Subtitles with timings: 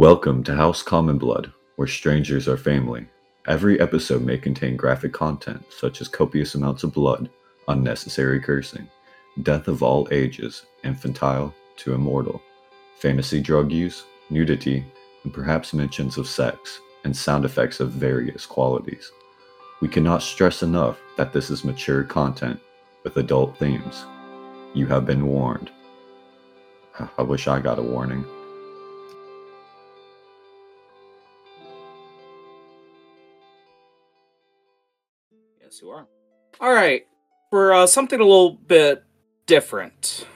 [0.00, 3.06] Welcome to House Common Blood, where strangers are family.
[3.46, 7.28] Every episode may contain graphic content such as copious amounts of blood,
[7.68, 8.88] unnecessary cursing,
[9.42, 12.40] death of all ages, infantile to immortal,
[12.98, 14.86] fantasy drug use, nudity,
[15.24, 19.12] and perhaps mentions of sex, and sound effects of various qualities.
[19.82, 22.58] We cannot stress enough that this is mature content
[23.04, 24.06] with adult themes.
[24.72, 25.70] You have been warned.
[27.18, 28.24] I wish I got a warning.
[35.80, 36.06] You are.
[36.60, 37.06] All right.
[37.50, 39.02] For uh, something a little bit
[39.46, 40.26] different,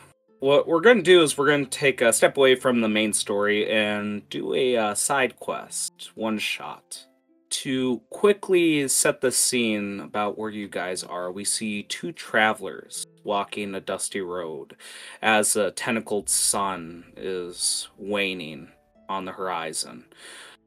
[0.41, 2.89] what we're going to do is we're going to take a step away from the
[2.89, 7.07] main story and do a uh, side quest, one shot.
[7.51, 13.75] To quickly set the scene about where you guys are, we see two travelers walking
[13.75, 14.77] a dusty road
[15.23, 18.69] as a tentacled sun is waning
[19.09, 20.05] on the horizon.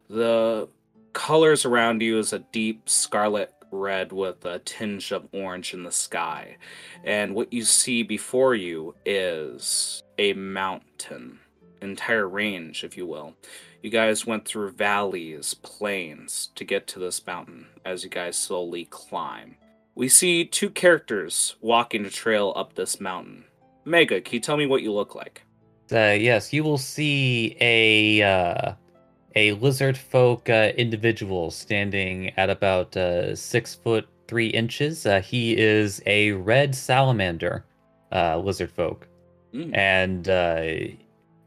[0.09, 0.69] The
[1.11, 5.91] colors around you is a deep scarlet red with a tinge of orange in the
[5.91, 6.57] sky.
[7.03, 11.39] And what you see before you is a mountain,
[11.81, 13.35] entire range, if you will.
[13.81, 18.85] You guys went through valleys, plains to get to this mountain as you guys slowly
[18.85, 19.57] climb.
[19.95, 23.45] We see two characters walking a trail up this mountain.
[23.85, 25.43] Mega, can you tell me what you look like?
[25.91, 28.73] Uh, yes, you will see a uh,
[29.37, 35.05] a lizard folk uh, individual standing at about uh, six foot three inches.
[35.05, 37.63] Uh, he is a red salamander
[38.11, 39.07] uh, lizard folk,
[39.53, 39.77] Mm.
[39.77, 40.93] and uh,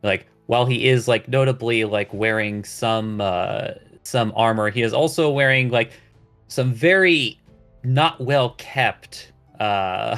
[0.02, 3.72] like while he is like notably like wearing some uh,
[4.04, 5.90] some armor, he is also wearing like
[6.48, 7.38] some very
[7.84, 10.16] not well kept uh,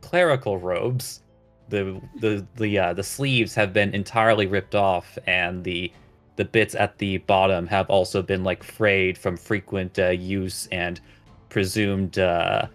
[0.00, 1.22] clerical robes.
[1.68, 5.92] The the the uh, the sleeves have been entirely ripped off, and the
[6.36, 11.00] the bits at the bottom have also been like frayed from frequent uh, use and
[11.48, 12.66] presumed uh,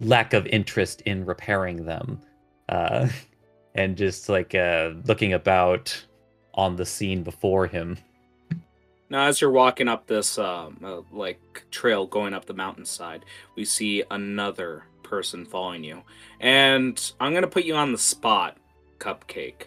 [0.00, 2.20] lack of interest in repairing them,
[2.68, 3.08] uh,
[3.74, 6.04] and just like uh, looking about
[6.54, 7.98] on the scene before him.
[9.10, 14.02] Now, as you're walking up this um, like trail going up the mountainside, we see
[14.10, 16.02] another person following you,
[16.40, 18.56] and I'm gonna put you on the spot,
[18.98, 19.66] Cupcake.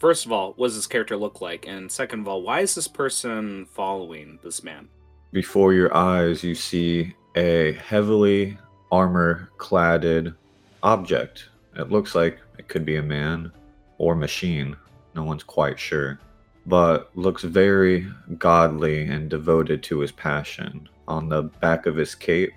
[0.00, 1.66] First of all, what does this character look like?
[1.68, 4.88] And second of all, why is this person following this man?
[5.30, 8.56] Before your eyes, you see a heavily
[8.90, 10.34] armor cladded
[10.82, 11.50] object.
[11.76, 13.52] It looks like it could be a man
[13.98, 14.74] or machine.
[15.14, 16.18] No one's quite sure.
[16.64, 20.88] But looks very godly and devoted to his passion.
[21.08, 22.54] On the back of his cape,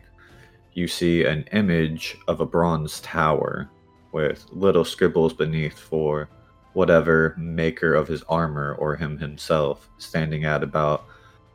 [0.76, 3.70] you see an image of a bronze tower
[4.14, 6.30] with little scribbles beneath for
[6.74, 11.06] whatever maker of his armor or him himself, standing at about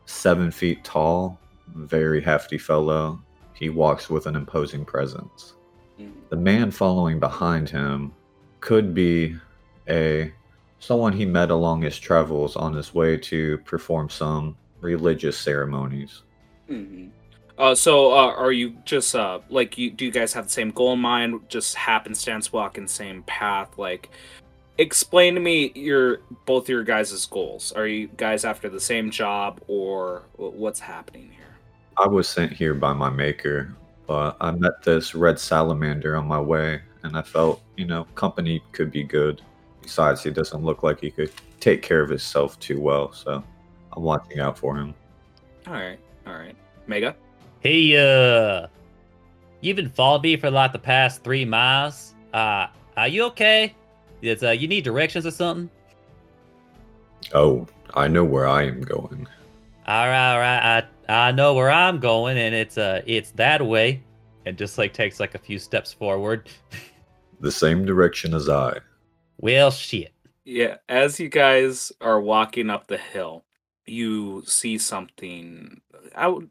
[0.06, 1.38] seven feet tall,
[1.74, 3.20] very hefty fellow.
[3.52, 5.54] He walks with an imposing presence.
[6.30, 8.12] The man following behind him
[8.60, 9.36] could be
[9.88, 10.32] a
[10.78, 16.22] someone he met along his travels on his way to perform some religious ceremonies.
[16.70, 17.08] Mm-hmm.
[17.56, 19.90] Uh, so, uh, are you just uh, like you?
[19.90, 21.40] Do you guys have the same goal in mind?
[21.48, 23.76] Just happenstance walking same path?
[23.78, 24.10] Like,
[24.78, 27.72] explain to me your both your guys' goals.
[27.72, 31.56] Are you guys after the same job, or what's happening here?
[31.96, 33.74] I was sent here by my maker,
[34.06, 38.62] but I met this red salamander on my way, and I felt, you know, company
[38.72, 39.42] could be good.
[39.82, 43.42] Besides, he doesn't look like he could take care of himself too well, so
[43.92, 44.94] I'm watching out for him.
[45.66, 46.54] All right, all right,
[46.86, 47.16] Mega.
[47.60, 48.68] Hey, uh,
[49.60, 52.14] you've been following me for like the past three miles.
[52.32, 53.74] Uh, are you okay?
[54.22, 55.70] Is uh, you need directions or something?
[57.34, 59.26] Oh, I know where I am going.
[59.86, 60.84] All right, all right.
[61.08, 64.02] I I know where I'm going, and it's uh, it's that way.
[64.46, 66.48] And just like takes like a few steps forward.
[67.40, 68.80] The same direction as I.
[69.38, 70.12] well, shit.
[70.44, 73.44] Yeah, as you guys are walking up the hill,
[73.86, 75.80] you see something.
[76.16, 76.50] I would,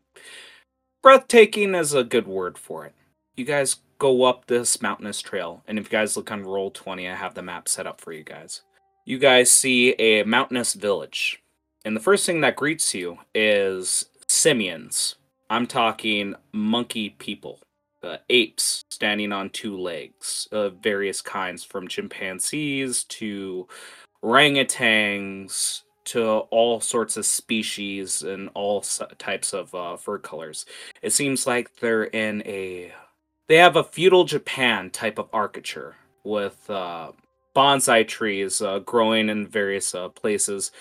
[1.04, 2.94] breathtaking is a good word for it.
[3.36, 7.08] You guys go up this mountainous trail, and if you guys look on roll twenty,
[7.08, 8.62] I have the map set up for you guys.
[9.06, 11.42] You guys see a mountainous village,
[11.86, 15.16] and the first thing that greets you is simians.
[15.50, 17.62] I'm talking monkey people,
[18.04, 23.68] uh, apes standing on two legs of various kinds, from chimpanzees to
[24.24, 28.82] orangutans to all sorts of species and all
[29.18, 30.66] types of uh, fur colors.
[31.02, 32.94] It seems like they're in a
[33.48, 37.12] they have a feudal Japan type of architecture with uh,
[37.56, 40.72] bonsai trees uh, growing in various uh, places.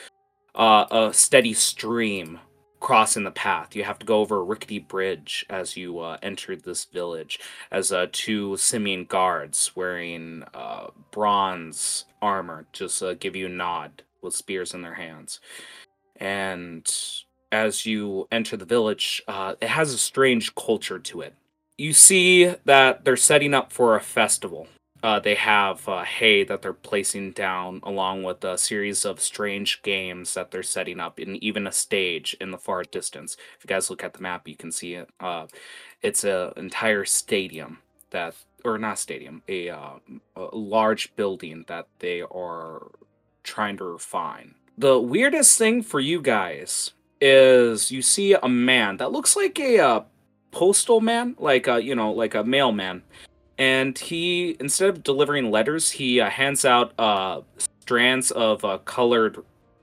[0.56, 2.40] uh, a steady stream
[2.80, 3.74] crossing the path.
[3.76, 7.40] You have to go over a rickety bridge as you uh, enter this village,
[7.70, 10.44] as uh, two simian guards wearing
[11.10, 15.40] bronze armor just give you a nod with spears in their hands.
[16.16, 16.90] And
[17.52, 21.34] as you enter the village, it has a strange culture to it.
[21.78, 24.68] You see that they're setting up for a festival.
[25.02, 29.82] Uh, they have uh, hay that they're placing down, along with a series of strange
[29.82, 33.36] games that they're setting up, and even a stage in the far distance.
[33.56, 35.10] If you guys look at the map, you can see it.
[35.20, 35.46] Uh,
[36.02, 37.78] it's an entire stadium
[38.10, 38.34] that,
[38.64, 39.98] or not stadium, a, uh,
[40.34, 42.88] a large building that they are
[43.42, 44.54] trying to refine.
[44.78, 49.78] The weirdest thing for you guys is you see a man that looks like a
[49.78, 50.00] uh,
[50.50, 53.02] postal man, like a you know, like a mailman,
[53.58, 57.40] and he instead of delivering letters, he uh, hands out uh,
[57.80, 59.38] strands of uh, colored,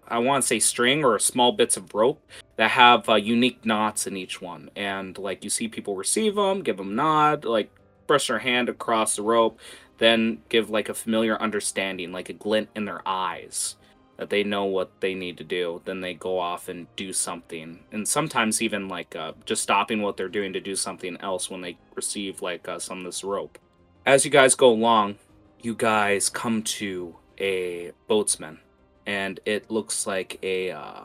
[0.08, 2.22] I want to say string or small bits of rope
[2.58, 6.62] that have uh, unique knots in each one, and like you see people receive them,
[6.62, 7.70] give them a nod, like
[8.08, 9.60] brush their hand across the rope,
[9.98, 13.76] then give like a familiar understanding, like a glint in their eyes
[14.18, 17.80] that they know what they need to do then they go off and do something.
[17.92, 21.62] And sometimes even like uh, just stopping what they're doing to do something else when
[21.62, 23.58] they receive like uh, some of this rope.
[24.06, 25.16] As you guys go along
[25.64, 28.58] you guys come to a boatsman
[29.06, 31.04] and it looks like a uh,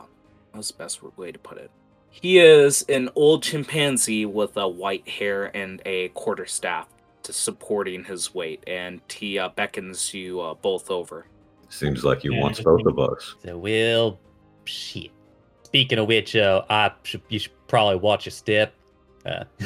[0.51, 1.71] what's the best way to put it?
[2.11, 6.87] He is an old chimpanzee with a white hair and a quarterstaff
[7.23, 11.25] to supporting his weight and he uh, beckons you uh, both over
[11.69, 13.35] Seems like he Yeah, wants both of us.
[13.43, 14.19] So, well,
[14.65, 15.11] shit.
[15.63, 18.73] Speaking of which, uh, I should, you should probably watch your step.
[19.25, 19.43] Uh,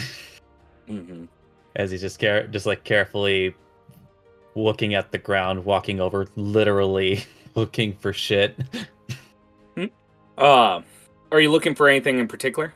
[0.89, 1.25] mm-hmm.
[1.75, 3.55] as he's just care, just like carefully
[4.55, 7.23] looking at the ground, walking over, literally
[7.55, 8.57] looking for shit.
[10.37, 10.81] Uh,
[11.31, 12.73] are you looking for anything in particular?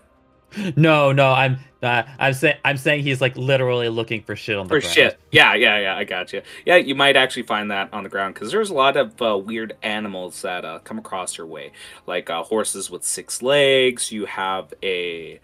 [0.76, 4.68] No, no, I'm uh, I'm saying I'm saying he's like literally looking for shit on
[4.68, 4.94] the For ground.
[4.94, 5.20] shit.
[5.32, 5.96] Yeah, yeah, yeah.
[5.98, 6.42] I got you.
[6.66, 9.38] Yeah, you might actually find that on the ground because there's a lot of uh,
[9.38, 11.72] weird animals that uh, come across your way,
[12.06, 14.12] like uh, horses with six legs.
[14.12, 15.40] You have a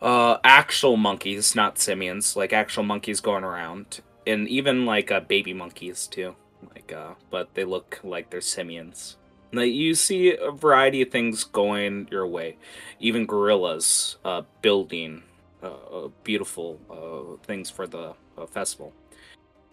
[0.00, 5.52] uh, actual monkeys, not simians, like actual monkeys going around, and even like uh, baby
[5.52, 6.36] monkeys too.
[6.74, 9.16] Like, uh, but they look like they're simians.
[9.52, 12.56] Now, you see a variety of things going your way,
[13.00, 15.22] even gorillas uh, building
[15.62, 18.92] uh, beautiful uh, things for the uh, festival.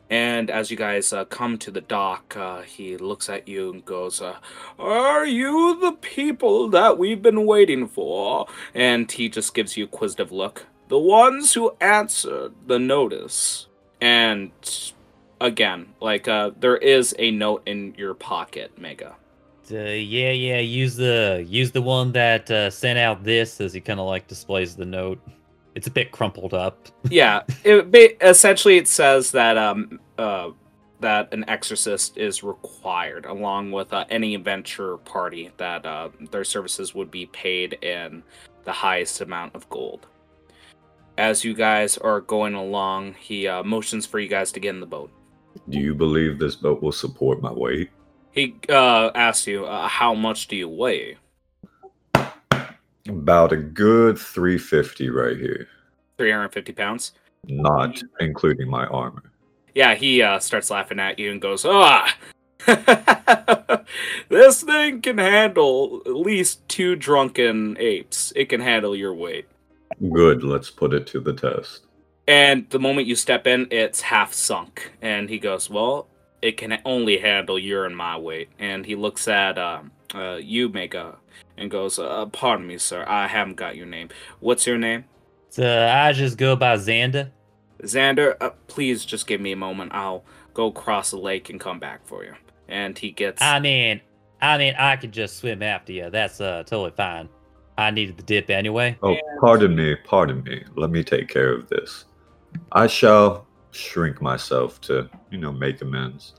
[0.09, 3.83] And as you guys uh, come to the dock, uh, he looks at you and
[3.83, 4.37] goes, uh,
[4.77, 8.47] Are you the people that we've been waiting for?
[8.73, 10.67] And he just gives you a quizzitive look.
[10.89, 13.67] The ones who answered the notice.
[14.01, 14.51] And
[15.41, 19.15] again, like, uh, there is a note in your pocket, Mega.
[19.71, 20.60] Uh, yeah, yeah.
[20.60, 24.27] Use the use the one that uh, sent out this as he kind of like
[24.27, 25.19] displays the note.
[25.75, 26.89] It's a bit crumpled up.
[27.10, 30.51] yeah, it, ba- essentially it says that um uh
[31.04, 36.95] that an exorcist is required, along with uh, any adventure party that uh, their services
[36.95, 38.24] would be paid in
[38.63, 40.07] the highest amount of gold.
[41.18, 44.80] As you guys are going along, he uh, motions for you guys to get in
[44.80, 45.12] the boat.
[45.69, 47.89] Do you believe this boat will support my weight?
[48.33, 51.18] He uh, asks you, uh, "How much do you weigh?"
[53.07, 55.67] About a good 350 right here,
[56.17, 57.12] Three hundred fifty pounds.
[57.48, 59.24] not including my armor.
[59.75, 62.15] Yeah, he uh, starts laughing at you and goes, "Ah,
[64.29, 68.31] this thing can handle at least two drunken apes.
[68.36, 69.48] It can handle your weight."
[70.12, 71.81] Good, let's put it to the test.
[72.27, 74.91] And the moment you step in, it's half sunk.
[75.01, 76.07] And he goes, "Well,
[76.43, 80.69] it can only handle your and my weight." And he looks at um, uh, you,
[80.69, 81.17] Mega,
[81.57, 83.05] and goes, uh, "Pardon me, sir.
[83.07, 84.09] I haven't got your name.
[84.39, 85.05] What's your name?"
[85.50, 87.29] So I just go by Xander.
[87.83, 89.91] Xander, uh, please just give me a moment.
[89.93, 90.23] I'll
[90.53, 92.33] go cross the lake and come back for you.
[92.67, 93.41] And he gets.
[93.41, 94.01] I mean,
[94.41, 96.09] I mean, I could just swim after you.
[96.09, 97.29] That's uh totally fine.
[97.77, 98.97] I needed the dip anyway.
[99.01, 100.63] Oh, And- pardon me, pardon me.
[100.75, 102.05] Let me take care of this.
[102.71, 106.36] I shall shrink myself to, you know, make amends.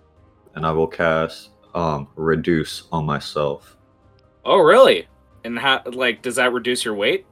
[0.54, 3.76] And I will cast um reduce on myself.
[4.44, 5.08] Oh, really?
[5.44, 5.82] And how?
[5.86, 7.26] Like, does that reduce your weight?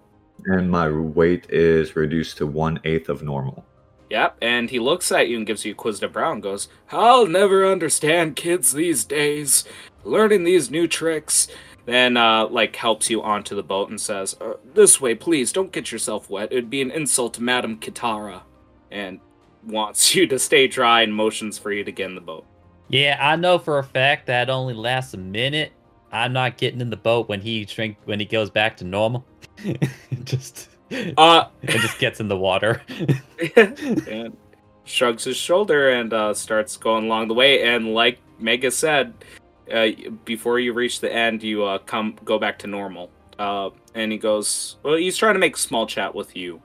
[0.47, 3.65] And my weight is reduced to one eighth of normal.
[4.11, 4.37] Yep.
[4.43, 7.67] And he looks at you and gives you a quizzitive brow and goes, "I'll never
[7.67, 9.65] understand kids these days,
[10.05, 11.49] learning these new tricks."
[11.85, 15.51] Then, uh, like, helps you onto the boat and says, uh, "This way, please.
[15.53, 16.53] Don't get yourself wet.
[16.53, 18.43] It'd be an insult to Madame Kitara."
[18.91, 19.21] And
[19.65, 22.45] wants you to stay dry and motions for you to get in the boat.
[22.89, 25.73] Yeah, I know for a fact that only lasts a minute.
[26.11, 29.25] I'm not getting in the boat when he shrink when he goes back to normal.
[30.25, 30.69] just
[31.17, 32.83] Uh, and just gets in the water.
[33.57, 34.37] and
[34.85, 37.63] shrugs his shoulder and uh, starts going along the way.
[37.63, 39.15] And like Mega said,
[39.73, 39.89] uh,
[40.25, 43.11] before you reach the end, you uh, come go back to normal.
[43.39, 46.61] Uh, and he goes, well, he's trying to make small chat with you,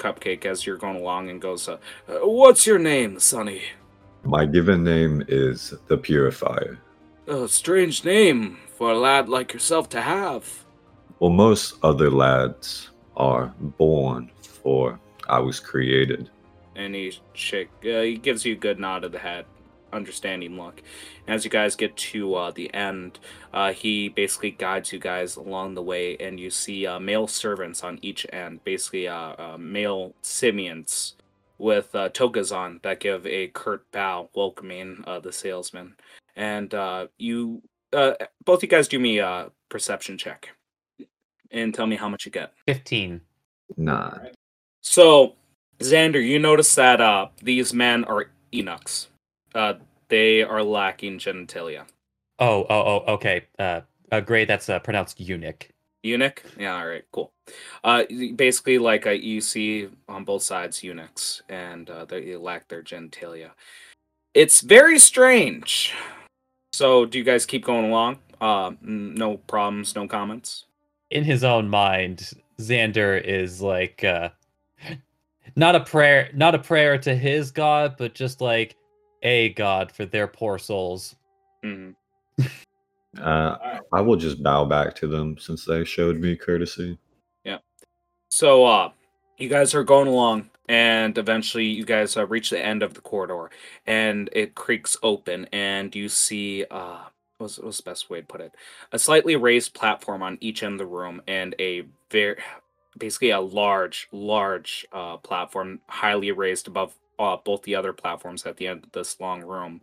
[0.00, 1.76] Cupcake, as you're going along, and goes, uh,
[2.08, 3.62] uh, "What's your name, Sonny?"
[4.24, 6.78] My given name is the Purifier.
[7.26, 10.64] A strange name for a lad like yourself to have.
[11.20, 14.30] Well, most other lads are born,
[14.62, 16.30] for I was created.
[16.76, 19.44] and he shake uh, he gives you a good nod of the head
[19.92, 20.76] understanding look
[21.30, 23.18] as you guys get to uh, the end
[23.54, 27.82] uh, he basically guides you guys along the way and you see uh, male servants
[27.84, 31.14] on each end basically uh, uh, male simians
[31.58, 35.94] with uh, togas on that give a curt bow welcoming uh, the salesman
[36.36, 38.12] and uh, you uh,
[38.44, 40.50] both you guys do me a perception check
[41.50, 43.20] and tell me how much you get Fifteen.
[43.76, 44.18] Nah.
[44.80, 45.34] so,
[45.78, 49.08] Xander, you notice that uh, these men are eunuchs.
[50.10, 51.86] They are lacking genitalia.
[52.38, 53.46] Oh, oh, oh, okay.
[53.58, 53.80] Uh,
[54.12, 54.48] uh great.
[54.48, 55.70] That's uh, pronounced eunuch.
[56.02, 56.42] Eunuch?
[56.58, 57.32] Yeah, all right, cool.
[57.84, 58.04] Uh,
[58.36, 63.50] basically, like uh, you see on both sides, eunuchs, and uh, they lack their genitalia.
[64.34, 65.92] It's very strange.
[66.72, 68.18] So, do you guys keep going along?
[68.40, 70.64] Uh, no problems, no comments.
[71.10, 74.30] In his own mind, Xander is like uh,
[75.56, 78.76] not a prayer, not a prayer to his god, but just like
[79.22, 81.16] a god for their poor souls.
[81.62, 81.90] hmm
[83.18, 86.96] Uh, I will just bow back to them since they showed me courtesy.
[87.44, 87.58] Yeah.
[88.28, 88.92] So, uh,
[89.36, 93.00] you guys are going along, and eventually you guys uh, reach the end of the
[93.00, 93.50] corridor,
[93.86, 97.00] and it creaks open, and you see, uh,
[97.38, 98.54] what's, what's the best way to put it?
[98.92, 102.36] A slightly raised platform on each end of the room, and a very,
[102.96, 108.56] basically a large, large uh, platform, highly raised above uh, both the other platforms at
[108.56, 109.82] the end of this long room.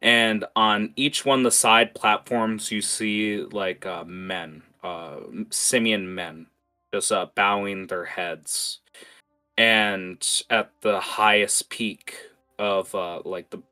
[0.00, 5.16] And on each one the side platforms, you see like uh, men, uh,
[5.50, 6.46] simian men,
[6.94, 8.78] just uh, bowing their heads.
[9.58, 12.14] And at the highest peak
[12.58, 13.62] of uh, like the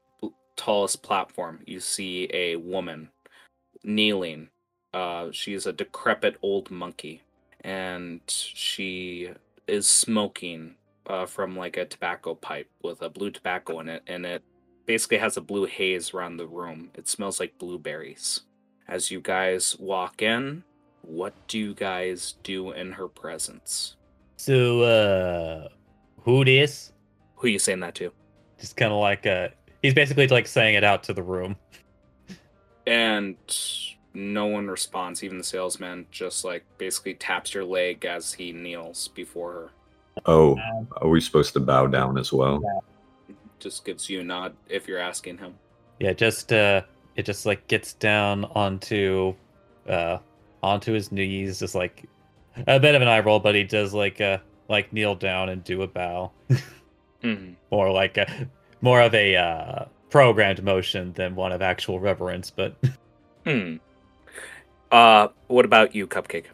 [0.57, 3.09] tallest platform, you see a woman
[3.85, 4.49] kneeling.
[4.93, 7.23] Uh, she's a decrepit old monkey,
[7.62, 9.31] and she
[9.67, 10.75] is smoking
[11.09, 14.43] uh, from like a tobacco pipe with a blue tobacco in it, and it
[14.87, 16.91] basically has a blue haze around the room.
[16.95, 18.43] It smells like blueberries.
[18.87, 20.65] As you guys walk in,
[21.03, 23.97] what do you guys do in her presence?
[24.37, 25.69] So, uh,
[26.21, 26.93] who this?
[27.37, 28.12] Who are you saying that to?
[28.59, 29.49] Just kind of like uh,
[29.83, 31.57] he's basically like saying it out to the room.
[32.87, 33.37] And
[34.15, 35.23] no one responds.
[35.23, 39.71] Even the salesman just like basically taps your leg as he kneels before her.
[40.27, 40.59] Oh,
[40.97, 42.61] are we supposed to bow down as well?
[43.59, 45.55] Just gives you a nod if you're asking him.
[45.99, 46.83] Yeah, just uh,
[47.17, 49.35] it just like gets down onto,
[49.89, 50.19] uh,
[50.63, 52.09] onto his knees, just like
[52.67, 55.65] a bit of an eye roll, but he does like uh, like kneel down and
[55.65, 56.31] do a bow,
[57.23, 57.57] Mhm.
[57.71, 58.49] or like a
[58.81, 62.77] more of a uh programmed motion than one of actual reverence, but
[63.45, 63.77] Hmm.
[64.91, 66.47] Uh, what about you, Cupcake?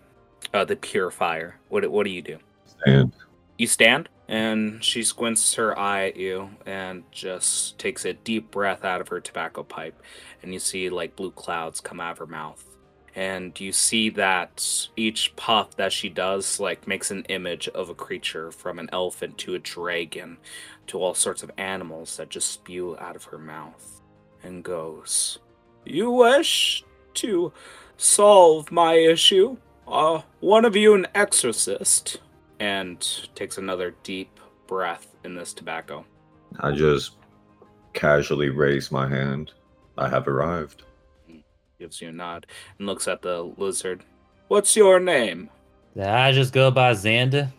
[0.52, 1.58] Uh, the purifier.
[1.68, 2.38] What what do you do?
[2.86, 3.12] And
[3.56, 8.84] You stand, and she squints her eye at you and just takes a deep breath
[8.84, 10.02] out of her tobacco pipe,
[10.42, 12.64] and you see like blue clouds come out of her mouth.
[13.14, 17.94] And you see that each puff that she does like makes an image of a
[17.94, 20.38] creature from an elephant to a dragon
[20.88, 24.00] to all sorts of animals that just spew out of her mouth
[24.42, 25.38] and goes,
[25.84, 26.84] You wish
[27.14, 27.52] to
[27.96, 29.58] solve my issue?
[29.86, 32.18] Uh, one of you an exorcist?
[32.60, 33.00] And
[33.34, 36.04] takes another deep breath in this tobacco.
[36.60, 37.16] I just
[37.92, 39.52] casually raise my hand.
[39.98, 40.82] I have arrived.
[41.78, 42.46] Gives you a nod
[42.78, 44.04] and looks at the lizard.
[44.48, 45.50] What's your name?
[46.00, 47.52] I just go by Xander.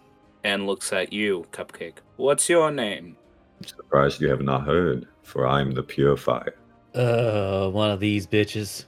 [0.44, 1.98] And looks at you, Cupcake.
[2.18, 3.18] What's your name?
[3.60, 6.56] I'm Surprised you have not heard, for I am the Purifier.
[6.94, 8.86] Uh, one of these bitches.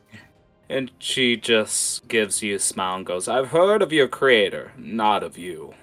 [0.69, 5.23] And she just gives you a smile and goes, I've heard of your creator, not
[5.23, 5.73] of you.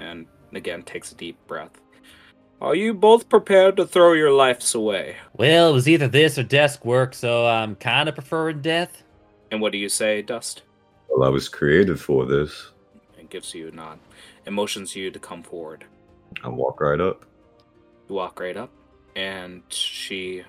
[0.00, 1.80] And again takes a deep breath.
[2.60, 5.16] Are you both prepared to throw your lives away?
[5.32, 9.02] Well, it was either this or desk work, so I'm kind of preferring death.
[9.50, 10.62] And what do you say, Dust?
[11.08, 12.70] Well, I was created for this.
[13.18, 13.98] And gives you a nod.
[14.44, 15.86] And motions you to come forward.
[16.44, 17.24] I walk right up.
[18.08, 18.70] You walk right up,
[19.16, 20.44] and she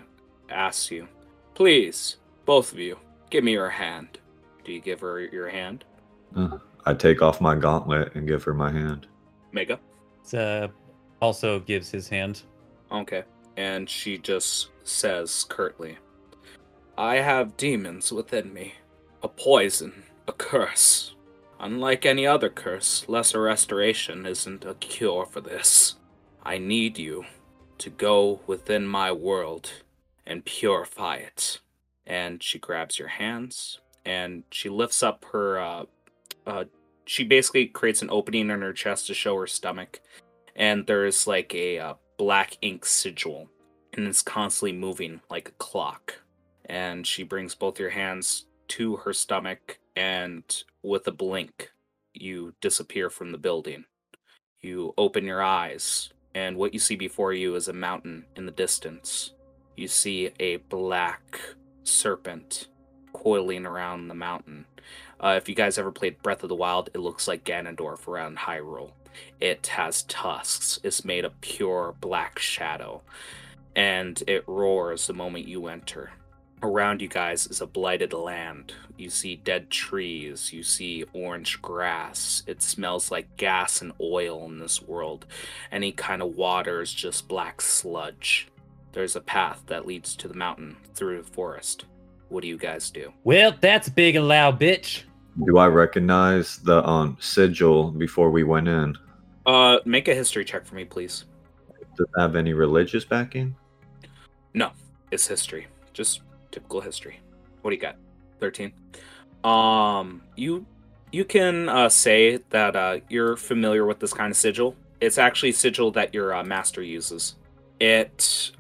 [0.50, 1.08] asks you,
[1.53, 2.98] Please, both of you,
[3.29, 4.20] give me your hand.
[4.65, 5.86] Do you give her your hand?
[6.36, 9.08] Uh, I take off my gauntlet and give her my hand.
[9.51, 9.79] Mega.
[10.34, 10.67] Uh,
[11.22, 12.43] also gives his hand.
[12.91, 13.24] Okay.
[13.58, 15.98] And she just says curtly,
[16.98, 18.74] I have demons within me.
[19.24, 21.15] A poison, a curse.
[21.60, 25.96] Unlike any other curse, Lesser Restoration isn't a cure for this.
[26.43, 27.25] I need you
[27.77, 29.72] to go within my world
[30.25, 31.60] and purify it.
[32.05, 35.60] And she grabs your hands and she lifts up her.
[35.60, 35.86] Uh,
[36.48, 36.63] uh,
[37.12, 40.00] she basically creates an opening in her chest to show her stomach.
[40.56, 43.50] And there's like a uh, black ink sigil.
[43.91, 46.22] And it's constantly moving like a clock.
[46.68, 50.44] And she brings both your hands to her stomach and
[50.84, 51.74] with a blink,
[52.13, 53.84] you disappear from the building.
[54.62, 58.53] You open your eyes, and what you see before you is a mountain in the
[58.53, 59.34] distance.
[59.75, 61.41] You see a black
[61.84, 62.70] serpent
[63.12, 64.65] coiling around the mountain.
[65.22, 68.38] Uh, if you guys ever played Breath of the Wild, it looks like Ganondorf around
[68.38, 68.92] Hyrule.
[69.40, 70.80] It has tusks.
[70.84, 73.01] It's made of pure black shadow,
[73.75, 76.12] and it roars the moment you enter
[76.63, 78.74] around you guys is a blighted land.
[78.98, 82.44] You see dead trees, you see orange grass.
[82.48, 85.25] It smells like gas and oil in this world.
[85.72, 88.48] Any kind of water is just black sludge.
[88.92, 91.86] There's a path that leads to the mountain through the forest.
[92.30, 93.12] What do you guys do?
[93.24, 95.04] Well, that's big and loud, bitch.
[95.46, 98.98] Do I recognize the um sigil before we went in?
[99.46, 101.26] Uh, make a history check for me, please.
[101.98, 103.56] Does it have any religious backing?
[104.54, 104.72] No,
[105.12, 105.68] it's history.
[105.94, 106.22] Just
[106.52, 107.20] typical history.
[107.62, 107.96] What do you got?
[108.40, 108.74] 13.
[109.44, 110.66] Um, you
[111.12, 114.76] you can uh, say that uh, you're familiar with this kind of sigil.
[115.00, 117.36] It's actually sigil that your uh, master uses.
[117.80, 118.52] It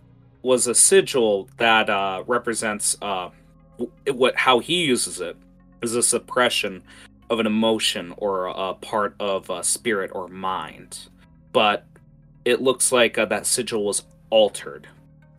[0.41, 3.29] was a sigil that uh, represents uh,
[4.07, 5.37] what how he uses it
[5.81, 6.83] is a suppression
[7.29, 11.07] of an emotion or a part of a spirit or mind.
[11.53, 11.85] But
[12.45, 14.87] it looks like uh, that sigil was altered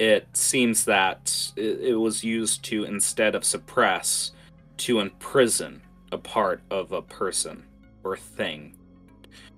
[0.03, 4.33] it seems that it, was used to instead of suppress
[4.77, 7.65] to imprison a part of a person
[8.03, 8.77] or thing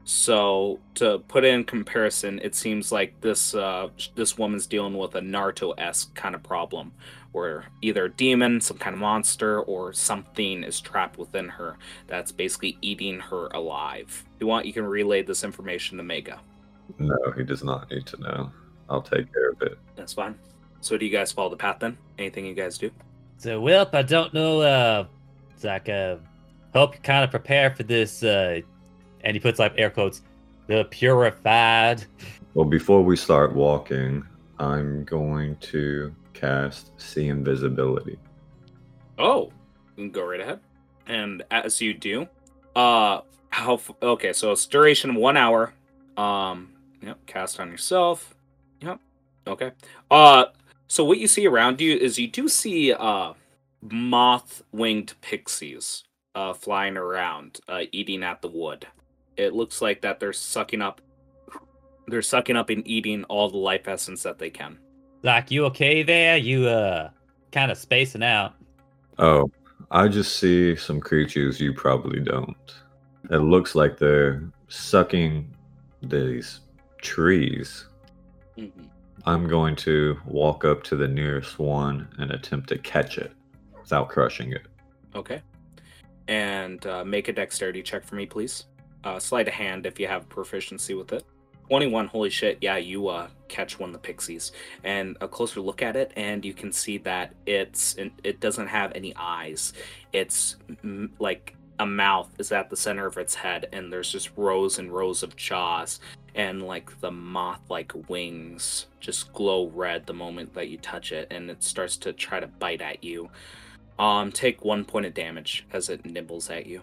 [0.04, 5.14] so to put it in comparison it seems like this uh, this woman's dealing with
[5.14, 6.92] a naruto-esque kind of problem
[7.34, 12.32] where either a demon some kind of monster or something is trapped within her that's
[12.32, 16.40] basically eating her alive if you want you can relay this information to mega
[16.98, 18.50] no he does not need to know
[18.88, 19.78] I'll take care of it.
[19.96, 20.34] That's fine.
[20.80, 21.96] So do you guys follow the path then?
[22.18, 22.90] Anything you guys do?
[23.38, 24.60] So, well, I don't know.
[24.60, 25.06] Uh,
[25.58, 26.16] Zach, uh,
[26.72, 28.22] hope you kind of prepare for this.
[28.22, 28.60] Uh,
[29.22, 30.22] and he puts like air quotes,
[30.66, 32.04] the purified.
[32.54, 34.24] Well, before we start walking,
[34.58, 38.18] I'm going to cast see invisibility.
[39.18, 39.52] Oh,
[40.12, 40.60] go right ahead.
[41.06, 42.28] And as you do,
[42.76, 43.20] uh,
[43.50, 43.80] how?
[44.02, 45.72] Okay, so it's duration one hour.
[46.16, 48.34] Um, yep, cast on yourself.
[48.80, 49.00] Yep.
[49.46, 49.72] Okay.
[50.10, 50.46] Uh
[50.88, 53.32] so what you see around you is you do see uh
[53.82, 58.86] moth winged pixies uh flying around, uh eating at the wood.
[59.36, 61.00] It looks like that they're sucking up
[62.06, 64.78] they're sucking up and eating all the life essence that they can.
[65.24, 66.36] Like you okay there?
[66.36, 67.10] You uh
[67.50, 68.54] kind of spacing out.
[69.18, 69.50] Oh,
[69.90, 72.56] I just see some creatures you probably don't.
[73.30, 75.52] It looks like they're sucking
[76.02, 76.60] these
[77.00, 77.86] trees
[78.58, 78.84] Mm-hmm.
[79.26, 83.32] I'm going to walk up to the nearest one and attempt to catch it
[83.80, 84.66] without crushing it.
[85.14, 85.40] Okay.
[86.28, 88.66] And uh, make a dexterity check for me, please.
[89.02, 91.24] Uh, sleight of hand if you have proficiency with it.
[91.68, 94.52] 21, holy shit, yeah, you uh, catch one of the pixies.
[94.82, 98.92] And a closer look at it, and you can see that it's it doesn't have
[98.94, 99.72] any eyes.
[100.12, 104.30] It's m- like a mouth is at the center of its head, and there's just
[104.36, 106.00] rows and rows of jaws
[106.34, 111.28] and like the moth like wings just glow red the moment that you touch it
[111.30, 113.28] and it starts to try to bite at you
[113.98, 116.82] um take one point of damage as it nibbles at you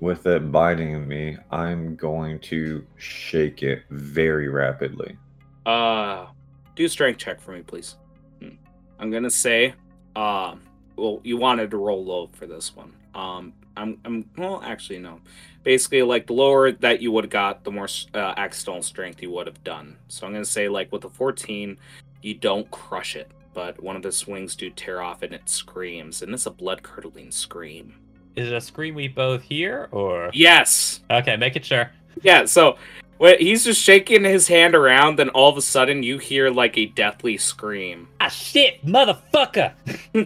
[0.00, 5.16] with it biting me i'm going to shake it very rapidly
[5.64, 6.26] uh
[6.74, 7.96] do a strength check for me please
[8.40, 8.50] hmm.
[8.98, 9.74] i'm gonna say
[10.14, 10.54] uh
[10.96, 15.20] well you wanted to roll low for this one um I'm, I'm well, actually no.
[15.62, 19.30] Basically, like the lower that you would have got, the more uh, accidental strength you
[19.32, 19.96] would have done.
[20.08, 21.76] So I'm gonna say like with a 14,
[22.22, 26.22] you don't crush it, but one of the swings do tear off and it screams,
[26.22, 27.94] and it's a blood curdling scream.
[28.36, 31.00] Is it a scream we both hear, or yes?
[31.10, 31.90] Okay, make it sure.
[32.22, 32.44] Yeah.
[32.44, 32.76] So
[33.18, 36.76] Wait, he's just shaking his hand around, then all of a sudden you hear like
[36.76, 38.08] a deathly scream.
[38.20, 39.72] Ah, shit, motherfucker!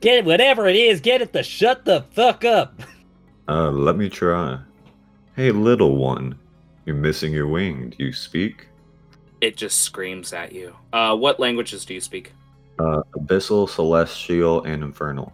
[0.00, 2.80] get it, whatever it is, get it to shut the fuck up.
[3.48, 4.58] Uh, let me try.
[5.36, 6.36] Hey, little one,
[6.84, 7.94] you're missing your wing.
[7.96, 8.66] Do you speak?
[9.40, 10.74] It just screams at you.
[10.92, 12.32] Uh, what languages do you speak?
[12.80, 15.32] Uh, abyssal, celestial, and infernal.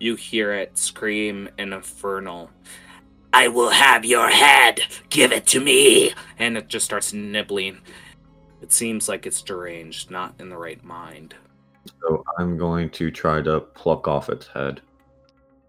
[0.00, 2.50] You hear it scream in infernal.
[3.34, 4.80] I will have your head.
[5.10, 6.14] Give it to me.
[6.38, 7.78] And it just starts nibbling.
[8.62, 11.34] It seems like it's deranged, not in the right mind.
[12.00, 14.80] So I'm going to try to pluck off its head.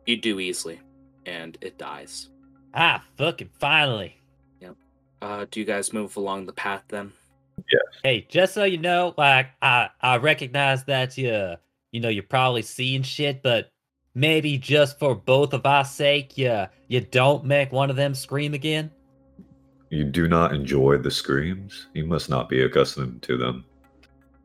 [0.06, 0.80] You do easily,
[1.26, 2.30] and it dies.
[2.74, 4.18] Ah, fucking finally.
[4.62, 4.76] Yep.
[5.22, 7.12] Uh, do you guys move along the path then?
[7.58, 7.82] Yes.
[8.04, 11.56] Hey, just so you know, like I I recognize that you
[11.92, 13.72] you know you're probably seeing shit, but
[14.14, 18.54] maybe just for both of our sake, you you don't make one of them scream
[18.54, 18.92] again.
[19.90, 21.88] You do not enjoy the screams?
[21.94, 23.66] You must not be accustomed to them.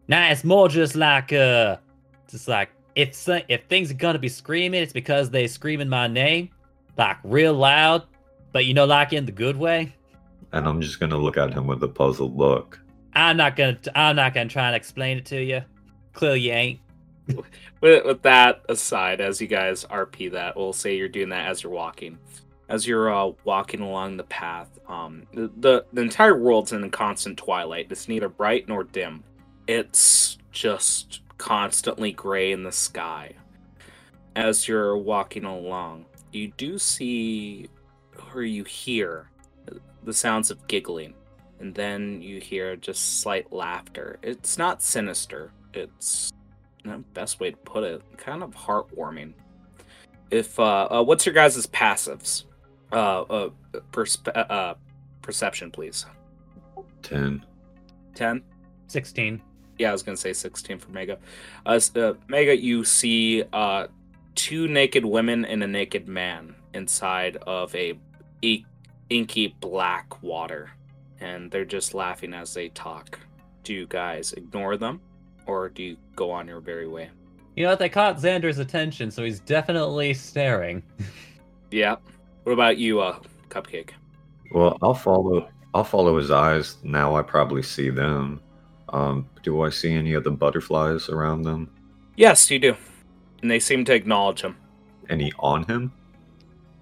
[0.08, 1.76] Nah, it's more just like uh,
[2.28, 6.50] just like if if things are gonna be screaming, it's because they screaming my name,
[6.96, 8.04] like real loud,
[8.52, 9.94] but you know, like in the good way.
[10.52, 12.80] And I'm just gonna look at him with a puzzled look.
[13.14, 15.62] I'm not gonna I'm not gonna try and explain it to you.
[16.12, 16.80] Clearly, you ain't.
[17.80, 21.62] With, with that aside, as you guys RP that, we'll say you're doing that as
[21.62, 22.18] you're walking.
[22.68, 27.38] As you're uh, walking along the path, um, the, the the entire world's in constant
[27.38, 27.86] twilight.
[27.90, 29.22] It's neither bright nor dim.
[29.68, 33.34] It's just constantly gray in the sky.
[34.34, 37.68] As you're walking along, you do see,
[38.34, 39.30] or you hear,
[40.02, 41.14] the sounds of giggling,
[41.60, 44.18] and then you hear just slight laughter.
[44.22, 45.52] It's not sinister.
[45.72, 46.32] It's
[47.14, 49.32] best way to put it, kind of heartwarming.
[50.30, 52.44] If uh, uh what's your guys' passives?
[52.92, 53.50] Uh, uh,
[53.92, 54.74] perspe- uh, uh,
[55.22, 56.06] perception, please.
[57.02, 57.44] Ten.
[58.14, 58.42] Ten.
[58.86, 59.42] Sixteen.
[59.78, 61.18] Yeah, I was gonna say sixteen for Mega.
[61.64, 63.88] Uh, uh Mega, you see uh
[64.34, 67.98] two naked women and a naked man inside of a
[69.10, 70.70] inky black water,
[71.20, 73.18] and they're just laughing as they talk.
[73.62, 75.00] Do you guys ignore them,
[75.46, 77.10] or do you go on your merry way?
[77.54, 77.78] You know what?
[77.78, 80.82] They caught Xander's attention, so he's definitely staring.
[81.70, 81.96] Yeah.
[82.44, 83.90] What about you, uh, Cupcake?
[84.52, 85.48] Well, I'll follow.
[85.74, 86.76] I'll follow his eyes.
[86.82, 88.40] Now I probably see them.
[88.90, 91.68] Um, do I see any of the butterflies around them?
[92.16, 92.76] Yes, you do.
[93.42, 94.56] And they seem to acknowledge him.
[95.10, 95.92] Any on him?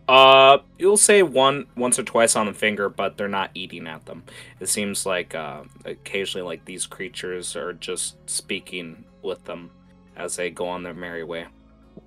[0.06, 4.04] Uh, you'll say one once or twice on the finger, but they're not eating at
[4.04, 4.22] them.
[4.60, 9.70] It seems like uh, occasionally, like these creatures are just speaking with them
[10.16, 11.46] as they go on their merry way.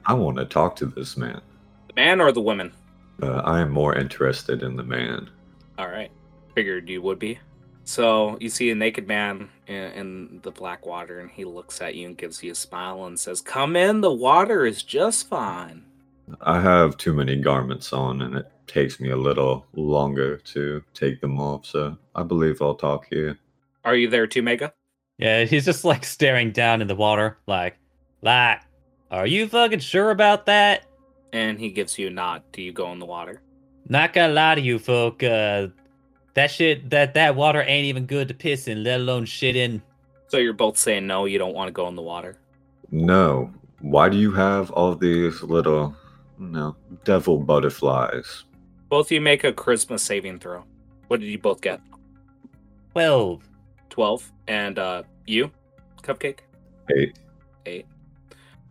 [0.06, 1.42] I want to talk to this man.
[1.88, 2.72] The man or the woman?
[3.22, 5.30] Uh, I am more interested in the man.
[5.80, 6.12] All right,
[6.54, 7.40] figured you would be.
[7.84, 11.96] So you see a naked man in, in the black water, and he looks at
[11.96, 14.02] you and gives you a smile and says, "Come in.
[14.02, 15.87] The water is just fine."
[16.42, 21.22] I have too many garments on, and it takes me a little longer to take
[21.22, 21.66] them off.
[21.66, 23.40] So I believe I'll talk here.
[23.86, 24.74] Are you there too, Mega?
[25.18, 27.78] Yeah, he's just like staring down in the water, like,
[28.22, 28.62] like,
[29.10, 30.84] are you fucking sure about that?
[31.34, 32.44] And he gives you a nod.
[32.52, 33.42] Do you go in the water?
[33.90, 35.24] Not gonna lie to you, folk.
[35.24, 35.68] Uh,
[36.34, 39.82] that shit, that that water ain't even good to piss in, let alone shit in.
[40.28, 42.38] So you're both saying no, you don't want to go in the water.
[42.92, 43.54] No.
[43.80, 45.96] Why do you have all these little,
[46.40, 48.44] no, devil butterflies?
[48.90, 50.64] Both of you make a charisma saving throw.
[51.08, 51.82] What did you both get?
[52.94, 53.42] Well,
[53.90, 54.32] 12.
[54.48, 55.52] And uh you,
[56.04, 56.40] Cupcake?
[56.96, 57.20] Eight.
[57.66, 57.86] Eight.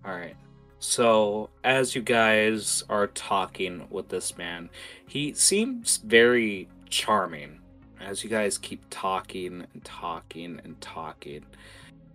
[0.05, 0.37] All right.
[0.79, 4.71] So, as you guys are talking with this man,
[5.09, 7.61] he seems very charming.
[8.01, 11.45] As you guys keep talking and talking and talking,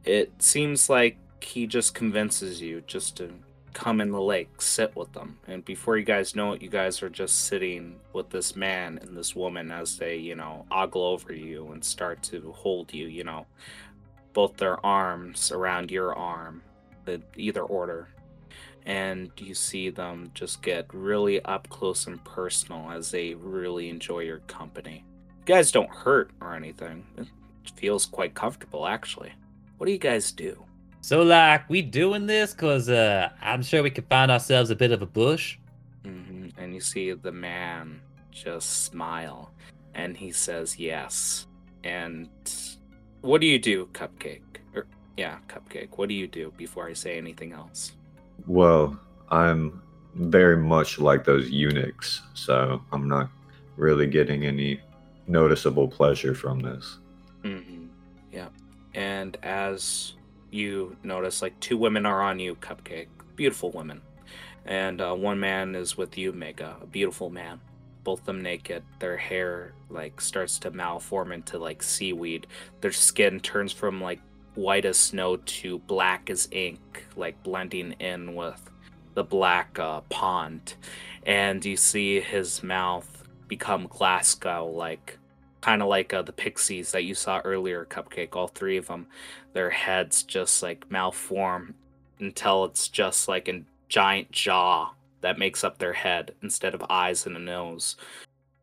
[0.06, 3.34] it seems like he just convinces you just to
[3.74, 5.38] come in the lake, sit with them.
[5.48, 9.16] And before you guys know it, you guys are just sitting with this man and
[9.16, 13.24] this woman as they, you know, ogle over you and start to hold you, you
[13.24, 13.46] know,
[14.34, 16.62] both their arms around your arm,
[17.08, 18.10] in either order.
[18.86, 24.20] And you see them just get really up close and personal as they really enjoy
[24.20, 25.04] your company.
[25.40, 27.06] You guys don't hurt or anything.
[27.18, 27.28] It
[27.76, 29.34] feels quite comfortable, actually.
[29.78, 30.64] What do you guys do?
[31.02, 34.92] So like, we doing this cause uh, I'm sure we could find ourselves a bit
[34.92, 35.58] of a bush.
[36.04, 39.52] hmm And you see the man just smile
[39.94, 41.48] and he says yes.
[41.84, 42.30] And
[43.22, 44.42] what do you do, Cupcake?
[44.76, 44.86] Or,
[45.18, 45.98] yeah, Cupcake.
[45.98, 47.94] What do you do before I say anything else?
[48.48, 49.82] Well, I'm
[50.16, 53.30] very much like those eunuchs, so I'm not
[53.78, 54.80] really getting any
[55.28, 56.98] noticeable pleasure from this.
[57.44, 57.86] Mm-hmm.
[58.32, 58.50] Yeah.
[58.94, 60.14] And as
[60.52, 63.08] you notice, like two women are on you, Cupcake.
[63.36, 64.02] Beautiful women.
[64.66, 66.78] And uh, one man is with you, Mega.
[66.82, 67.60] A beautiful man.
[68.04, 68.84] Both them naked.
[69.00, 72.48] Their hair like starts to malform into like seaweed.
[72.82, 74.20] Their skin turns from like
[74.56, 78.70] white as snow to black as ink, like blending in with
[79.14, 80.76] the black uh, pond.
[81.26, 85.18] And you see his mouth become Glasgow like
[85.62, 88.36] kind of like uh, the pixies that you saw earlier, Cupcake.
[88.36, 89.08] All three of them,
[89.54, 91.74] their heads just like malform
[92.20, 97.26] until it's just like a giant jaw that makes up their head instead of eyes
[97.26, 97.96] and a nose.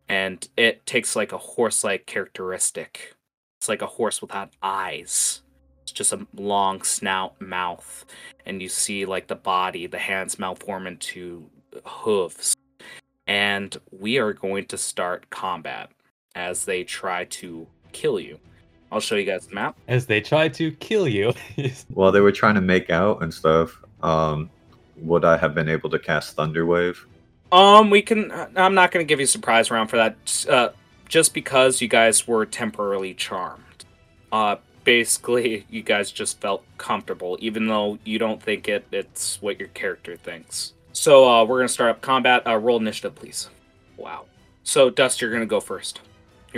[0.09, 3.15] And it takes like a horse like characteristic.
[3.59, 5.43] It's like a horse without eyes.
[5.83, 8.05] It's just a long snout, mouth,
[8.45, 11.49] and you see like the body, the hands malform into
[11.85, 12.55] hooves.
[13.27, 15.91] And we are going to start combat
[16.35, 18.39] as they try to kill you.
[18.91, 19.77] I'll show you guys the map.
[19.87, 21.33] As they try to kill you.
[21.89, 24.51] While they were trying to make out and stuff, um,
[24.97, 26.97] would I have been able to cast Thunderwave?
[27.53, 28.31] Um, we can.
[28.57, 30.71] I'm not going to give you a surprise round for that, uh,
[31.09, 33.85] just because you guys were temporarily charmed.
[34.31, 38.87] Uh, basically, you guys just felt comfortable, even though you don't think it.
[38.93, 40.75] It's what your character thinks.
[40.93, 42.47] So uh, we're gonna start up combat.
[42.47, 43.49] Uh, roll initiative, please.
[43.97, 44.27] Wow.
[44.63, 46.01] So Dust, you're gonna go first.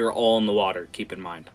[0.01, 0.89] You're all in the water.
[0.93, 1.51] Keep in mind.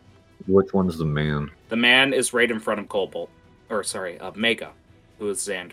[0.45, 1.49] Which one's the man?
[1.69, 3.31] The man is right in front of Cobalt,
[3.71, 4.71] or sorry, uh, Mega,
[5.17, 5.71] who is Xander.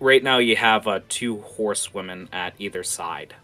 [0.00, 3.34] Right now, you have uh, two horsewomen at either side.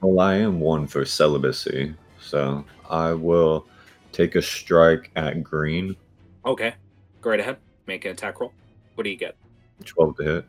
[0.00, 3.66] Well, I am one for celibacy, so I will
[4.10, 5.94] take a strike at green.
[6.46, 6.72] Okay,
[7.20, 7.58] go right ahead.
[7.86, 8.54] Make an attack roll.
[8.94, 9.36] What do you get?
[9.84, 10.44] 12 to hit.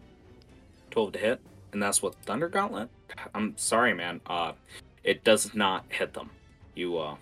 [0.91, 1.41] 12 to hit,
[1.73, 2.87] and that's what Thunder Gauntlet.
[3.33, 4.21] I'm sorry, man.
[4.27, 4.53] Uh,
[5.03, 6.29] it does not hit them.
[6.73, 7.15] You uh,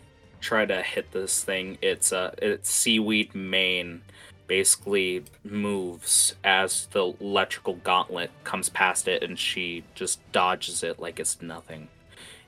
[0.44, 1.78] try to hit this thing.
[1.82, 4.02] It's uh, its seaweed mane
[4.46, 11.20] basically moves as the electrical gauntlet comes past it, and she just dodges it like
[11.20, 11.88] it's nothing.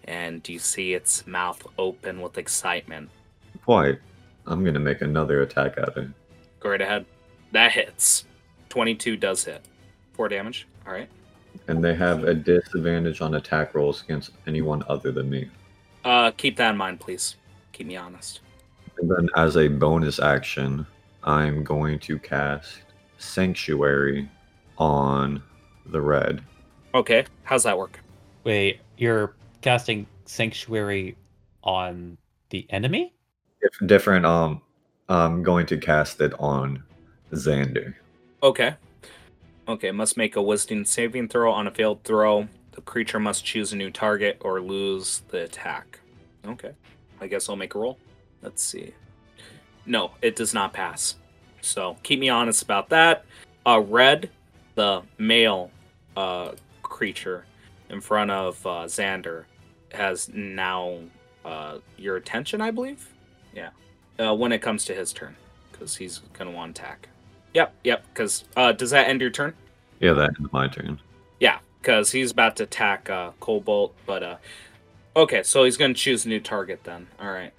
[0.03, 3.09] And you see its mouth open with excitement.
[3.63, 3.97] Quite.
[4.45, 6.13] I'm gonna make another attack at her.
[6.59, 7.05] Go right ahead.
[7.53, 8.25] That hits.
[8.69, 9.65] 22 does hit.
[10.13, 10.67] 4 damage.
[10.85, 11.09] All right.
[11.67, 15.49] And they have a disadvantage on attack rolls against anyone other than me.
[16.03, 17.37] Uh, keep that in mind, please.
[17.75, 18.39] Keep me honest.
[18.97, 20.87] And then as a bonus action,
[21.25, 22.83] I'm going to cast
[23.17, 24.29] Sanctuary
[24.77, 25.43] on
[25.87, 26.41] the red.
[26.93, 27.25] Okay.
[27.43, 27.99] How's that work?
[28.45, 31.17] Wait, you're casting Sanctuary
[31.65, 32.17] on
[32.49, 33.13] the enemy?
[33.59, 34.61] If different, um,
[35.09, 36.81] I'm going to cast it on
[37.33, 37.93] Xander.
[38.41, 38.75] Okay.
[39.67, 41.51] Okay, must make a wisdom saving throw.
[41.51, 45.99] On a failed throw, the creature must choose a new target or lose the attack.
[46.47, 46.71] Okay.
[47.21, 47.97] I guess I'll make a roll.
[48.41, 48.93] Let's see.
[49.85, 51.15] No, it does not pass.
[51.61, 53.25] So keep me honest about that.
[53.65, 54.29] Uh, Red,
[54.75, 55.71] the male
[56.15, 56.51] uh,
[56.81, 57.45] creature
[57.89, 59.45] in front of uh, Xander,
[59.91, 60.99] has now
[61.43, 63.13] uh, your attention, I believe.
[63.53, 63.69] Yeah.
[64.19, 65.35] Uh, when it comes to his turn,
[65.71, 67.09] because he's gonna want to attack.
[67.53, 68.05] Yep, yep.
[68.13, 69.53] Because uh, does that end your turn?
[69.99, 70.99] Yeah, that ends my turn.
[71.39, 74.37] Yeah, because he's about to attack uh, Cobalt, but uh,
[75.15, 77.07] okay, so he's gonna choose a new target then.
[77.19, 77.53] All right.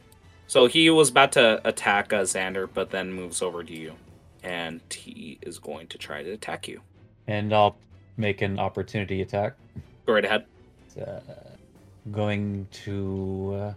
[0.49, 3.95] So he was about to attack uh, Xander, but then moves over to you,
[4.43, 6.83] and he is going to try to attack you.
[7.27, 7.77] And I'll
[8.17, 9.55] make an opportunity attack.
[10.07, 10.45] Go right ahead.
[11.01, 11.21] Uh,
[12.13, 13.57] going to.
[13.59, 13.75] Uh,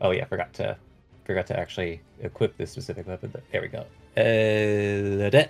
[0.00, 0.76] oh yeah, forgot to
[1.24, 3.30] forgot to actually equip this specific weapon.
[3.32, 3.84] But there we go.
[4.16, 5.46] Uh,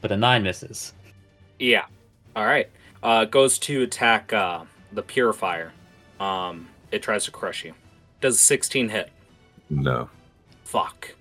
[0.00, 0.92] but a nine misses.
[1.58, 1.86] Yeah.
[2.36, 2.68] All right.
[3.02, 5.72] Uh, goes to attack uh, the purifier.
[6.20, 7.74] Um, it tries to crush you.
[8.20, 9.10] Does 16 hit?
[9.68, 10.08] No.
[10.64, 11.14] Fuck.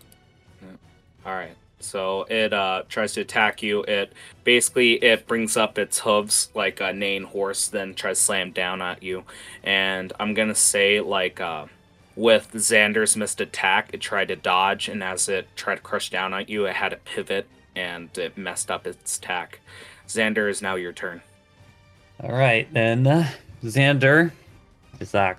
[1.26, 1.56] All right.
[1.80, 3.84] So it uh, tries to attack you.
[3.84, 8.52] It basically it brings up its hooves like a neighing horse, then tries to slam
[8.52, 9.26] down at you.
[9.64, 11.66] And I'm gonna say like uh,
[12.16, 16.34] with Xander's missed attack, it tried to dodge, and as it tried to crush down
[16.34, 19.60] at you, it had to pivot and it messed up its attack.
[20.08, 21.22] Xander is now your turn.
[22.22, 23.30] All right, then uh,
[23.64, 24.32] Xander
[25.00, 25.38] is like,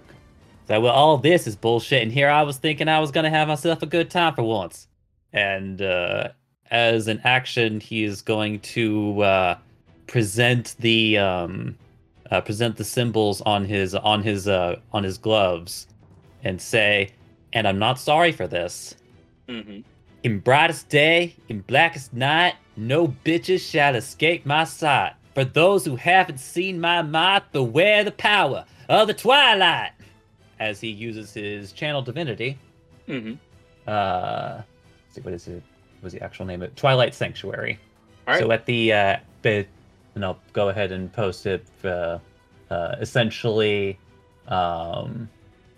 [0.67, 3.49] so well, all this is bullshit, and here I was thinking I was gonna have
[3.49, 4.89] myself a good time for once.
[5.33, 6.29] And uh,
[6.71, 9.59] as an action, he is going to uh,
[10.07, 11.77] present the um,
[12.31, 15.87] uh, present the symbols on his on his uh, on his gloves,
[16.43, 17.11] and say,
[17.53, 18.95] "And I'm not sorry for this."
[19.49, 19.81] Mm-hmm.
[20.23, 25.13] In brightest day, in blackest night, no bitches shall escape my sight.
[25.35, 29.91] For those who haven't seen my might, beware the power of the twilight.
[30.65, 32.59] As he uses his channel divinity,
[33.09, 33.35] Mm-hmm.
[33.87, 35.63] Uh, let's see what is it?
[36.01, 36.63] What was the actual name?
[36.63, 36.77] of it?
[36.77, 37.79] Twilight Sanctuary.
[38.27, 38.41] All right.
[38.41, 39.69] So at the uh, bit,
[40.15, 41.67] and I'll go ahead and post it.
[41.85, 42.19] Uh,
[42.71, 43.99] uh, essentially,
[44.49, 45.29] um,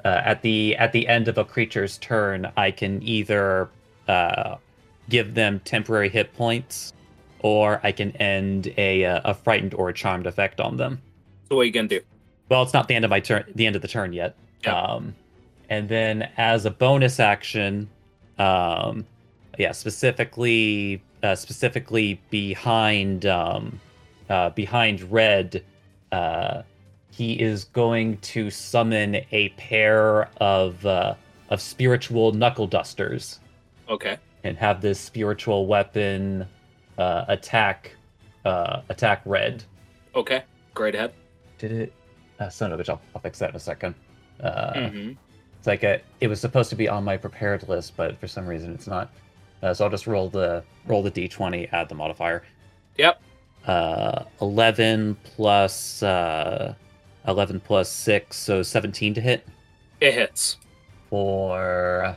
[0.05, 3.69] uh, at the at the end of a creature's turn, I can either
[4.07, 4.57] uh,
[5.09, 6.93] give them temporary hit points,
[7.41, 11.03] or I can end a uh, a frightened or a charmed effect on them.
[11.49, 12.01] So what are you gonna do?
[12.49, 14.37] Well, it's not the end of my turn, the end of the turn yet.
[14.65, 14.81] Yeah.
[14.81, 15.15] Um,
[15.69, 17.89] and then as a bonus action,
[18.39, 19.05] um,
[19.59, 23.81] yeah, specifically, uh, specifically behind, um,
[24.29, 25.65] uh, behind red,
[26.13, 26.63] uh,
[27.11, 31.15] he is going to summon a pair of uh,
[31.49, 33.39] of spiritual knuckle dusters
[33.89, 34.19] Okay.
[34.45, 36.47] and have this spiritual weapon
[36.99, 37.93] uh, attack
[38.45, 39.65] uh, attack red.
[40.15, 40.43] Okay.
[40.75, 41.13] Great head.
[41.59, 41.93] Did it?
[42.39, 43.95] Uh, son of a bitch, I'll, I'll fix that in a second.
[44.43, 45.13] Uh, mm-hmm.
[45.59, 48.47] It's like a, it was supposed to be on my prepared list, but for some
[48.47, 49.11] reason it's not.
[49.63, 52.45] Uh, so I'll just roll the roll the d20, add the modifier.
[52.99, 53.21] Yep.
[53.67, 56.75] Uh, 11 plus uh,
[57.27, 59.45] 11 plus six, so 17 to hit
[60.01, 60.59] It hits.
[61.11, 62.17] for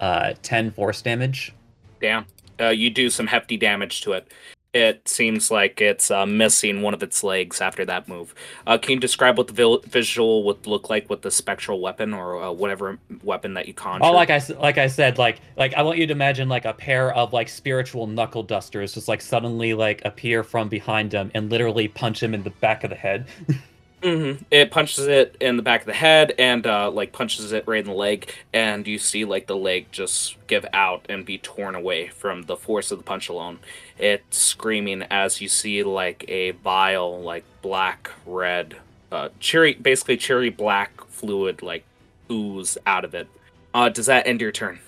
[0.00, 1.52] uh, 10 force damage.
[2.00, 2.24] Damn.
[2.58, 4.32] Uh, you do some hefty damage to it.
[4.76, 8.34] It seems like it's uh, missing one of its legs after that move.
[8.66, 12.12] Uh, can you describe what the vil- visual would look like with the spectral weapon
[12.12, 14.04] or uh, whatever weapon that you conjure?
[14.04, 16.74] Oh, like I like I said, like like I want you to imagine like a
[16.74, 21.50] pair of like spiritual knuckle dusters just like suddenly like appear from behind him and
[21.50, 23.26] literally punch him in the back of the head.
[24.02, 24.44] Mm-hmm.
[24.50, 27.80] It punches it in the back of the head and uh, like punches it right
[27.80, 31.74] in the leg, and you see like the leg just give out and be torn
[31.74, 33.58] away from the force of the punch alone.
[33.98, 38.76] It's screaming as you see like a vile, like black red,
[39.10, 41.84] uh, cherry, basically cherry black fluid like
[42.30, 43.28] ooze out of it.
[43.72, 44.78] Uh, does that end your turn?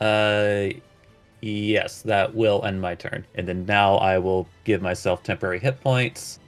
[0.00, 0.70] Uh,
[1.40, 5.80] yes, that will end my turn, and then now I will give myself temporary hit
[5.80, 6.39] points.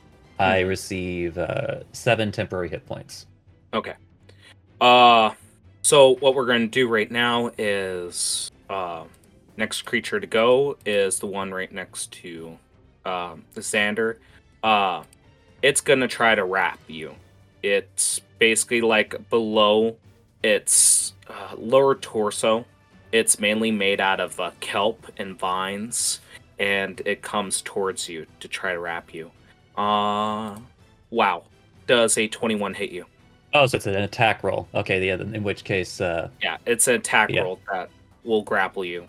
[0.43, 0.69] I Mhm.
[0.69, 3.27] receive uh, seven temporary hit points.
[3.73, 3.95] Okay.
[4.81, 5.31] Uh
[5.83, 9.05] so what we're going to do right now is uh
[9.57, 12.59] next creature to go is the one right next to
[13.05, 14.17] um the Xander.
[14.63, 15.05] Uh
[15.63, 17.15] it's going to try to wrap you.
[17.63, 19.97] It's basically like below
[20.43, 22.65] its uh, lower torso.
[23.13, 26.21] It's mainly made out of uh, kelp and vines
[26.59, 29.31] and it comes towards you to try to wrap you.
[29.77, 30.59] Uh
[31.11, 31.45] wow.
[31.87, 33.07] Does a 21 hit you?
[33.55, 34.67] Oh, so it's an attack roll.
[34.75, 35.15] Okay, yeah.
[35.17, 37.43] In which case, uh, Yeah, it's an attack Yeah.
[37.43, 37.91] roll that
[38.25, 39.03] will grapple you.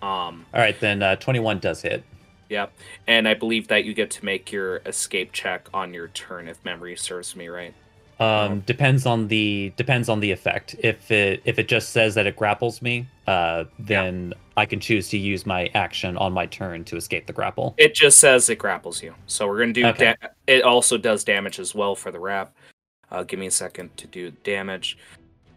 [0.00, 2.02] Um, all right, then uh, twenty-one does hit.
[2.48, 2.72] yep.
[3.06, 6.64] And I believe that you get to make your escape check on your turn if
[6.64, 7.74] memory serves me right.
[8.20, 10.76] Um, depends on the depends on the effect.
[10.80, 15.08] If it if it just says that it grapples me, uh, then I can choose
[15.08, 17.74] to use my action on my turn to escape the grapple.
[17.78, 19.14] It just says it grapples you.
[19.26, 19.86] So we're gonna do.
[19.86, 20.14] Okay.
[20.20, 22.52] Da- it also does damage as well for the wrap.
[23.10, 24.98] Uh, give me a second to do damage.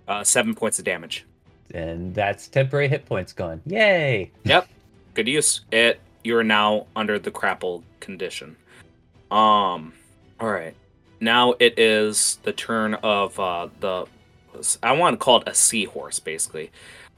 [0.07, 1.25] Uh, seven points of damage.
[1.73, 3.61] And that's temporary hit points gone.
[3.65, 4.31] Yay!
[4.45, 4.69] Yep.
[5.15, 5.61] Good use.
[5.71, 5.99] It.
[6.23, 8.55] You are now under the grapple condition.
[9.31, 9.91] Um.
[10.39, 10.75] All right.
[11.23, 14.07] Now it is the turn of uh, the.
[14.83, 16.69] I want to call it a seahorse, basically,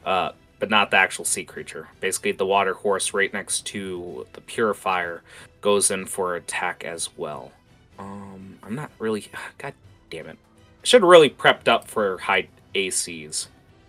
[0.05, 1.87] uh, but not the actual sea creature.
[2.01, 5.23] Basically, the water horse right next to the purifier
[5.61, 7.51] goes in for attack as well.
[7.97, 9.25] Um, I'm not really.
[9.57, 9.73] God
[10.11, 10.37] damn it!
[10.83, 13.47] I should have really prepped up for high ACs.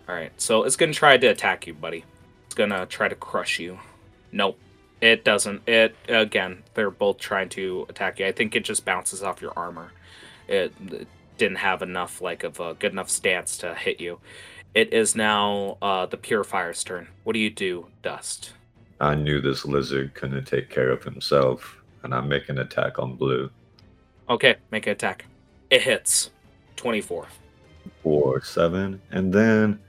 [0.09, 2.03] All right, so it's gonna try to attack you, buddy.
[2.47, 3.77] It's gonna try to crush you.
[4.31, 4.57] Nope.
[4.99, 5.69] It doesn't.
[5.69, 8.25] It again, they're both trying to attack you.
[8.25, 9.91] I think it just bounces off your armor.
[10.47, 11.07] It, it
[11.37, 14.19] didn't have enough like of a good enough stance to hit you.
[14.73, 17.07] It is now uh, the purifier's turn.
[17.23, 18.53] What do you do, Dust?
[18.99, 23.15] I knew this lizard couldn't take care of himself, and I make an attack on
[23.15, 23.49] blue.
[24.29, 25.25] Okay, make an attack.
[25.69, 26.31] It hits.
[26.75, 27.27] Twenty-four.
[28.03, 29.79] Four, seven, and then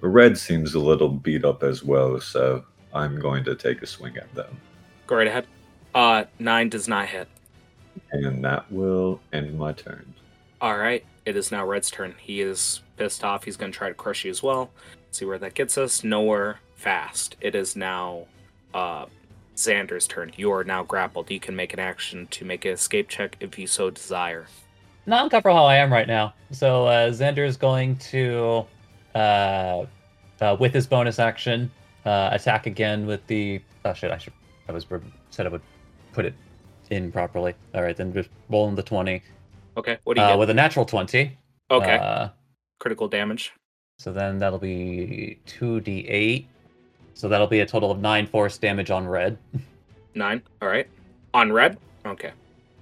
[0.00, 4.16] red seems a little beat up as well, so I'm going to take a swing
[4.16, 4.58] at them.
[5.06, 5.46] Go right ahead.
[5.94, 7.28] Uh, nine does not hit.
[8.24, 10.14] And that will end my turn.
[10.60, 12.14] All right, it is now Red's turn.
[12.18, 13.44] He is pissed off.
[13.44, 14.70] He's going to try to crush you as well.
[15.10, 16.02] See where that gets us.
[16.02, 17.36] Nowhere fast.
[17.40, 18.26] It is now
[18.72, 19.06] uh,
[19.54, 20.32] Xander's turn.
[20.36, 21.30] You are now grappled.
[21.30, 24.46] You can make an action to make an escape check if you so desire.
[25.04, 26.34] Not uncomfortable how I am right now.
[26.50, 28.66] So uh, Xander is going to,
[29.14, 29.84] uh,
[30.40, 31.70] uh, with his bonus action,
[32.04, 33.60] uh, attack again with the.
[33.84, 34.10] Oh shit!
[34.10, 34.32] I should.
[34.68, 34.86] I was
[35.30, 35.62] said I would
[36.12, 36.34] put it
[36.90, 37.54] in properly.
[37.74, 39.22] All right, then just rolling the twenty
[39.76, 40.38] Okay, what do you uh, get?
[40.38, 41.36] with a natural twenty.
[41.70, 42.28] okay, Uh,
[42.78, 43.52] critical damage.
[43.98, 46.44] So then that'll be 2d8.
[47.14, 49.38] So that'll be a total of 9 force damage on red.
[50.14, 50.42] Nine.
[50.60, 50.86] All right.
[51.32, 51.78] On red.
[52.04, 52.32] Okay.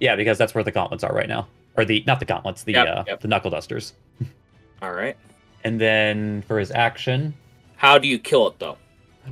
[0.01, 1.47] Yeah, because that's where the gauntlets are right now.
[1.77, 3.21] Or the not the gauntlets, the Yep, uh, yep.
[3.21, 3.93] the knuckle dusters.
[4.81, 5.15] All right.
[5.63, 7.33] And then for his action,
[7.77, 8.77] How do you kill it though?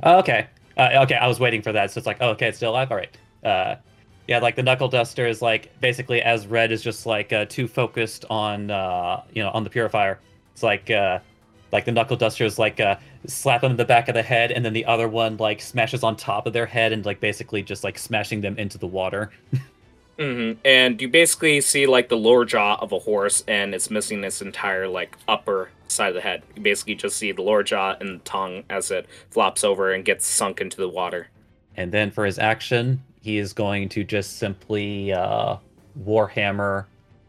[0.02, 0.46] Oh, okay.
[0.78, 1.90] Uh, okay, I was waiting for that.
[1.90, 2.90] So it's like, oh, okay, it's still alive.
[2.90, 3.16] All right.
[3.44, 3.76] Uh,
[4.26, 7.68] yeah, like the knuckle duster is like basically as red is just like uh, too
[7.68, 10.18] focused on uh, you know on the purifier.
[10.52, 11.18] It's like uh,
[11.72, 12.96] like the knuckle duster is like uh,
[13.26, 16.02] slap them in the back of the head, and then the other one like smashes
[16.02, 19.30] on top of their head and like basically just like smashing them into the water.
[20.18, 24.24] hmm And you basically see like the lower jaw of a horse, and it's missing
[24.24, 26.44] its entire like upper side of the head.
[26.56, 30.02] You basically just see the lower jaw and the tongue as it flops over and
[30.02, 31.28] gets sunk into the water.
[31.76, 35.56] And then for his action, he is going to just simply uh,
[36.04, 36.84] warhammer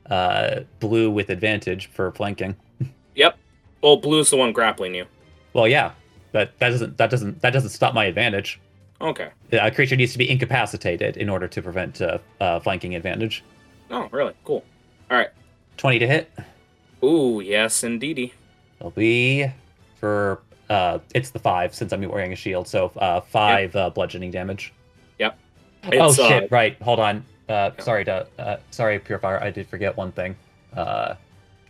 [0.09, 2.55] uh, blue with advantage for flanking.
[3.17, 3.37] Yep.
[3.81, 5.05] Well, blue's the one grappling you.
[5.53, 5.93] Well, yeah,
[6.33, 8.59] but that doesn't that doesn't that doesn't stop my advantage.
[8.99, 9.29] Okay.
[9.53, 13.41] A creature needs to be incapacitated in order to prevent uh, uh, flanking advantage.
[13.89, 14.33] Oh, really?
[14.43, 14.65] Cool.
[15.09, 15.29] All right.
[15.77, 16.29] Twenty to hit.
[17.05, 18.33] Ooh, yes, indeedy.
[18.81, 19.49] It'll be
[20.01, 24.31] for uh, it's the five since I'm wearing a shield, so uh, five uh, bludgeoning
[24.31, 24.73] damage.
[25.93, 26.51] Oh It's, uh, shit!
[26.51, 27.23] Right, hold on.
[27.47, 29.41] Uh, sorry to uh, sorry purifier.
[29.41, 30.35] I did forget one thing.
[30.75, 31.15] Uh,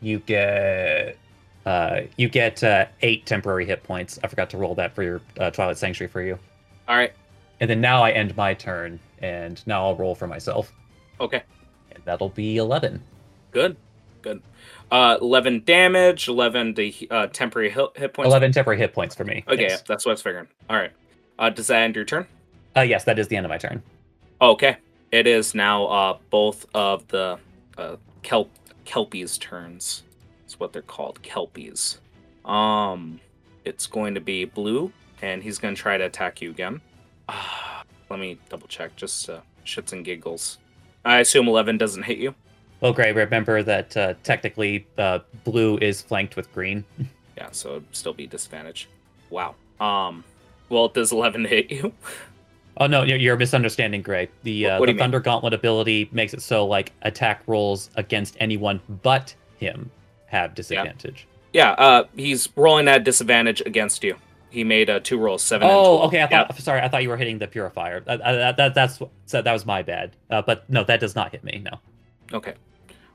[0.02, 1.18] you get
[1.66, 4.20] uh, you get uh, eight temporary hit points.
[4.24, 6.38] I forgot to roll that for your uh, Twilight Sanctuary for you.
[6.88, 7.12] All right.
[7.60, 10.72] And then now I end my turn, and now I'll roll for myself,
[11.20, 11.42] Okay.
[11.92, 13.02] and that'll be eleven.
[13.52, 13.78] Good.
[14.22, 14.42] Good.
[14.92, 18.28] Uh, 11 damage, 11 to uh, temporary hit, hit points.
[18.28, 19.44] Eleven temporary hit points for me.
[19.48, 19.84] Okay, Thanks.
[19.84, 20.48] that's what I was figuring.
[20.68, 20.92] All right.
[21.38, 22.26] Uh, does that end your turn?
[22.76, 23.84] Uh, yes, that is the end of my turn.
[24.42, 24.78] Okay.
[25.12, 27.40] It is now uh, both of the
[27.78, 28.50] uh, kelp
[28.84, 30.04] kelpies' turns.
[30.42, 32.00] That's what they're called, kelpies.
[32.44, 33.20] Um,
[33.64, 36.82] it's going to be blue, and he's going to try to attack you again.
[37.30, 40.60] Ah, let me double check, just uh, shits and giggles.
[41.04, 42.36] I assume 11 doesn't hit you.
[42.82, 43.16] Well, great.
[43.16, 46.84] Remember that uh, technically uh, blue is flanked with green.
[47.38, 48.88] Yeah, so it'd still be disadvantage.
[49.30, 49.56] Wow.
[49.82, 50.24] Um,
[50.70, 51.92] well, does 11 hit you?
[52.78, 54.30] Oh no, you're, you're misunderstanding, Gray.
[54.44, 55.04] The uh, What do the you mean?
[55.04, 59.90] Thunder Gauntlet ability makes it so like attack rolls against anyone but him
[60.28, 61.28] have disadvantage.
[61.54, 64.18] Yeah, uh, he's rolling at disadvantage against you.
[64.50, 65.68] He made uh, two rolls, seven.
[65.70, 66.04] and Oh, 12.
[66.08, 66.18] okay.
[66.22, 66.48] I Yeah.
[66.48, 66.58] thought.
[66.60, 68.04] Sorry, I thought you were hitting the purifier.
[68.08, 70.12] Uh, uh, that, that that's so that was my bad.
[70.30, 71.62] Uh, but no, that does not hit me.
[71.64, 71.80] No.
[72.34, 72.54] Okay.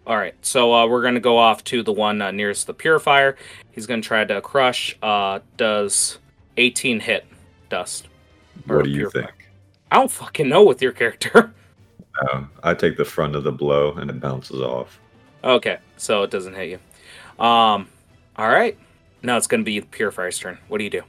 [0.06, 0.34] All right.
[0.40, 3.36] So uh, we're gonna go off to the one uh, nearest the purifier.
[3.72, 4.96] He's gonna try to crush.
[5.02, 6.18] Uh, does
[6.56, 7.26] 18 hit
[7.68, 8.08] dust?
[8.66, 9.22] What do you purifier?
[9.32, 9.39] think?
[9.90, 11.52] I don't fucking know with your character.
[12.22, 15.00] Uh, I take the front of the blow and it bounces off.
[15.42, 17.44] okay, so it doesn't hit you.
[17.44, 17.88] Um.
[18.36, 18.78] All right.
[19.22, 20.58] Now it's gonna be the purifier's turn.
[20.68, 21.02] What do you do?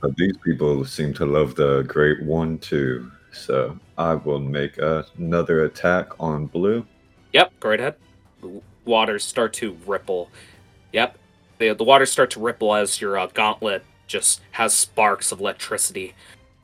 [0.00, 5.02] But these people seem to love the Great One too, so I will make uh,
[5.18, 6.86] another attack on blue.
[7.32, 7.96] Yep, go right ahead.
[8.40, 10.30] The waters start to ripple.
[10.92, 11.18] Yep,
[11.58, 16.14] the, the waters start to ripple as your uh, gauntlet just has sparks of electricity.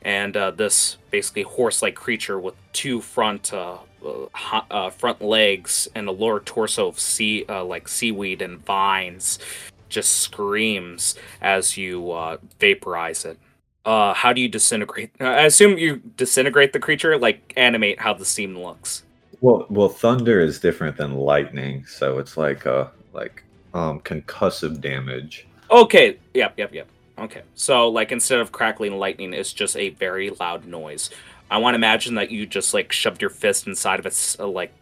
[0.07, 6.07] And uh, this basically horse-like creature with two front uh, uh, uh, front legs and
[6.07, 9.41] a lower torso of sea uh, like seaweed and vines
[9.89, 13.37] just screams as you uh, vaporize it.
[13.85, 15.11] Uh, how do you disintegrate?
[15.21, 19.03] I assume you disintegrate the creature, like animate how the steam looks.
[19.41, 23.43] Well, well, thunder is different than lightning, so it's like uh like
[23.75, 25.47] um concussive damage.
[25.71, 26.19] Okay.
[26.35, 26.55] Yep.
[26.59, 26.75] Yep.
[26.75, 26.89] Yep.
[27.19, 27.43] Okay.
[27.55, 31.11] So like instead of crackling lightning, it's just a very loud noise.
[31.51, 34.47] I want to imagine that you just like shoved your fist inside of its uh,
[34.47, 34.73] like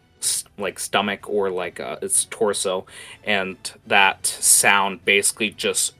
[0.57, 2.85] like stomach or like uh, its torso,
[3.23, 5.93] and that sound basically just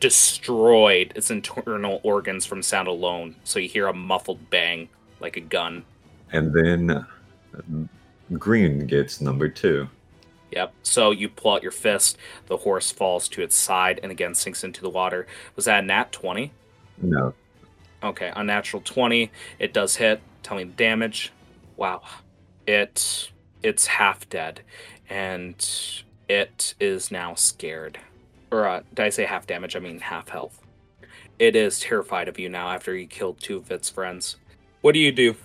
[0.00, 3.34] destroyed its internal organs from sound alone.
[3.44, 4.88] So you hear a muffled bang
[5.20, 5.84] like a gun.
[6.32, 7.04] And then uh,
[8.38, 9.88] green gets number two.
[10.52, 10.72] Yep.
[10.82, 14.64] So you pull out your fist, the horse falls to its side and again sinks
[14.64, 15.26] into the water.
[15.56, 16.52] Was that a nat twenty?
[17.02, 17.34] No,
[18.02, 19.30] Okay, unnatural 20.
[19.58, 20.20] It does hit.
[20.42, 21.32] Tell me the damage.
[21.76, 22.02] Wow.
[22.66, 23.30] It
[23.62, 24.62] it's half dead
[25.08, 27.98] and it is now scared.
[28.50, 29.76] Or uh, did I say half damage?
[29.76, 30.60] I mean half health.
[31.38, 34.36] It is terrified of you now after you killed two of its friends.
[34.82, 35.36] What do you do?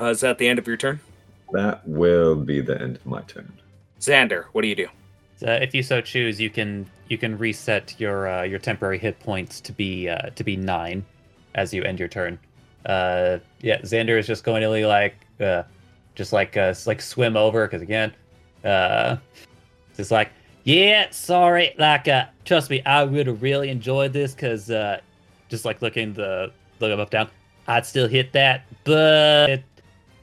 [0.00, 1.00] Uh, is that the end of your turn?
[1.52, 3.52] that will be the end of my turn.
[4.00, 4.88] Xander, what do you do?
[5.42, 9.60] If you so choose, you can you can reset your uh, your temporary hit points
[9.62, 11.04] to be uh, to be nine
[11.54, 12.38] as you end your turn.
[12.86, 15.62] Uh, yeah, Xander is just going to like uh,
[16.14, 18.12] just like uh, like swim over because again,
[18.64, 19.16] uh,
[19.96, 20.30] just like
[20.64, 21.74] Yeah, sorry.
[21.78, 24.66] Like, uh, trust me, I would have really enjoyed this because,
[25.48, 27.30] just like looking the look up down,
[27.66, 29.62] I'd still hit that, but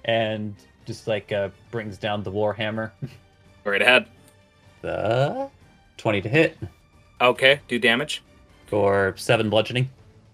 [0.05, 0.55] and
[0.85, 1.33] just like
[1.71, 2.91] brings down the warhammer.
[3.67, 4.05] Right ahead.
[4.81, 5.49] The
[5.97, 6.57] twenty to hit
[7.19, 8.23] Okay, do damage.
[8.67, 9.89] for seven bludgeoning.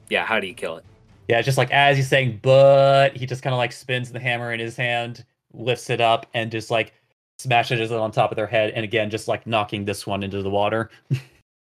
[0.09, 0.85] Yeah, how do you kill it?
[1.27, 4.53] Yeah, just like as he's saying, but he just kind of like spins the hammer
[4.53, 6.93] in his hand, lifts it up, and just like
[7.39, 10.41] smashes it on top of their head, and again, just like knocking this one into
[10.43, 10.89] the water.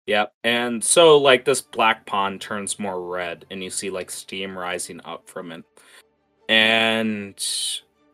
[0.07, 0.33] Yep.
[0.43, 5.01] And so like this black pond turns more red and you see like steam rising
[5.03, 5.63] up from it.
[6.47, 7.43] And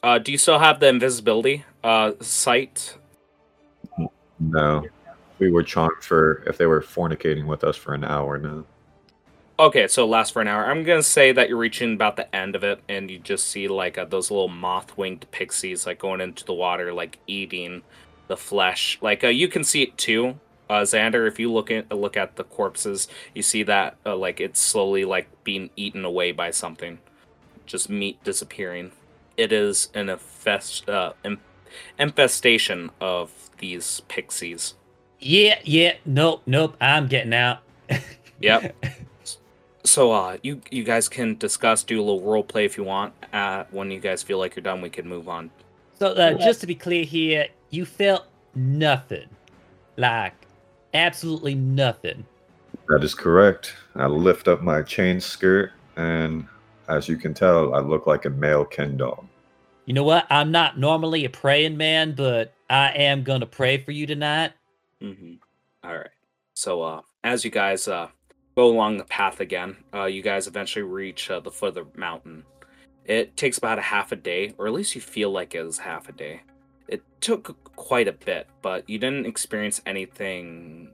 [0.01, 2.95] uh do you still have the invisibility uh sight?
[4.41, 4.85] No.
[5.39, 8.65] We were charmed for if they were fornicating with us for an hour now.
[9.59, 10.65] Okay, so it lasts for an hour.
[10.65, 13.67] I'm gonna say that you're reaching about the end of it, and you just see
[13.67, 17.83] like uh, those little moth-winged pixies like going into the water, like eating
[18.27, 18.97] the flesh.
[19.01, 20.39] Like uh, you can see it too,
[20.69, 21.27] uh, Xander.
[21.27, 25.05] If you look at look at the corpses, you see that uh, like it's slowly
[25.05, 26.97] like being eaten away by something,
[27.67, 28.91] just meat disappearing.
[29.37, 31.13] It is an infest uh,
[31.97, 34.75] infestation of these pixies.
[35.19, 37.59] Yeah, yeah, nope, nope, I'm getting out.
[38.41, 38.75] Yep.
[39.83, 43.13] So uh you you guys can discuss, do a little role play if you want.
[43.33, 45.51] Uh when you guys feel like you're done, we can move on.
[45.99, 49.27] So uh, just to be clear here, you felt nothing,
[49.97, 50.33] like
[50.93, 52.25] absolutely nothing.
[52.89, 53.75] That is correct.
[53.95, 56.47] I lift up my chain skirt, and
[56.89, 59.25] as you can tell, I look like a male Ken doll.
[59.91, 60.25] You know what?
[60.29, 64.53] I'm not normally a praying man, but I am gonna pray for you tonight.
[65.01, 65.33] Mm-hmm.
[65.83, 66.09] All right.
[66.53, 68.07] So uh as you guys uh
[68.55, 71.99] go along the path again, uh you guys eventually reach uh, the foot of the
[71.99, 72.45] mountain.
[73.03, 75.79] It takes about a half a day, or at least you feel like it was
[75.79, 76.39] half a day.
[76.87, 80.93] It took quite a bit, but you didn't experience anything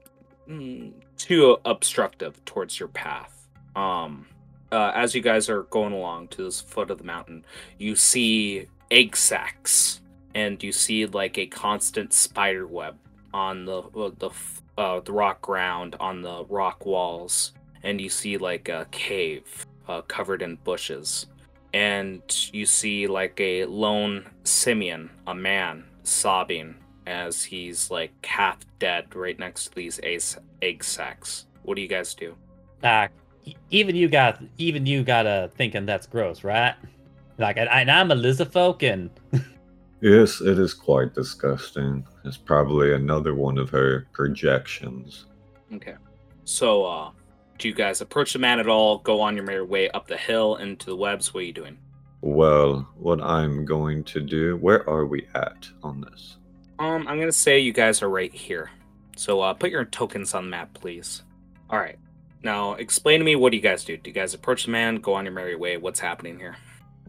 [0.50, 3.46] mm, too obstructive towards your path.
[3.76, 4.26] Um,
[4.72, 7.44] uh, as you guys are going along to this foot of the mountain,
[7.78, 10.00] you see egg sacs,
[10.34, 12.96] and you see like a constant spider web
[13.32, 14.30] on the uh, the
[14.76, 20.02] uh, the rock ground, on the rock walls, and you see like a cave uh,
[20.02, 21.26] covered in bushes
[21.72, 26.74] and you see like a lone simian, a man, sobbing
[27.06, 30.00] as he's like half dead right next to these
[30.62, 31.46] egg sacs.
[31.62, 32.34] What do you guys do?
[32.82, 33.10] Like
[33.44, 36.74] e- even you got even you gotta thinking that's gross, right?
[37.38, 39.10] Like and, and I'm a lizardfolk and
[40.00, 42.06] Yes, it is quite disgusting.
[42.24, 45.26] It's probably another one of her projections.
[45.74, 45.96] Okay.
[46.44, 47.10] So, uh,
[47.58, 48.98] do you guys approach the man at all?
[48.98, 51.34] Go on your merry way up the hill into the webs?
[51.34, 51.78] What are you doing?
[52.20, 56.36] Well, what I'm going to do, where are we at on this?
[56.78, 58.70] Um, I'm gonna say you guys are right here.
[59.16, 61.22] So, uh, put your tokens on the map, please.
[61.70, 61.98] All right.
[62.44, 63.96] Now, explain to me what do you guys do?
[63.96, 64.96] Do you guys approach the man?
[64.96, 65.76] Go on your merry way?
[65.76, 66.56] What's happening here?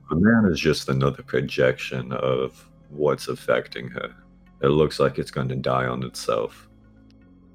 [0.09, 4.13] The man is just another projection of what's affecting her.
[4.61, 6.67] It looks like it's going to die on itself.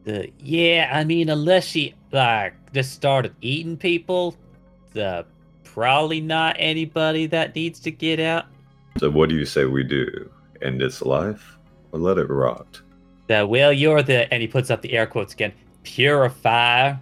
[0.05, 4.37] the yeah, I mean unless she like just started eating people,
[4.93, 5.27] the
[5.65, 8.47] probably not anybody that needs to get out.
[8.99, 10.31] So, what do you say we do?
[10.63, 11.59] End its life
[11.93, 12.81] or let it rot?
[13.27, 15.53] The well, you're the and he puts up the air quotes again.
[15.83, 17.01] Purifier.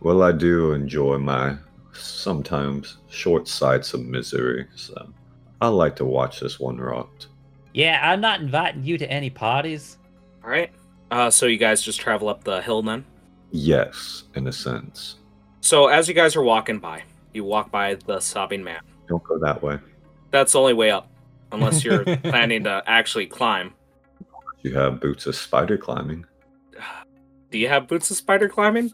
[0.00, 1.56] Well, I do enjoy my
[1.96, 5.12] sometimes short sights of misery, so
[5.60, 7.26] I like to watch this one rot.
[7.72, 9.98] Yeah, I'm not inviting you to any parties.
[10.42, 10.70] All right.
[11.10, 13.04] Uh, so you guys just travel up the hill then?
[13.50, 15.16] Yes, in a sense.
[15.60, 18.80] So as you guys are walking by, you walk by the sobbing man.
[19.08, 19.78] Don't go that way.
[20.30, 21.08] That's the only way up,
[21.52, 23.72] unless you're planning to actually climb.
[24.62, 26.26] You have boots of spider climbing.
[27.50, 28.92] Do you have boots of spider climbing?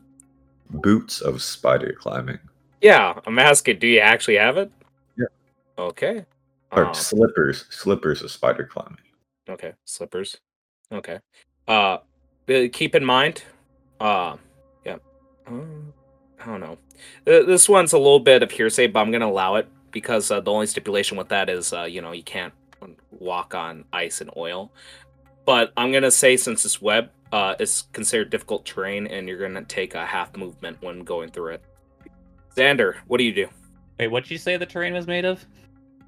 [0.71, 2.39] Boots of spider climbing.
[2.81, 3.79] Yeah, I'm asking.
[3.79, 4.71] Do you actually have it?
[5.17, 5.27] Yeah.
[5.79, 6.25] Okay.
[6.73, 7.67] Or Um, slippers.
[7.71, 8.99] Slippers of spider climbing.
[9.49, 9.73] okay.
[9.85, 10.39] Slippers.
[10.93, 11.19] Okay.
[11.69, 11.99] Uh,
[12.73, 13.43] keep in mind.
[14.01, 14.37] Uh,
[14.85, 14.97] yeah.
[15.47, 15.93] Um,
[16.41, 16.79] I don't know.
[17.25, 20.51] This one's a little bit of hearsay, but I'm gonna allow it because uh, the
[20.51, 22.55] only stipulation with that is, uh, you know, you can't
[23.11, 24.73] walk on ice and oil.
[25.45, 29.65] But I'm gonna say since this web uh, is considered difficult terrain, and you're gonna
[29.65, 31.63] take a half movement when going through it.
[32.57, 33.49] Xander, what do you do?
[33.99, 35.45] Wait, what did you say the terrain was made of?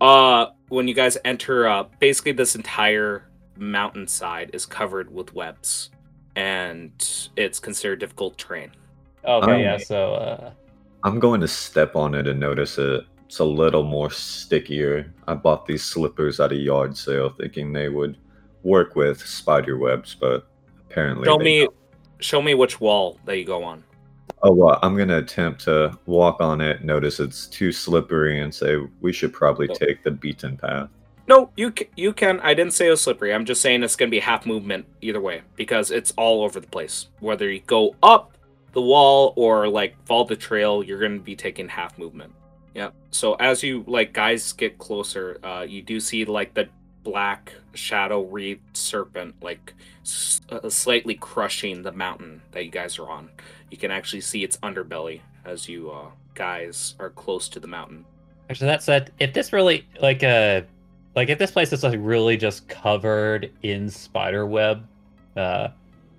[0.01, 5.91] Uh, when you guys enter, uh, basically this entire mountainside is covered with webs,
[6.37, 6.93] and
[7.37, 8.71] it's considered difficult terrain.
[9.25, 9.77] Okay, Um, yeah.
[9.77, 10.53] So, uh,
[11.05, 13.05] I'm going to step on it and notice it.
[13.27, 15.13] It's a little more stickier.
[15.27, 18.19] I bought these slippers at a yard sale thinking they would
[18.63, 20.49] work with spider webs, but
[20.91, 21.25] Apparently.
[21.25, 21.75] Show they me, don't.
[22.19, 23.83] show me which wall that you go on.
[24.45, 26.85] Oh well, I'm gonna attempt to walk on it.
[26.85, 29.75] Notice it's too slippery, and say we should probably Oh.
[29.75, 30.89] take the beaten path.
[31.29, 32.41] No, you you can.
[32.41, 33.33] I didn't say it was slippery.
[33.33, 36.67] I'm just saying it's gonna be half movement either way because it's all over the
[36.67, 37.07] place.
[37.21, 38.37] Whether you go up
[38.73, 42.33] the wall or like follow the trail, you're gonna be taking half movement.
[42.75, 42.91] Yeah.
[43.13, 46.69] So as you like guys get closer, uh, you do see like the
[47.05, 53.09] black shadow wreathed serpent like s- uh, slightly crushing the mountain that you guys are
[53.09, 53.29] on.
[53.73, 58.05] You can actually see its underbelly as you uh, guys are close to the mountain.
[58.51, 60.61] Actually, that said, if this really like uh
[61.17, 64.87] like if this place is like really just covered in spider web,
[65.39, 65.69] uh,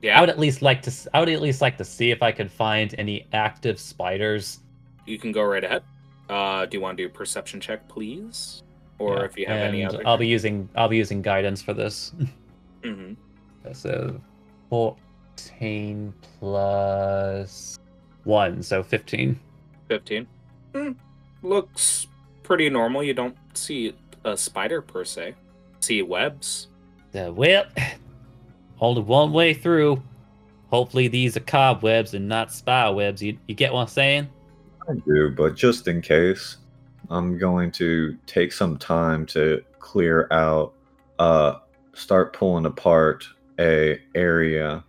[0.01, 0.17] Yeah.
[0.17, 2.31] I would at least like to I would at least like to see if I
[2.31, 4.61] could find any active spiders.
[5.05, 5.83] You can go right ahead.
[6.29, 8.63] Uh, do you want to do a perception check, please?
[8.97, 10.01] Or Yeah, if you have any other.
[10.07, 12.13] I'll be using I'll be using guidance for this.
[12.81, 13.13] mm-hmm.
[13.73, 14.19] so
[15.37, 17.79] fourteen plus
[18.23, 19.39] one, so fifteen.
[19.89, 20.27] 15.
[20.73, 20.91] Hmm,
[21.43, 22.07] Looks
[22.41, 23.03] pretty normal.
[23.03, 25.35] You don't see a spider per se.
[25.81, 26.69] See webs.
[27.13, 27.65] Uh, well,
[28.79, 30.01] only one way through.
[30.69, 33.21] Hopefully these are cobwebs and not spy webs.
[33.21, 34.29] You, you get what I'm saying?
[34.89, 36.57] I do, but just in case,
[37.09, 40.73] I'm going to take some time to clear out,
[41.19, 41.59] uh,
[41.93, 43.25] start pulling apart
[43.59, 44.83] a area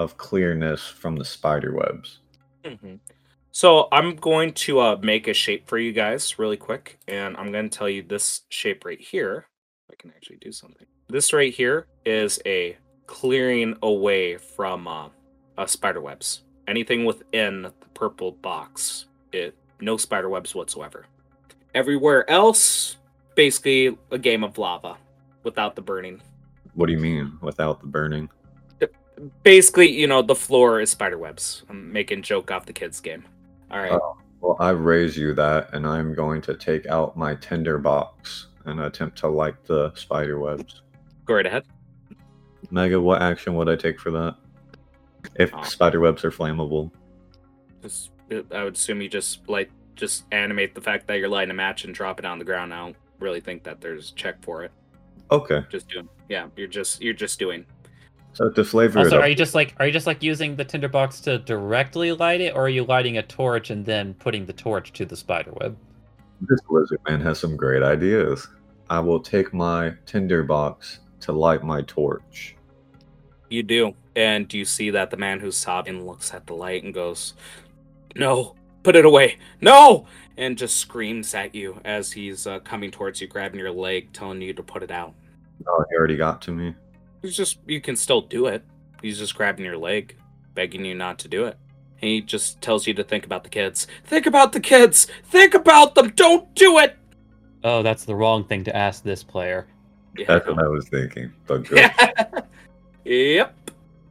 [0.00, 2.20] of clearness from the spider webs.
[2.64, 2.94] hmm
[3.52, 7.52] So I'm going to uh, make a shape for you guys really quick, and I'm
[7.52, 9.46] going to tell you this shape right here.
[9.88, 10.86] If I can actually do something.
[11.08, 15.08] This right here is a clearing away from uh,
[15.58, 16.44] uh, spider webs.
[16.66, 21.06] Anything within the purple box, it no spider webs whatsoever.
[21.74, 22.96] Everywhere else,
[23.34, 24.96] basically a game of lava
[25.42, 26.22] without the burning.
[26.74, 28.30] What do you mean without the burning?
[29.42, 31.62] Basically, you know, the floor is spider webs.
[31.68, 33.24] I'm making joke off the kids' game.
[33.70, 33.92] All right.
[33.92, 34.16] Oh.
[34.40, 38.80] Well, I raise you that, and I'm going to take out my tinder box and
[38.80, 40.82] attempt to light the spider webs.
[41.26, 41.64] Go right ahead.
[42.70, 44.36] Mega, what action would I take for that?
[45.34, 45.60] If ah.
[45.60, 45.64] Oh.
[45.64, 46.90] spider webs are flammable.
[47.82, 51.50] Just, uh, I would assume you just like just animate the fact that you're lighting
[51.50, 52.72] a match and drop it on the ground.
[52.72, 54.72] I don't really think that there's check for it.
[55.30, 56.48] Okay, Just doing, yeah.
[56.56, 57.64] You're just you're just doing.
[58.32, 60.56] So to flavor Also, it up, are you just like are you just like using
[60.56, 64.46] the tinderbox to directly light it, or are you lighting a torch and then putting
[64.46, 65.76] the torch to the spider web?
[66.42, 68.48] this lizard man has some great ideas.
[68.88, 72.56] I will take my tinder box to light my torch.
[73.50, 76.82] You do, and do you see that the man who's sobbing looks at the light
[76.84, 77.34] and goes,
[78.16, 80.06] "No, put it away, no!"
[80.36, 84.40] and just screams at you as he's uh, coming towards you, grabbing your leg, telling
[84.40, 85.14] you to put it out.
[85.68, 86.74] Oh, he already got to me.
[87.22, 88.64] He's just you can still do it.
[89.02, 90.16] He's just grabbing your leg,
[90.54, 91.56] begging you not to do it.
[92.00, 93.86] And he just tells you to think about the kids.
[94.04, 95.06] Think about the kids.
[95.24, 96.10] Think about them.
[96.10, 96.96] Don't do it.
[97.62, 99.66] Oh, that's the wrong thing to ask this player.
[100.16, 100.26] Yeah.
[100.28, 101.32] That's what I was thinking.
[101.46, 101.90] But good.
[103.04, 103.54] yep.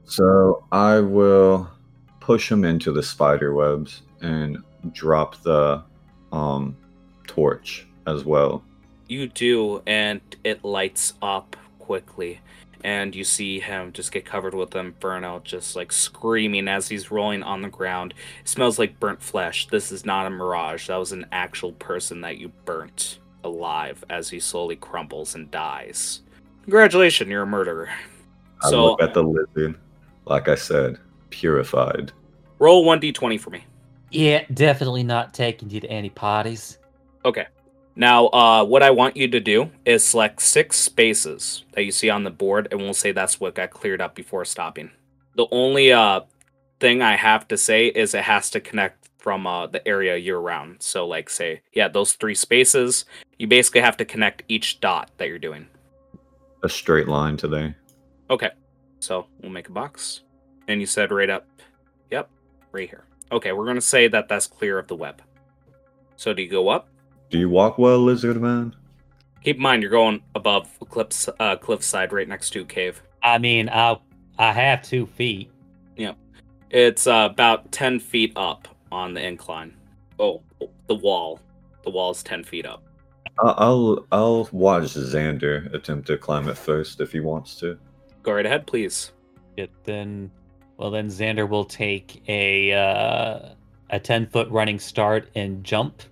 [0.05, 1.69] So I will
[2.19, 5.83] push him into the spider webs and drop the
[6.31, 6.77] um
[7.27, 8.63] torch as well.
[9.07, 12.39] You do, and it lights up quickly.
[12.83, 14.87] And you see him just get covered with them.
[14.87, 18.13] inferno, just like screaming as he's rolling on the ground.
[18.41, 19.67] It smells like burnt flesh.
[19.67, 20.87] This is not a mirage.
[20.87, 26.21] That was an actual person that you burnt alive as he slowly crumbles and dies.
[26.63, 27.89] Congratulations, you're a murderer.
[28.63, 29.75] I So look at the living,
[30.25, 30.97] like I said,
[31.29, 32.11] purified.
[32.59, 33.63] roll 1d20 for me.
[34.11, 36.77] Yeah, definitely not taking you to any parties.
[37.25, 37.45] Okay.
[37.99, 42.09] Now, uh, what I want you to do is select six spaces that you see
[42.09, 44.89] on the board, and we'll say that's what got cleared up before stopping.
[45.35, 46.21] The only uh,
[46.79, 50.39] thing I have to say is it has to connect from uh, the area you're
[50.39, 50.77] around.
[50.81, 53.03] So, like, say, yeah, those three spaces,
[53.37, 55.67] you basically have to connect each dot that you're doing.
[56.63, 57.75] A straight line today.
[58.29, 58.51] Okay.
[59.01, 60.21] So, we'll make a box.
[60.69, 61.49] And you said right up.
[62.11, 62.29] Yep,
[62.71, 63.03] right here.
[63.33, 65.21] Okay, we're going to say that that's clear of the web.
[66.15, 66.87] So, do you go up?
[67.29, 68.75] Do you walk well, lizard man?
[69.43, 73.01] Keep in mind, you're going above a cliffs, uh, cliffside right next to a cave.
[73.23, 73.97] I mean, I
[74.37, 75.51] I have two feet.
[76.71, 79.73] It's uh, about 10 feet up on the incline.
[80.19, 80.43] Oh,
[80.85, 81.39] the wall.
[81.83, 82.83] The wall is 10 feet up.
[83.39, 87.75] I- I'll I'll watch Xander attempt to climb it first if he wants to.
[88.21, 89.13] Go right ahead, please.
[89.57, 90.29] It then,
[90.77, 93.49] well, then Xander will take a uh,
[93.89, 96.03] a ten foot running start and jump.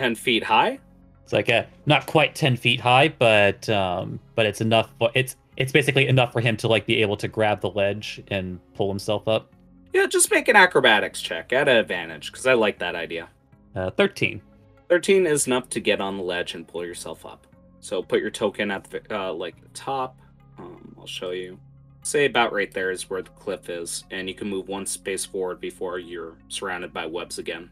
[0.00, 0.78] 10 feet high?
[1.24, 4.90] It's like a not quite ten feet high, but um, but it's enough.
[4.98, 8.22] For, it's it's basically enough for him to like be able to grab the ledge
[8.28, 9.52] and pull himself up.
[9.92, 13.28] Yeah, just make an acrobatics check at an advantage because I like that idea.
[13.76, 14.40] Uh, Thirteen.
[14.88, 17.46] 13 is enough to get on the ledge and pull yourself up.
[17.78, 20.18] So put your token at the uh, like top.
[20.58, 21.60] Um, I'll show you.
[22.02, 25.24] Say about right there is where the cliff is, and you can move one space
[25.24, 27.70] forward before you're surrounded by webs again.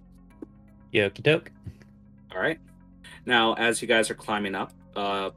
[0.94, 1.50] Yoki doke.
[2.34, 2.58] All right.
[3.26, 5.30] Now, as you guys are climbing up, uh,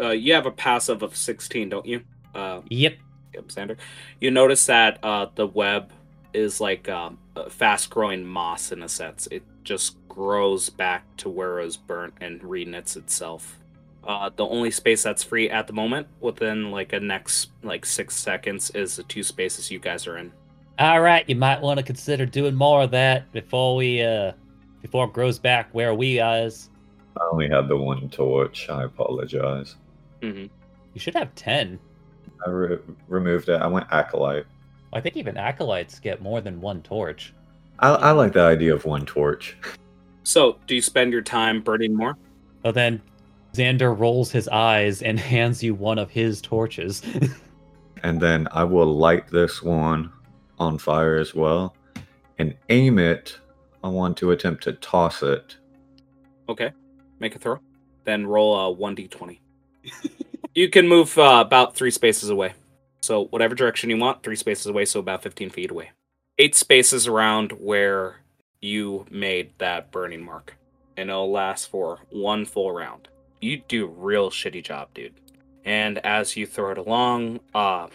[0.00, 2.02] uh, you have a passive of 16, don't you?
[2.34, 2.96] Uh, Yep.
[3.34, 3.76] Yep, Xander.
[4.20, 5.90] You notice that uh, the web
[6.34, 7.18] is like um,
[7.48, 9.26] fast-growing moss in a sense.
[9.30, 13.58] It just grows back to where it was burnt and reknits itself.
[14.04, 18.16] Uh, the only space that's free at the moment, within like a next like six
[18.16, 20.32] seconds, is the two spaces you guys are in.
[20.78, 24.32] All right, you might want to consider doing more of that before we uh
[24.82, 26.68] before it grows back where are we is.
[27.16, 28.68] I only had the one torch.
[28.68, 29.76] I apologize.
[30.20, 30.46] hmm
[30.94, 31.78] You should have ten.
[32.44, 32.78] I re-
[33.08, 33.60] removed it.
[33.60, 34.46] I went acolyte.
[34.92, 37.32] I think even acolytes get more than one torch.
[37.78, 39.56] I, I like the idea of one torch.
[40.24, 42.16] So, do you spend your time burning more?
[42.62, 43.00] But then
[43.54, 47.02] Xander rolls his eyes and hands you one of his torches.
[48.02, 50.12] and then I will light this one
[50.58, 51.74] on fire as well
[52.38, 53.38] and aim it.
[53.82, 55.56] I want to attempt to toss it.
[56.48, 56.72] Okay,
[57.18, 57.58] make a throw.
[58.04, 59.38] Then roll a one d20.
[60.54, 62.54] you can move uh, about three spaces away.
[63.00, 65.90] So whatever direction you want, three spaces away, so about 15 feet away.
[66.38, 68.20] Eight spaces around where
[68.60, 70.56] you made that burning mark,
[70.96, 73.08] and it'll last for one full round.
[73.40, 75.14] You do real shitty job, dude.
[75.64, 77.88] And as you throw it along, uh,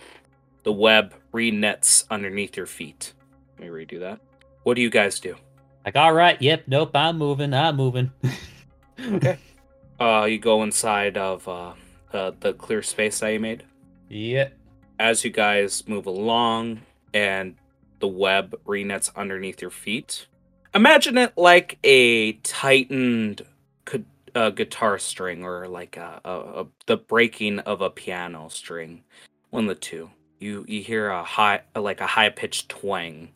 [0.63, 3.13] the web re-nets underneath your feet.
[3.57, 4.19] Let me redo that.
[4.63, 5.37] What do you guys do?
[5.87, 8.11] Like, all right, yep, nope, I'm moving, I'm moving.
[8.99, 9.37] Okay.
[9.99, 11.73] Uh, you go inside of uh,
[12.13, 13.63] uh, the clear space that you made.
[14.09, 14.55] Yep.
[14.99, 16.81] As you guys move along
[17.15, 17.55] and
[17.97, 20.27] the web renets underneath your feet,
[20.75, 23.43] imagine it like a tightened
[24.35, 29.03] uh, guitar string or like a, a, a, the breaking of a piano string.
[29.49, 30.11] One of the two.
[30.37, 33.29] You you hear a high like a high pitched twang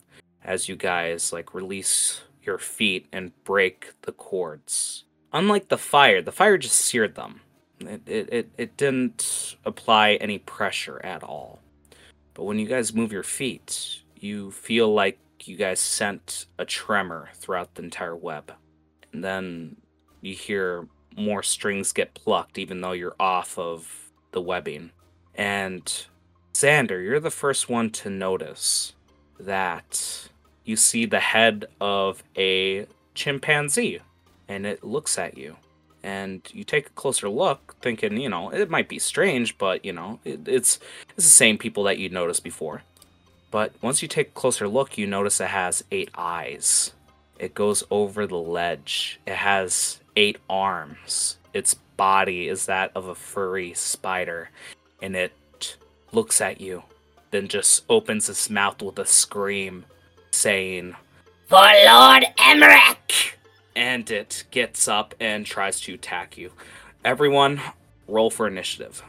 [0.44, 5.04] as you guys like release your feet and break the cords.
[5.32, 7.40] Unlike the fire, the fire just seared them.
[7.80, 11.60] It, it, it, it didn't apply any pressure at all.
[12.34, 17.30] But when you guys move your feet, you feel like you guys sent a tremor
[17.34, 18.52] throughout the entire web.
[19.12, 19.76] And then
[20.20, 20.86] you hear
[21.16, 24.90] more strings get plucked, even though you're off of the webbing.
[25.34, 26.06] And
[26.54, 28.94] Xander, you're the first one to notice
[29.38, 30.28] that
[30.64, 34.00] you see the head of a chimpanzee
[34.48, 35.56] and it looks at you.
[36.02, 39.92] And you take a closer look thinking you know it might be strange but you
[39.92, 40.80] know it, it's
[41.16, 42.82] it's the same people that you noticed before.
[43.50, 46.92] But once you take a closer look you notice it has eight eyes.
[47.38, 49.20] It goes over the ledge.
[49.26, 51.38] It has eight arms.
[51.54, 54.50] Its body is that of a furry spider
[55.00, 55.76] and it
[56.12, 56.82] looks at you
[57.32, 59.84] then just opens its mouth with a scream
[60.32, 60.94] saying
[61.46, 63.38] for lord emmerich
[63.76, 66.52] and it gets up and tries to attack you.
[67.04, 67.60] Everyone,
[68.06, 69.02] roll for initiative.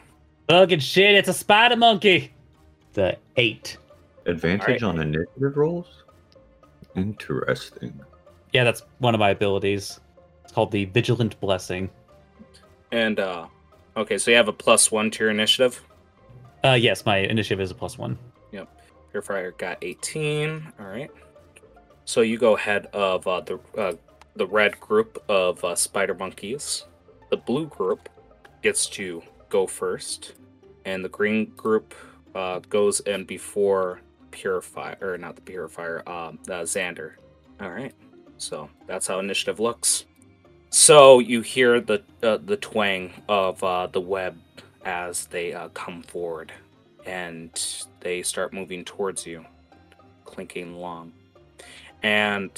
[0.50, 2.32] Fucking shit, it's a spider monkey.
[2.94, 3.78] The eight.
[4.26, 5.00] Advantage Alright.
[5.00, 6.04] on initiative rolls?
[6.96, 8.00] Interesting.
[8.54, 10.00] Yeah, that's one of my abilities.
[10.44, 11.90] It's called the Vigilant Blessing.
[12.92, 13.48] And uh
[13.98, 15.82] okay, so you have a plus one to your initiative.
[16.64, 18.18] Uh, yes, my initiative is a plus one.
[19.14, 20.74] Purifier got 18.
[20.80, 21.12] All right.
[22.04, 23.94] So you go ahead of uh, the uh,
[24.36, 26.86] the red group of uh, spider monkeys.
[27.30, 28.10] The blue group
[28.64, 30.34] gets to go first,
[30.86, 31.94] and the green group
[32.34, 34.02] uh, goes in before
[34.32, 37.12] Purifier, or not the Purifier, um, Xander.
[37.62, 37.94] All right.
[38.40, 40.06] So that's how initiative looks.
[40.72, 44.40] So you hear the uh, the twang of uh, the web
[44.84, 46.52] as they come forward
[47.06, 49.46] and they start moving towards you,
[50.26, 51.14] clinking along.
[52.02, 52.52] And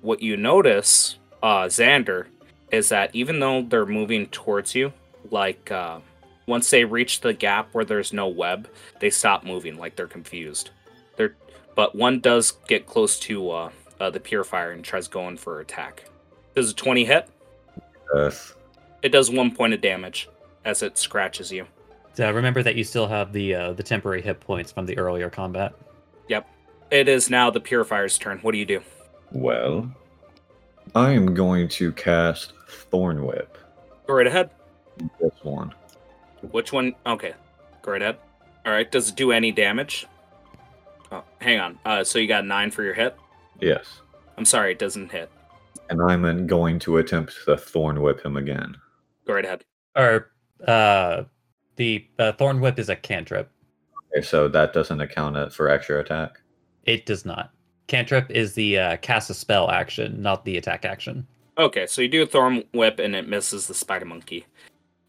[0.00, 2.26] what you notice, uh, Xander,
[2.70, 4.92] is that even though they're moving towards you,
[5.30, 6.00] like uh,
[6.46, 8.68] once they reach the gap where there's no web,
[9.00, 10.70] they stop moving, like they're confused.
[11.16, 11.36] They're,
[11.74, 13.70] but one does get close to uh,
[14.00, 16.04] uh, the purifier and tries going for attack.
[16.54, 17.28] Does a 20 hit?
[18.14, 18.54] Yes.
[19.02, 20.28] It does one point of damage
[20.64, 21.66] as it scratches you.
[22.18, 25.30] Uh, remember that you still have the uh, the temporary hit points from the earlier
[25.30, 25.72] combat.
[26.28, 26.48] Yep.
[26.90, 28.38] It is now the purifier's turn.
[28.40, 28.82] What do you do?
[29.30, 29.90] Well,
[30.94, 33.56] I am going to cast Thorn Whip.
[34.06, 34.50] Go right ahead.
[35.20, 35.72] This one.
[36.50, 36.94] Which one?
[37.06, 37.32] Okay.
[37.80, 38.18] Go right ahead.
[38.66, 38.90] All right.
[38.90, 40.06] Does it do any damage?
[41.10, 41.78] Oh, hang on.
[41.84, 43.16] Uh, so you got nine for your hit.
[43.60, 44.00] Yes.
[44.36, 45.30] I'm sorry, it doesn't hit.
[45.90, 48.76] And I'm going to attempt to thorn whip him again.
[49.26, 49.64] Go right ahead.
[49.94, 50.30] Or
[50.66, 51.24] uh,
[51.76, 53.50] the uh, thorn whip is a cantrip.
[54.14, 56.40] Okay, so that doesn't account for extra attack.
[56.84, 57.52] It does not.
[57.86, 61.26] Cantrip is the uh, cast a spell action, not the attack action.
[61.58, 64.46] Okay, so you do a thorn whip and it misses the spider monkey.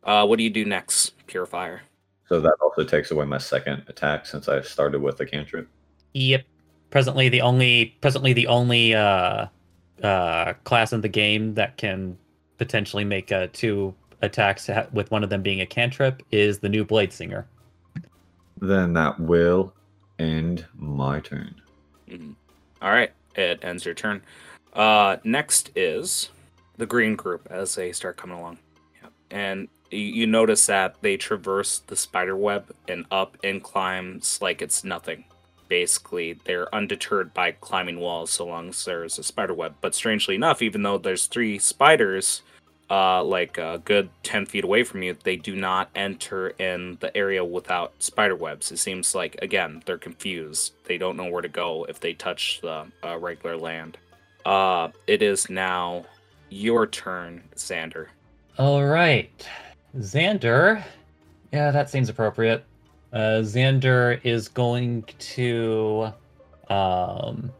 [0.03, 1.81] Uh, what do you do next, Purifier?
[2.27, 5.69] So that also takes away my second attack since I started with the cantrip.
[6.13, 6.43] Yep.
[6.89, 9.47] Presently, the only presently the only uh,
[10.03, 12.17] uh, class in the game that can
[12.57, 16.83] potentially make uh, two attacks with one of them being a cantrip is the new
[16.83, 17.45] Blade Singer.
[18.59, 19.73] Then that will
[20.17, 21.53] end my turn.
[22.09, 22.35] Mhm.
[22.81, 24.21] All right, it ends your turn.
[24.73, 26.29] Uh, next is
[26.77, 28.57] the green group as they start coming along.
[29.01, 29.09] Yeah.
[29.29, 34.61] And you, you notice that they traverse the spider web and up and climbs like
[34.61, 35.25] it's nothing.
[35.67, 39.75] Basically, they're undeterred by climbing walls so long as there's a spider web.
[39.81, 42.41] But strangely enough, even though there's three spiders,
[42.89, 47.15] uh, like a good 10 feet away from you, they do not enter in the
[47.15, 48.71] area without spider webs.
[48.71, 50.73] It seems like, again, they're confused.
[50.85, 53.97] They don't know where to go if they touch the uh, regular land.
[54.45, 56.05] Uh, it is now
[56.49, 58.07] your turn, Xander.
[58.57, 59.47] All right,
[59.97, 60.83] Xander.
[61.51, 62.63] Yeah, that seems appropriate.
[63.11, 66.11] Uh, Xander is going to,
[66.69, 67.51] um,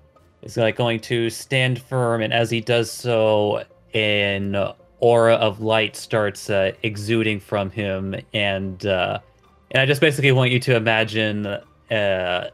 [0.41, 3.63] is like going to stand firm, and as he does so,
[3.93, 4.55] an
[5.03, 9.19] aura of light starts uh, exuding from him, and uh,
[9.71, 12.49] and I just basically want you to imagine uh,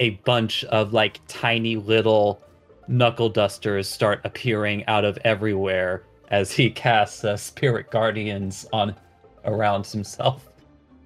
[0.00, 2.42] a bunch of like tiny little
[2.88, 8.96] knuckle dusters start appearing out of everywhere as he casts uh, spirit guardians on
[9.44, 10.48] around himself.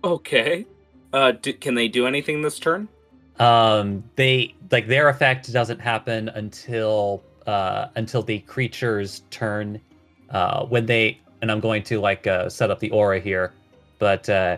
[0.02, 0.64] Okay.
[1.12, 2.88] Uh, do, can they do anything this turn?
[3.38, 9.78] Um, they like their effect doesn't happen until uh, until the creature's turn.
[10.30, 13.52] Uh, when they and I'm going to like uh, set up the aura here,
[13.98, 14.56] but uh,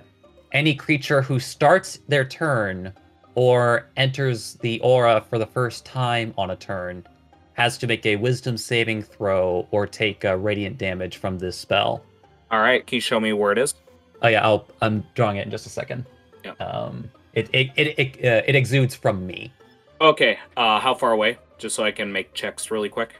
[0.53, 2.93] any creature who starts their turn
[3.35, 7.07] or enters the aura for the first time on a turn
[7.53, 12.05] has to make a Wisdom saving throw or take uh, radiant damage from this spell.
[12.51, 12.87] All right.
[12.87, 13.75] Can you show me where it is?
[14.23, 16.07] Oh yeah, I'll, I'm drawing it in just a second.
[16.45, 16.53] Yeah.
[16.53, 19.53] Um, it it it it, uh, it exudes from me.
[20.01, 20.39] Okay.
[20.57, 21.39] Uh, how far away?
[21.59, 23.15] Just so I can make checks really quick.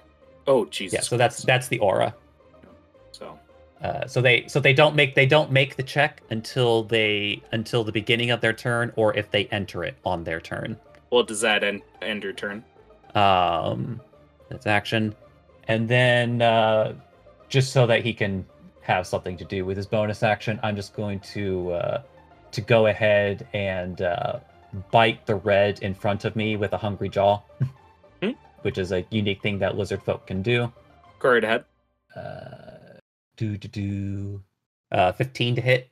[0.47, 0.95] Oh, Jesus.
[0.95, 2.15] Yeah, so that's that's the aura.
[3.81, 3.89] So.
[3.89, 7.85] Uh, so they so they don't make they don't make the check until they until
[7.85, 10.77] the beginning of their turn or if they enter it on their turn.
[11.11, 12.65] Well, does that end end your turn?
[13.15, 14.01] Um,
[14.49, 15.15] that's action,
[15.69, 16.95] and then uh,
[17.49, 18.45] just so that he can
[18.81, 22.03] have something to do with his bonus action, I'm just going to uh,
[22.53, 24.41] to go ahead and uh,
[24.91, 27.41] bite the red in front of me with a hungry jaw,
[28.21, 28.31] Hmm.
[28.63, 30.73] which is a unique thing that lizard folk can do.
[31.21, 31.65] Go right ahead.
[32.17, 32.78] Uh,
[33.39, 34.43] do do do.
[34.93, 35.89] Uh, 15 to hit.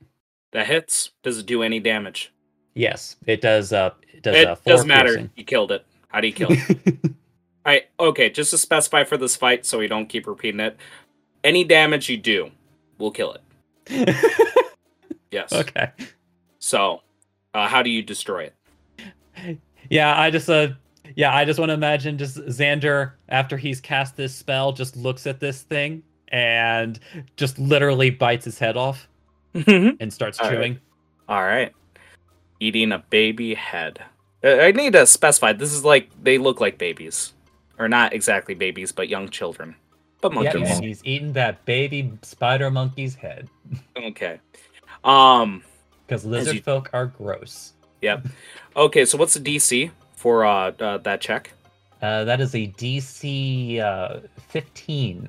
[0.52, 1.10] That hits.
[1.22, 2.32] Does it do any damage?
[2.74, 3.72] Yes, it does.
[3.72, 4.36] Uh, it does.
[4.36, 5.14] it uh, doesn't matter.
[5.14, 5.30] piercing.
[5.36, 5.86] You killed it.
[6.08, 6.98] How do you kill it?
[7.04, 7.84] All right.
[7.98, 8.28] Okay.
[8.30, 10.76] Just to specify for this fight, so we don't keep repeating it.
[11.44, 12.50] Any damage you do,
[12.98, 13.36] will kill
[13.88, 14.16] it.
[15.32, 15.52] Yes.
[15.52, 15.90] okay.
[16.60, 17.02] So,
[17.52, 18.50] uh, how do you destroy
[19.44, 19.58] it?
[19.90, 20.68] Yeah, I just uh
[21.14, 25.26] yeah, I just want to imagine just Xander after he's cast this spell just looks
[25.26, 26.98] at this thing and
[27.36, 29.08] just literally bites his head off
[29.54, 30.54] and starts All right.
[30.56, 30.80] chewing.
[31.28, 31.72] All right.
[32.60, 34.00] Eating a baby head.
[34.44, 35.52] Uh, I need to specify.
[35.52, 37.32] This is like they look like babies,
[37.78, 39.74] or not exactly babies, but young children.
[40.20, 40.70] But Yeah, monkeys.
[40.76, 43.48] and he's eating that baby spider monkey's head
[43.96, 44.40] Okay.
[45.04, 45.62] Um.
[46.06, 47.72] because you- lizard folk are gross.
[48.02, 48.26] Yep.
[48.76, 49.04] Okay.
[49.04, 51.52] So what's the DC for uh, uh that check?
[52.02, 55.28] Uh, that is a DC uh, 15.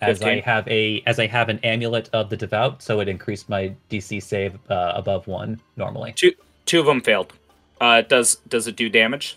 [0.00, 3.48] As I have a as I have an amulet of the devout, so it increased
[3.48, 6.12] my DC save uh, above one normally.
[6.12, 7.32] Two of them failed.
[7.80, 9.36] Uh, does does it do damage?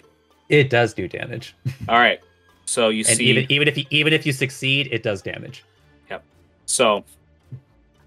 [0.50, 1.56] It does do damage,
[1.90, 2.20] All right.
[2.66, 3.26] So you and see.
[3.26, 5.64] even even if you even if you succeed, it does damage.
[6.10, 6.24] Yep.
[6.66, 7.04] So,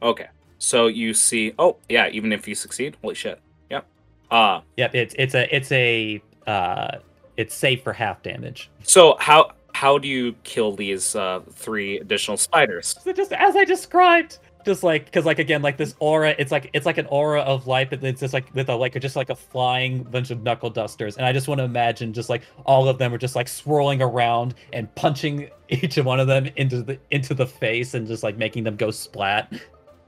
[0.02, 0.28] okay.
[0.59, 1.55] So you see.
[1.59, 2.09] Oh, yeah.
[2.09, 3.40] Even if you succeed, holy shit.
[3.70, 3.86] Yep.
[4.30, 6.98] Uh Yep, it's it's a it's a uh,
[7.36, 8.70] it's safe for half damage.
[8.82, 12.96] so how how do you kill these uh three additional spiders?
[13.02, 16.70] So just as I described, just like because like again like this aura, it's like
[16.72, 19.30] it's like an aura of light, but it's just like with a like just like
[19.30, 22.88] a flying bunch of knuckle dusters, and I just want to imagine just like all
[22.88, 26.98] of them are just like swirling around and punching each one of them into the
[27.10, 29.52] into the face and just like making them go splat.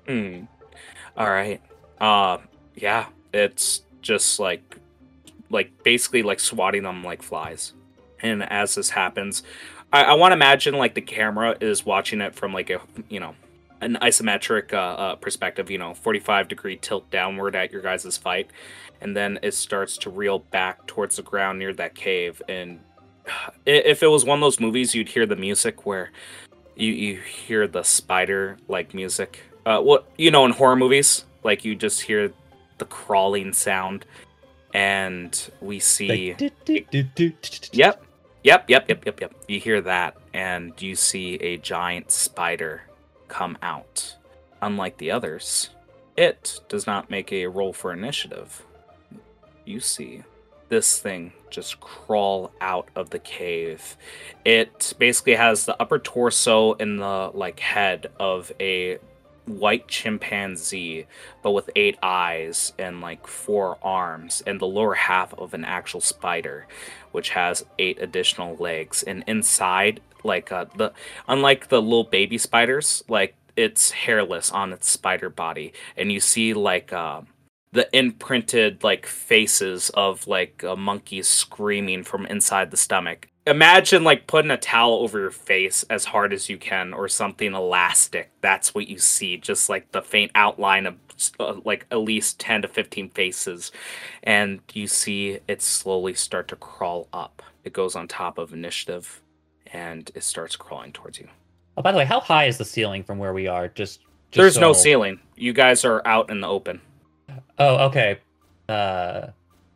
[0.07, 0.45] Hmm.
[1.17, 1.61] All right.
[2.01, 2.39] Uh,
[2.77, 3.07] yeah.
[3.33, 4.79] It's just like
[5.51, 7.73] like basically like swatting them like flies.
[8.23, 9.43] And as this happens,
[9.93, 13.21] I, I want to imagine like the camera is watching it from like a you
[13.21, 13.35] know
[13.81, 18.51] an isometric uh, uh, perspective, you know, 45 degree tilt downward at your guys' fight,
[19.01, 22.41] and then it starts to reel back towards the ground near that cave.
[22.49, 22.81] And
[23.67, 26.11] if it was one of those movies, you'd hear the music where
[26.75, 29.41] you you hear the spider like music.
[29.65, 32.33] Uh, what you know in horror movies, like you just hear
[32.79, 34.07] the crawling sound,
[34.75, 36.35] and we see.
[37.73, 38.06] Yep,
[38.47, 39.35] yep, yep, yep, yep, yep.
[39.49, 42.83] You hear that, and you see a giant spider
[43.27, 44.15] come out.
[44.63, 45.71] Unlike the others,
[46.17, 48.65] it does not make a roll for initiative.
[49.65, 50.23] You see
[50.69, 53.97] this thing just crawl out of the cave.
[54.45, 58.99] It basically has the upper torso and the like head of a
[59.47, 61.07] white chimpanzee,
[61.43, 66.01] but with eight eyes and like four arms, and the lower half of an actual
[66.01, 66.67] spider,
[67.13, 69.03] which has eight additional legs.
[69.03, 70.93] And inside, like uh, the
[71.29, 76.53] unlike the little baby spiders, like it's hairless on its spider body, and you see
[76.53, 77.23] like uh,
[77.73, 83.29] the imprinted like faces of like a monkey screaming from inside the stomach.
[83.47, 87.55] Imagine like putting a towel over your face as hard as you can, or something
[87.55, 88.31] elastic.
[88.41, 90.97] That's what you see, just like the faint outline of
[91.39, 93.71] uh, like at least ten to fifteen faces,
[94.25, 97.43] and you see it slowly start to crawl up.
[97.63, 99.23] It goes on top of initiative,
[99.73, 101.29] and it starts crawling towards you.
[101.77, 103.69] Oh, by the way, how high is the ceiling from where we are?
[103.69, 105.21] Just, just There's no ceiling.
[105.37, 106.81] You guys are out in the open.
[107.59, 108.19] Oh, okay.
[108.69, 109.29] Uh,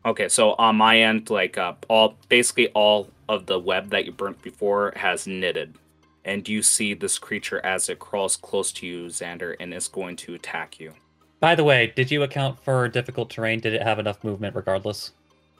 [0.05, 4.11] Okay, so on my end, like uh, all basically all of the web that you
[4.11, 5.75] burnt before has knitted,
[6.25, 10.15] and you see this creature as it crawls close to you, Xander, and is going
[10.17, 10.93] to attack you.
[11.39, 13.59] by the way, did you account for difficult terrain?
[13.59, 15.11] Did it have enough movement regardless?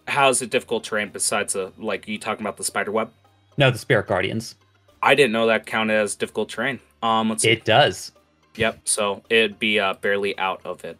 [0.07, 3.11] How's it difficult terrain besides the like you talking about the spider web?
[3.57, 4.55] No, the spirit guardians.
[5.03, 6.79] I didn't know that counted as difficult terrain.
[7.03, 7.49] Um, let's see.
[7.51, 8.11] It does.
[8.55, 8.81] Yep.
[8.85, 10.97] So it'd be uh, barely out of it.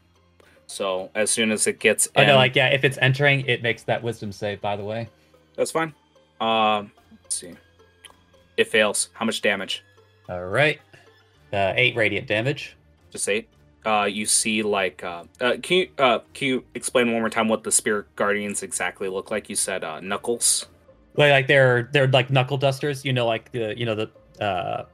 [0.71, 3.83] So as soon as it gets, Oh no, like yeah, if it's entering, it makes
[3.83, 4.61] that wisdom save.
[4.61, 5.09] By the way,
[5.57, 5.93] that's fine.
[6.39, 6.91] Um,
[7.23, 7.53] let's see.
[8.55, 9.09] It fails.
[9.13, 9.83] How much damage?
[10.29, 10.79] all right.
[11.51, 12.77] Uh, eight radiant damage.
[13.09, 13.49] Just eight.
[13.85, 17.49] Uh, you see like uh, uh, can you uh can you explain one more time
[17.49, 19.49] what the spirit guardians exactly look like?
[19.49, 20.67] You said uh, knuckles.
[21.17, 23.03] Like, like they're they're like knuckle dusters.
[23.03, 24.09] You know, like the you know the
[24.39, 24.85] uh,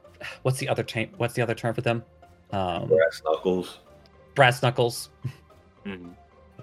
[0.42, 1.06] what's the other term?
[1.18, 2.02] What's the other term for them?
[2.50, 3.78] Um, Brass knuckles.
[4.34, 5.10] brass knuckles.
[5.88, 6.14] Mhm.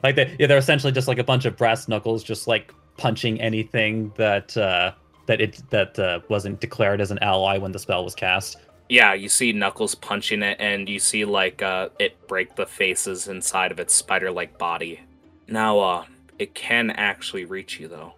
[0.03, 3.41] Like they yeah, they're essentially just like a bunch of brass knuckles, just like punching
[3.41, 4.91] anything that uh
[5.25, 8.57] that it that uh, wasn't declared as an ally when the spell was cast.
[8.89, 13.27] Yeah, you see knuckles punching it, and you see like uh, it break the faces
[13.27, 14.99] inside of its spider-like body.
[15.47, 16.05] Now, uh,
[16.37, 18.13] it can actually reach you though,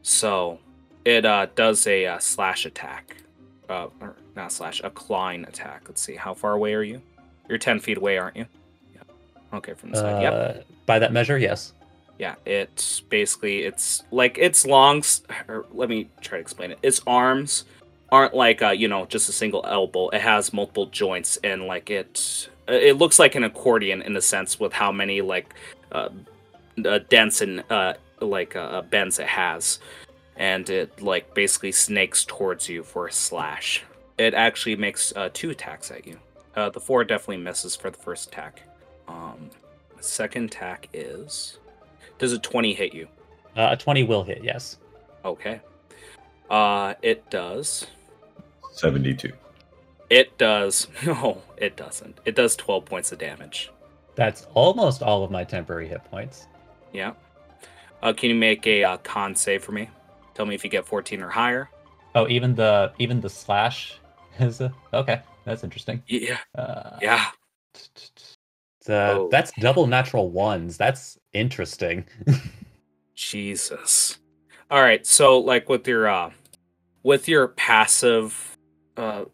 [0.00, 0.58] so
[1.04, 3.18] it uh, does a uh, slash attack.
[3.68, 5.82] Uh, or not slash, a clawing attack.
[5.88, 7.02] Let's see, how far away are you?
[7.48, 8.46] You're ten feet away, aren't you?
[9.56, 10.22] Okay, from the side.
[10.22, 10.32] Yep.
[10.32, 11.72] Uh, By that measure, yes.
[12.18, 15.02] Yeah, it's basically it's like its long.
[15.48, 16.78] Or let me try to explain it.
[16.82, 17.64] Its arms
[18.10, 20.08] aren't like uh, you know just a single elbow.
[20.10, 22.48] It has multiple joints and like it.
[22.68, 25.54] It looks like an accordion in a sense with how many like
[25.92, 26.08] uh,
[26.84, 29.78] uh, dents and uh, like uh, bends it has,
[30.36, 33.84] and it like basically snakes towards you for a slash.
[34.18, 36.18] It actually makes uh, two attacks at you.
[36.54, 38.62] Uh, the four definitely misses for the first attack.
[39.08, 39.50] Um,
[40.00, 41.58] second attack is
[42.18, 43.08] does a 20 hit you?
[43.56, 44.44] Uh, a twenty will hit.
[44.44, 44.78] Yes.
[45.24, 45.60] Okay.
[46.50, 47.86] Uh it does.
[48.72, 49.32] 72.
[50.10, 50.88] It does.
[51.06, 52.18] No, it doesn't.
[52.24, 53.70] It does 12 points of damage.
[54.14, 56.46] That's almost all of my temporary hit points.
[56.92, 57.12] Yeah.
[58.02, 59.88] Uh can you make a uh, con save for me?
[60.34, 61.70] Tell me if you get 14 or higher.
[62.14, 63.98] Oh, even the even the slash
[64.38, 65.22] is a, okay.
[65.44, 66.02] That's interesting.
[66.08, 66.38] Yeah.
[66.54, 67.24] Uh, Yeah.
[68.88, 69.28] Oh.
[69.30, 70.76] That's double natural ones.
[70.76, 72.06] That's interesting.
[73.14, 74.18] Jesus.
[74.70, 76.30] All right, so like with your uh
[77.02, 78.56] with your passive
[78.96, 79.24] uh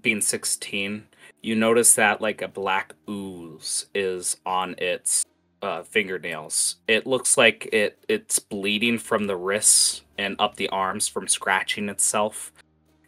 [0.00, 1.06] being 16,
[1.42, 5.24] you notice that like a black ooze is on its
[5.62, 6.76] uh fingernails.
[6.88, 11.88] It looks like it it's bleeding from the wrists and up the arms from scratching
[11.88, 12.52] itself.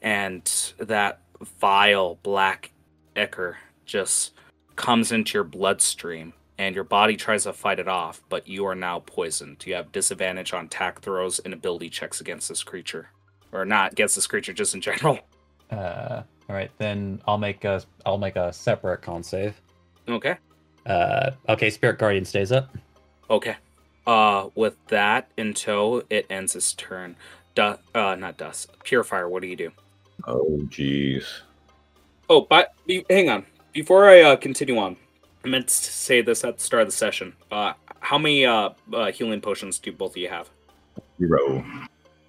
[0.02, 1.20] And that
[1.60, 2.72] vile black
[3.16, 4.32] ichor just
[4.76, 8.74] comes into your bloodstream and your body tries to fight it off, but you are
[8.74, 9.64] now poisoned.
[9.66, 13.08] You have disadvantage on attack throws and ability checks against this creature.
[13.52, 15.18] Or not against this creature, just in general.
[15.70, 19.58] Uh, all right, then I'll make a I'll make a separate con save.
[20.06, 20.36] Okay.
[20.84, 22.76] Uh, okay, Spirit Guardian stays up.
[23.30, 23.56] Okay.
[24.06, 27.16] Uh, with that in tow, it ends its turn.
[27.54, 28.70] Du- uh, not dust.
[28.84, 29.30] Purifier.
[29.30, 29.70] What do you do?
[30.26, 31.24] Oh, jeez.
[32.28, 32.74] Oh, but
[33.08, 33.46] hang on.
[33.72, 34.96] Before I uh, continue on,
[35.44, 37.32] I meant to say this at the start of the session.
[37.50, 40.50] Uh, how many uh, uh, healing potions do both of you have?
[41.18, 41.64] Zero.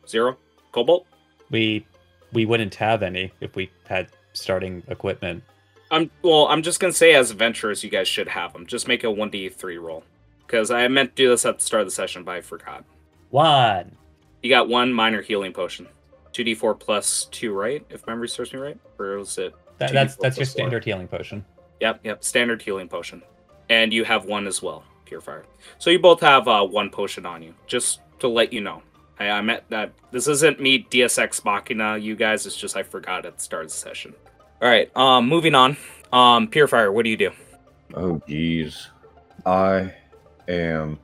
[0.08, 0.38] Zero.
[0.72, 1.06] Cobalt.
[1.52, 1.86] We
[2.32, 5.44] we wouldn't have any if we had starting equipment.
[5.92, 6.48] I'm well.
[6.48, 8.66] I'm just gonna say, as adventurers, you guys should have them.
[8.66, 10.04] Just make a one d three roll,
[10.48, 12.86] because I meant to do this at the start of the session, but I forgot.
[13.32, 13.96] One.
[14.42, 15.88] You got one minor healing potion,
[16.32, 17.86] two d four plus two, right?
[17.90, 19.54] If memory serves me right, or was it?
[19.88, 20.60] That, that's that's your plus four?
[20.60, 21.46] standard healing potion.
[21.82, 22.24] Yep, yep.
[22.24, 23.22] Standard healing potion,
[23.70, 25.46] and you have one as well, purifier.
[25.80, 27.54] So you both have uh, one potion on you.
[27.68, 28.82] Just to let you know,
[29.20, 32.46] I, I meant that this isn't me deus ex machina, you guys.
[32.46, 34.14] It's just I forgot at the start of the session.
[34.62, 34.96] All right.
[34.96, 35.76] Um, moving on.
[36.14, 36.92] Um, purifier.
[36.92, 37.32] What do you do?
[37.96, 38.88] Oh, jeez.
[39.46, 39.94] I
[40.48, 41.00] am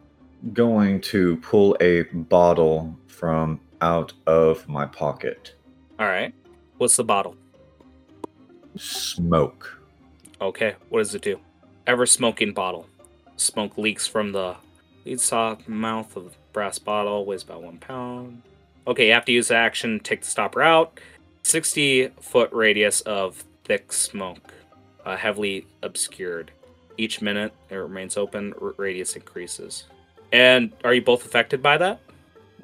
[0.53, 5.55] going to pull a bottle from out of my pocket.
[5.99, 6.33] All right.
[6.77, 7.35] What's the bottle?
[8.77, 9.79] Smoke.
[10.41, 10.75] Okay.
[10.89, 11.39] What does it do?
[11.87, 12.87] Ever smoking bottle.
[13.35, 14.55] Smoke leaks from the
[15.05, 17.25] lead saw mouth of the brass bottle.
[17.25, 18.41] Weighs about one pound.
[18.87, 19.07] Okay.
[19.07, 19.99] You have to use the action.
[19.99, 20.99] Take the stopper out.
[21.43, 24.53] Sixty foot radius of thick smoke,
[25.05, 26.51] uh, heavily obscured.
[26.97, 28.53] Each minute it remains open.
[28.61, 29.85] r- radius increases.
[30.31, 31.99] And are you both affected by that?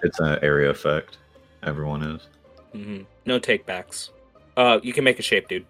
[0.03, 1.18] It's an area effect.
[1.64, 2.28] Everyone is.
[2.76, 3.03] Mm-hmm.
[3.26, 4.10] No takebacks.
[4.58, 5.66] Uh, you can make a shape, dude.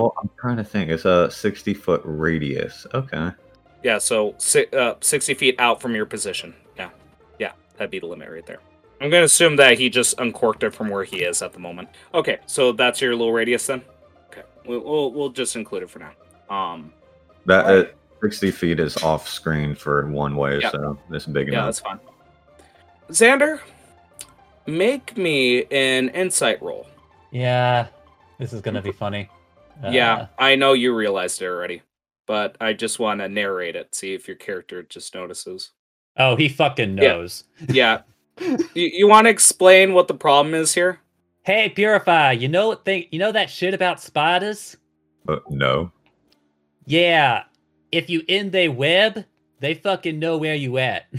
[0.00, 0.90] Well, I'm trying to think.
[0.90, 2.86] It's a 60 foot radius.
[2.94, 3.30] Okay.
[3.82, 4.34] Yeah, so
[4.72, 6.54] uh, 60 feet out from your position.
[6.76, 6.90] Yeah.
[7.38, 8.60] Yeah, that'd be the limit right there.
[9.00, 11.58] I'm going to assume that he just uncorked it from where he is at the
[11.58, 11.88] moment.
[12.12, 13.82] Okay, so that's your little radius then?
[14.30, 16.12] Okay, we'll, we'll, we'll just include it for now.
[16.54, 16.92] Um,
[17.46, 17.86] That Alright.
[17.86, 20.70] uh, 60 feet is off screen for one way, Yeah.
[20.70, 21.58] so it's big enough.
[21.58, 22.00] yeah, that's fine.
[23.10, 23.60] Xander,
[24.66, 26.86] make me an insight roll.
[27.30, 27.86] Yeah,
[28.38, 29.30] this is gonna be funny.
[29.90, 31.82] Yeah, Uh, I know you realized it already,
[32.26, 35.70] but I just want to narrate it, see if your character just notices.
[36.16, 37.44] Oh, he fucking knows.
[37.68, 38.02] Yeah.
[38.40, 41.00] you you want to explain what the problem is here?
[41.42, 44.76] Hey, Purify, you know what they you know that shit about spiders?
[45.24, 45.92] But no.
[46.86, 47.44] Yeah.
[47.92, 49.24] If you in they web,
[49.60, 51.06] they fucking know where you at.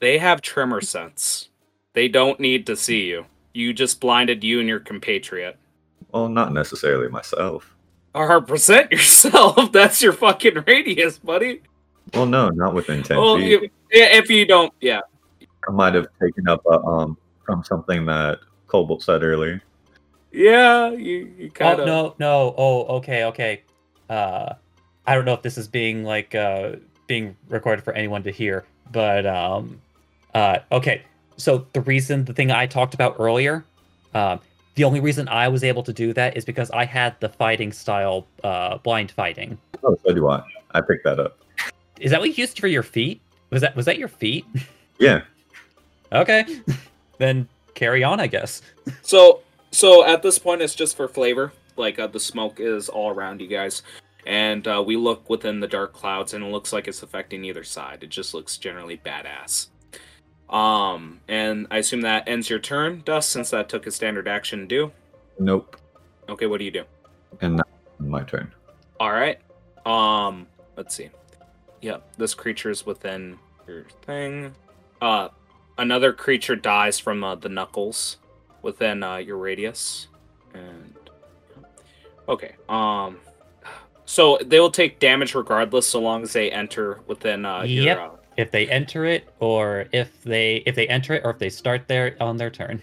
[0.00, 1.48] They have tremor sense.
[1.92, 3.24] They don't need to see you.
[3.54, 5.56] You just blinded you and your compatriot.
[6.12, 7.71] Well, not necessarily myself.
[8.14, 9.72] Or present yourself.
[9.72, 11.62] That's your fucking radius, buddy.
[12.12, 13.48] Well, no, not within 10 Well, feet.
[13.48, 15.00] you, yeah, if you don't, yeah.
[15.66, 19.62] I might have taken up a, um from something that Cobalt said earlier.
[20.32, 21.86] Yeah, you, you kind oh of.
[21.86, 22.54] no, no.
[22.58, 23.62] Oh, okay, okay.
[24.10, 24.54] Uh
[25.06, 26.72] I don't know if this is being like uh
[27.06, 29.80] being recorded for anyone to hear, but um
[30.34, 31.02] uh okay.
[31.36, 33.64] So the reason the thing I talked about earlier,
[34.14, 34.40] um
[34.74, 37.72] the only reason I was able to do that is because I had the fighting
[37.72, 39.58] style uh blind fighting.
[39.84, 40.42] Oh, so do I.
[40.72, 41.38] I picked that up.
[42.00, 43.20] Is that what you used for your feet?
[43.50, 44.44] Was that was that your feet?
[44.98, 45.22] Yeah.
[46.12, 46.44] okay.
[47.18, 48.62] then carry on, I guess.
[49.00, 49.40] So,
[49.72, 51.52] so at this point, it's just for flavor.
[51.76, 53.82] Like uh, the smoke is all around you guys,
[54.26, 57.64] and uh, we look within the dark clouds, and it looks like it's affecting either
[57.64, 58.04] side.
[58.04, 59.68] It just looks generally badass.
[60.50, 64.60] Um, and I assume that ends your turn, Dust, since that took a standard action
[64.60, 64.92] to do.
[65.38, 65.76] Nope.
[66.28, 66.84] Okay, what do you do?
[67.40, 67.62] And now
[67.98, 68.52] my turn.
[69.00, 69.38] All right.
[69.86, 70.46] Um,
[70.76, 71.10] let's see.
[71.80, 74.54] Yep, this creature is within your thing.
[75.00, 75.28] Uh,
[75.78, 78.18] another creature dies from uh, the knuckles
[78.62, 80.08] within uh, your radius.
[80.54, 80.94] And
[82.28, 82.56] okay.
[82.68, 83.18] Um,
[84.04, 87.84] so they will take damage regardless, so long as they enter within uh, your.
[87.84, 88.21] Yep.
[88.42, 91.86] If they enter it, or if they if they enter it, or if they start
[91.86, 92.82] there on their turn.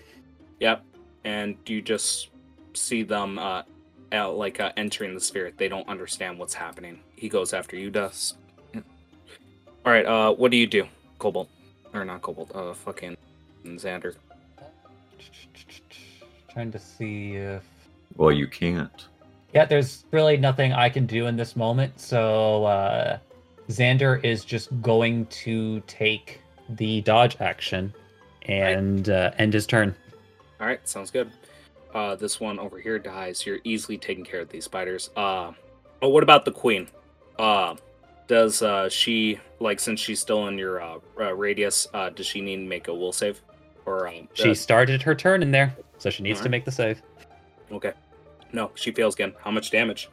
[0.62, 0.86] Yep.
[1.26, 2.30] And you just
[2.74, 3.64] see them uh,
[4.14, 5.52] out, like uh, entering the sphere.
[5.58, 7.02] They don't understand what's happening.
[7.18, 8.38] He goes after you, Dust.
[9.86, 10.06] All right.
[10.06, 10.88] Uh, what do you do,
[11.18, 11.50] Cobalt?
[11.94, 12.56] Or not Cobalt?
[12.56, 13.18] Uh, fucking
[13.66, 14.16] Xander.
[16.54, 17.64] Trying to see if
[18.16, 19.08] Well, you can't.
[19.54, 22.00] yeah, there's really nothing I can do in this moment.
[22.00, 23.20] So uh,
[23.70, 27.94] Xander is just going to take the dodge action
[28.44, 29.96] and uh, end his turn.
[30.60, 30.86] All right.
[30.88, 31.32] Sounds good.
[31.94, 33.46] Uh, this one over here dies.
[33.46, 35.10] You're easily taking care of these spiders.
[35.16, 35.54] Uh,
[36.02, 36.88] oh, what about the queen?
[37.38, 37.76] Uh,
[38.28, 41.88] does uh she like since she's still in your uh, uh radius?
[41.94, 43.42] Uh, does she need to make a will save?
[43.86, 46.72] Or um, She uh, started her turn in there, so she needs to make the
[46.72, 47.02] save.
[47.72, 47.94] okay.
[48.52, 49.34] No, she fails again.
[49.42, 50.10] How much damage?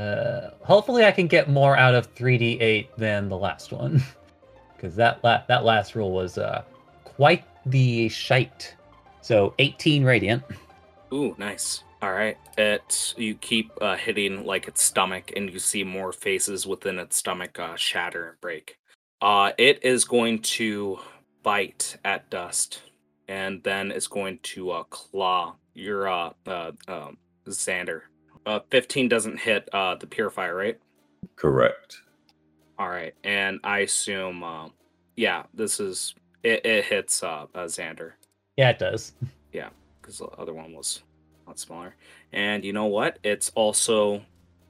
[0.00, 4.02] Uh, hopefully, I can get more out of 3d8 than the last one.
[4.80, 6.62] because that la- that last roll was uh,
[7.04, 8.74] quite the shite.
[9.20, 10.42] So 18 radiant.
[11.12, 11.84] Ooh, nice.
[12.00, 12.38] All right.
[12.56, 17.16] It you keep uh, hitting like its stomach, and you see more faces within its
[17.18, 18.78] stomach uh, shatter and break.
[19.20, 20.98] Uh, it is going to
[21.42, 22.80] bite at dust,
[23.28, 28.02] and then it's going to uh, claw your uh um, Xander.
[28.46, 30.78] Uh, 15 doesn't hit uh the purifier, right?
[31.36, 32.02] Correct.
[32.78, 34.72] All right, and I assume, um,
[35.16, 36.64] yeah, this is it.
[36.64, 38.12] It hits uh, uh Xander
[38.56, 39.12] Yeah, it does.
[39.52, 39.68] Yeah,
[40.00, 41.02] because the other one was
[41.44, 41.94] a lot smaller.
[42.32, 43.18] And you know what?
[43.22, 44.22] It's also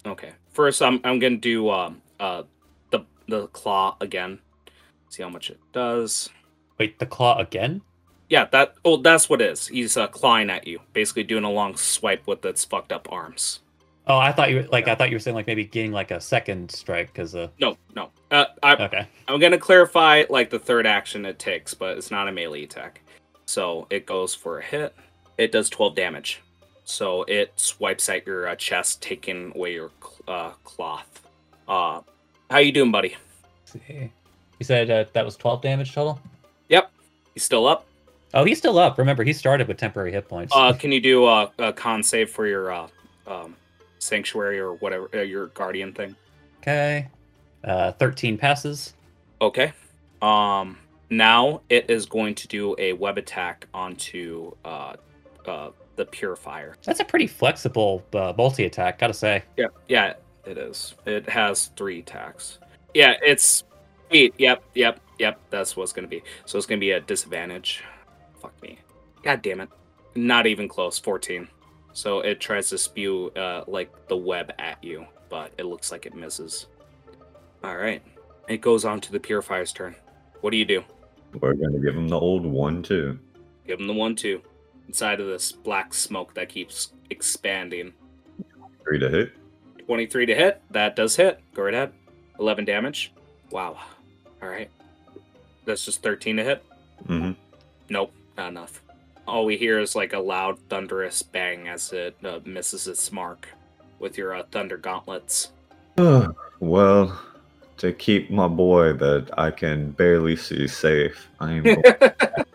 [0.04, 0.32] okay.
[0.52, 2.42] First, I'm I'm gonna do um uh
[2.90, 4.40] the the claw again.
[5.10, 6.28] See how much it does.
[6.78, 7.82] Wait, the claw again?
[8.30, 9.66] Yeah, that oh that's what it is.
[9.66, 13.60] He's uh, clawing at you, basically doing a long swipe with its fucked up arms.
[14.06, 16.12] Oh, I thought you were like I thought you were saying like maybe getting like
[16.12, 18.10] a second strike because uh No, no.
[18.30, 19.08] Uh, I, okay.
[19.28, 23.02] I'm gonna clarify like the third action it takes, but it's not a melee attack.
[23.46, 24.94] So it goes for a hit.
[25.36, 26.40] It does 12 damage.
[26.84, 31.26] So it swipes at your uh, chest, taking away your cl- uh, cloth.
[31.66, 32.00] Uh,
[32.48, 33.16] how you doing, buddy?
[33.88, 36.20] You said uh, that was 12 damage total.
[36.68, 36.90] Yep.
[37.34, 37.86] You still up?
[38.32, 38.98] Oh, he's still up.
[38.98, 40.52] Remember, he started with temporary hit points.
[40.54, 42.88] Uh, can you do a, a con save for your uh,
[43.26, 43.56] um,
[43.98, 46.14] sanctuary or whatever uh, your guardian thing?
[46.60, 47.08] okay.
[47.64, 48.94] Uh, 13 passes.
[49.40, 49.72] Okay.
[50.22, 50.78] Um,
[51.10, 54.94] now it is going to do a web attack onto uh,
[55.46, 56.76] uh, the purifier.
[56.84, 59.42] That's a pretty flexible uh, multi attack, gotta say.
[59.56, 60.14] Yeah, yeah,
[60.46, 60.94] it is.
[61.06, 62.58] It has three attacks.
[62.94, 63.64] Yeah, it's
[64.10, 64.34] eight.
[64.38, 65.40] Yep, yep, yep.
[65.50, 66.22] That's what's gonna be.
[66.46, 67.82] So it's gonna be a disadvantage.
[68.40, 68.78] Fuck me.
[69.22, 69.68] God damn it.
[70.14, 70.98] Not even close.
[70.98, 71.48] Fourteen.
[71.92, 76.06] So it tries to spew uh, like the web at you, but it looks like
[76.06, 76.66] it misses.
[77.64, 78.02] All right.
[78.48, 79.94] It goes on to the purifier's turn.
[80.40, 80.82] What do you do?
[81.40, 83.18] We're going to give him the old one, too.
[83.66, 84.40] Give him the one two
[84.88, 87.92] inside of this black smoke that keeps expanding.
[88.82, 89.32] Three to hit.
[89.86, 90.62] 23 to hit.
[90.70, 91.40] That does hit.
[91.54, 91.92] Go right ahead.
[92.40, 93.12] 11 damage.
[93.50, 93.76] Wow.
[94.42, 94.70] All right.
[95.64, 96.64] That's just 13 to hit.
[97.06, 97.32] hmm
[97.88, 98.82] Nope, not enough.
[99.28, 103.48] All we hear is like a loud, thunderous bang as it uh, misses its mark
[103.98, 105.52] with your uh, thunder gauntlets.
[106.60, 107.20] well,
[107.76, 111.66] to keep my boy that I can barely see safe, I am.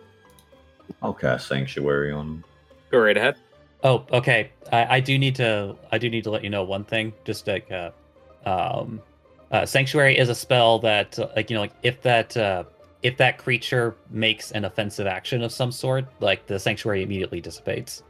[1.04, 2.44] I'll cast Sanctuary on him.
[2.90, 3.36] Go right ahead.
[3.84, 4.50] Oh, okay.
[4.72, 5.76] I, I do need to.
[5.92, 7.14] I do need to let you know one thing.
[7.26, 7.92] Just like, uh,
[8.46, 9.02] um,
[9.52, 12.64] uh, sanctuary is a spell that, uh, like, you know, like if that uh,
[13.06, 18.02] if that creature makes an offensive action of some sort, like the sanctuary immediately dissipates.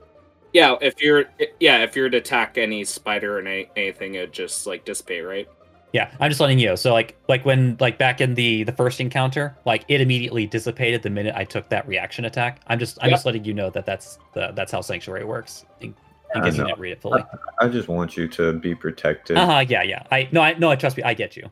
[0.54, 1.26] Yeah, if you're
[1.60, 5.50] yeah, if you're to attack any spider or any, anything, it just like dissipate, right?
[5.92, 6.76] Yeah, I'm just letting you know.
[6.76, 11.04] So like like when like back in the the first encounter, like it immediately dissipated
[11.04, 12.62] the minute I took that reaction attack.
[12.68, 13.16] I'm just I'm Yep.
[13.18, 15.66] just letting you know that that's the that's how sanctuary works.
[15.82, 15.94] In,
[16.34, 16.68] in I case you know.
[16.68, 17.22] didn't read it fully.
[17.60, 19.36] I just want you to be protected.
[19.36, 19.66] Uh huh.
[19.68, 20.04] Yeah, yeah.
[20.10, 21.04] I no, I no, I trust me.
[21.04, 21.52] I get you.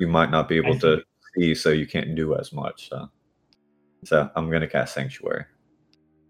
[0.00, 1.04] You might not be able I to
[1.40, 2.88] see, so you can't do as much.
[2.90, 3.08] So,
[4.04, 5.44] so I'm going to cast Sanctuary.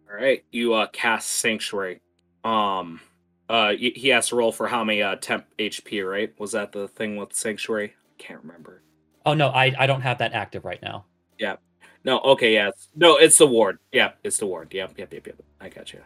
[0.08, 2.00] All right, you uh cast sanctuary.
[2.42, 3.00] Um,
[3.48, 6.34] uh, he has to roll for how many uh temp HP, right?
[6.40, 7.94] Was that the thing with sanctuary?
[7.94, 8.82] I can't remember.
[9.24, 11.04] Oh no, I I don't have that active right now.
[11.38, 11.56] Yeah.
[12.02, 13.78] No, okay, yeah, it's- no, it's the ward.
[13.92, 14.74] Yeah, it's the ward.
[14.74, 15.36] Yep, yep, yep, yep.
[15.60, 16.00] I got you.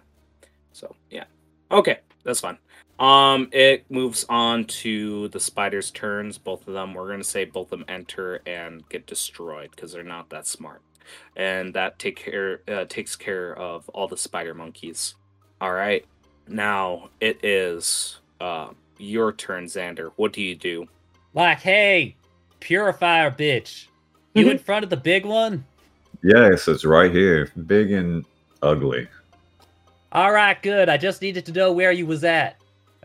[0.73, 1.25] So yeah,
[1.71, 2.59] okay, that's fine.
[2.99, 6.39] Um, it moves on to the spider's turns.
[6.39, 10.03] Both of them, we're gonna say both of them enter and get destroyed because they're
[10.03, 10.81] not that smart,
[11.37, 15.15] and that take care uh, takes care of all the spider monkeys.
[15.61, 16.05] All right,
[16.49, 18.69] now it is uh
[18.99, 20.13] your turn, Xander.
[20.17, 20.87] What do you do?
[21.35, 22.15] Like, hey,
[22.61, 23.87] purifier bitch,
[24.35, 25.65] you in front of the big one?
[26.23, 28.25] Yes, it's right here, big and
[28.63, 29.09] ugly.
[30.15, 30.89] All right, good.
[30.89, 32.57] I just needed to know where you was at.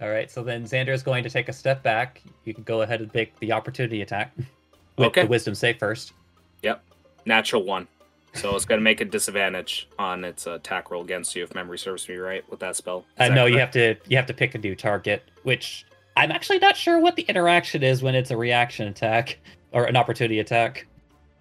[0.01, 2.21] All right, so then Xander is going to take a step back.
[2.45, 4.31] You can go ahead and make the opportunity attack
[4.97, 5.23] with Okay.
[5.23, 6.13] the wisdom save first.
[6.61, 6.83] Yep,
[7.25, 7.87] Natural one.
[8.35, 11.79] So it's going to make a disadvantage on its attack roll against you if memory
[11.79, 12.99] serves me right with that spell.
[13.19, 15.83] Is Uh, no, you have to you have to pick a new target, which
[16.15, 19.39] I'm actually not sure what the interaction is when it's a reaction attack
[19.71, 20.85] or an opportunity attack.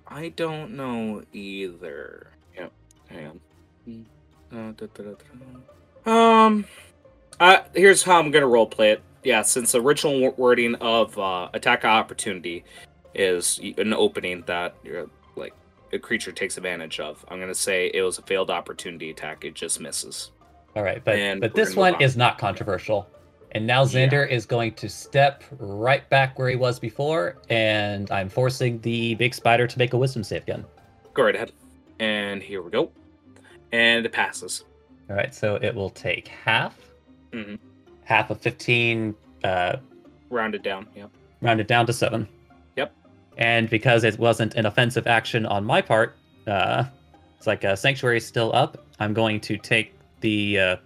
[0.09, 2.29] I don't know either.
[2.57, 2.73] Yep.
[3.11, 3.27] Hang
[3.87, 4.07] on.
[4.53, 5.03] Uh, da, da,
[6.05, 6.11] da.
[6.11, 6.65] Um.
[7.41, 9.03] Uh, here's how I'm gonna roleplay it.
[9.23, 12.65] Yeah, since the original wording of uh, attack opportunity
[13.15, 15.53] is an opening that you're like
[15.93, 19.45] a creature takes advantage of, I'm gonna say it was a failed opportunity attack.
[19.45, 20.33] It just misses.
[20.75, 22.03] All right, but And but this one on.
[22.03, 23.09] is not controversial.
[23.53, 24.07] And now Yeah.
[24.09, 29.15] Xander is going to step right back where he was before, and I'm forcing the
[29.15, 30.65] big spider to make a wisdom save again.
[31.15, 31.53] Go right ahead.
[31.99, 32.91] And here we go.
[33.73, 34.65] And it passes.
[35.11, 36.77] All right, so it will take half,
[37.33, 37.59] Mhm.
[38.05, 39.15] half of 15,
[39.45, 39.77] uh,
[40.31, 40.87] Rounded down.
[40.95, 41.11] Yep.
[41.41, 42.29] rounded down to seven.
[42.77, 42.95] Yep.
[43.39, 46.17] And because it wasn't an offensive action on my part,
[46.47, 46.85] uh,
[47.37, 48.85] it's like uh, sanctuary is still up.
[48.99, 50.59] I'm going to take the.
[50.59, 50.77] Uh,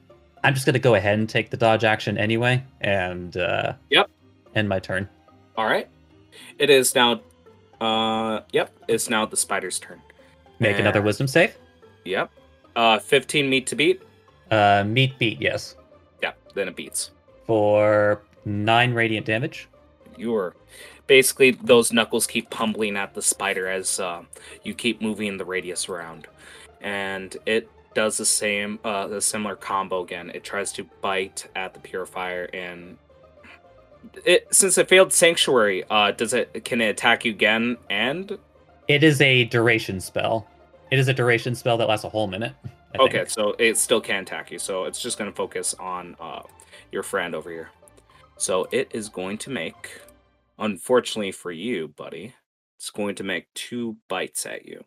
[0.44, 4.10] I'm just going to go ahead and take the dodge action anyway, and uh, Yep.
[4.54, 5.08] end my turn.
[5.56, 5.88] All right.
[6.58, 7.20] It is now.
[7.80, 8.70] Uh, yep.
[8.86, 10.00] It's now the spider's turn.
[10.60, 11.56] Make another wisdom save.
[12.04, 12.30] Yep.
[12.74, 14.02] Uh, 15 meet to beat.
[14.50, 15.76] Uh, meet beat, yes,
[16.22, 17.10] Yeah, Then it beats.
[17.46, 19.68] for nine radiant damage.
[20.16, 20.54] You're
[21.06, 24.22] basically those knuckles keep pummeling at the spider as uh,
[24.62, 26.26] you keep moving the radius around,
[26.80, 30.30] and it does the same, uh, the similar combo again.
[30.34, 32.98] It tries to bite at the purifier, and
[34.24, 37.76] it since it failed sanctuary, uh, does it can it attack you again?
[37.88, 38.38] And
[38.88, 40.46] It is a duration spell.
[40.92, 42.52] It is a duration spell that lasts a whole minute.
[42.94, 43.30] I okay, think.
[43.30, 44.58] so it still can attack you.
[44.58, 46.42] So it's just going to focus on uh,
[46.90, 47.70] your friend over here.
[48.36, 50.02] So it is going to make,
[50.58, 52.34] unfortunately for you, buddy,
[52.76, 54.84] it's going to make two bites at you.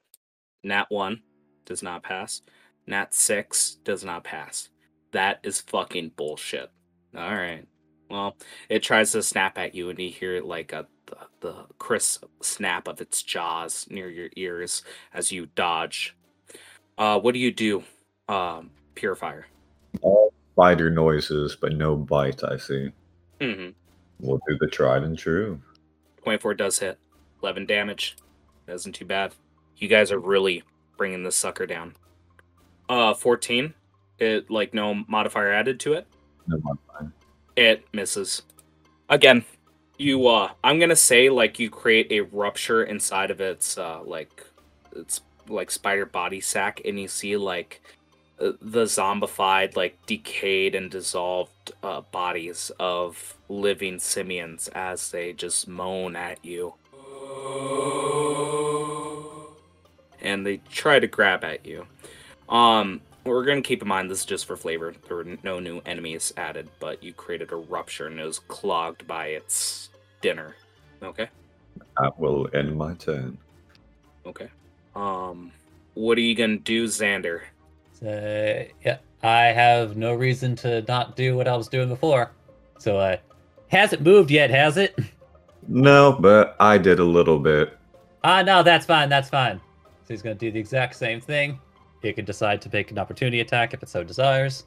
[0.64, 1.23] Nat 1
[1.65, 2.44] does not pass.
[2.86, 4.69] Nat 6 does not pass.
[5.11, 6.69] That is fucking bullshit.
[7.18, 7.65] All right.
[8.11, 8.38] Well,
[8.69, 12.88] it tries to snap at you, and you hear like a the, the crisp snap
[12.88, 14.84] of its jaws near your ears
[15.14, 16.15] as you dodge.
[16.98, 17.84] Uh, what do you do,
[18.30, 19.48] um, Purifier?
[20.02, 22.91] All spider noises, but no bite, I see.
[23.41, 23.72] Mm-hmm.
[24.19, 25.60] We'll do the tried and true.
[26.23, 26.98] 24 does hit.
[27.44, 28.15] 11 damage.
[28.65, 29.34] That isn't too bad.
[29.77, 30.64] You guys are really
[30.98, 31.95] bringing this sucker down.
[32.88, 33.73] Uh, 14.
[34.19, 36.07] It, like, no modifier added to it.
[36.48, 37.11] No modifier.
[37.57, 38.44] It misses.
[39.10, 39.44] Again,
[39.98, 44.46] you, uh, I'm gonna say, like, you create a rupture inside of its, uh, like,
[44.96, 47.82] its, like, spider body sac, and you see, like,
[48.40, 55.68] uh, the zombified, like, decayed and dissolved, uh, bodies of living simians as they just
[55.68, 56.74] moan at you.
[60.22, 61.86] And they try to grab at you.
[62.50, 64.94] Um, we're gonna keep in mind this is just for flavor.
[65.08, 69.08] There were no new enemies added, but you created a rupture and it was clogged
[69.08, 69.90] by its
[70.22, 70.56] dinner.
[71.02, 71.28] Okay.
[72.00, 73.38] That will end my turn.
[74.26, 74.50] Okay.
[74.96, 75.52] Um,
[75.96, 77.42] what are you gonna do, Xander?
[78.06, 82.32] Uh, yeah, I have no reason to not do what I was doing before.
[82.78, 83.18] So, uh,
[83.70, 84.98] hasn't moved yet, has it?
[85.68, 87.76] No, but I did a little bit.
[88.24, 89.10] Ah, no, that's fine.
[89.10, 89.60] That's fine.
[89.86, 91.60] So he's going to do the exact same thing.
[92.06, 94.65] He can decide to make an opportunity attack if it so desires.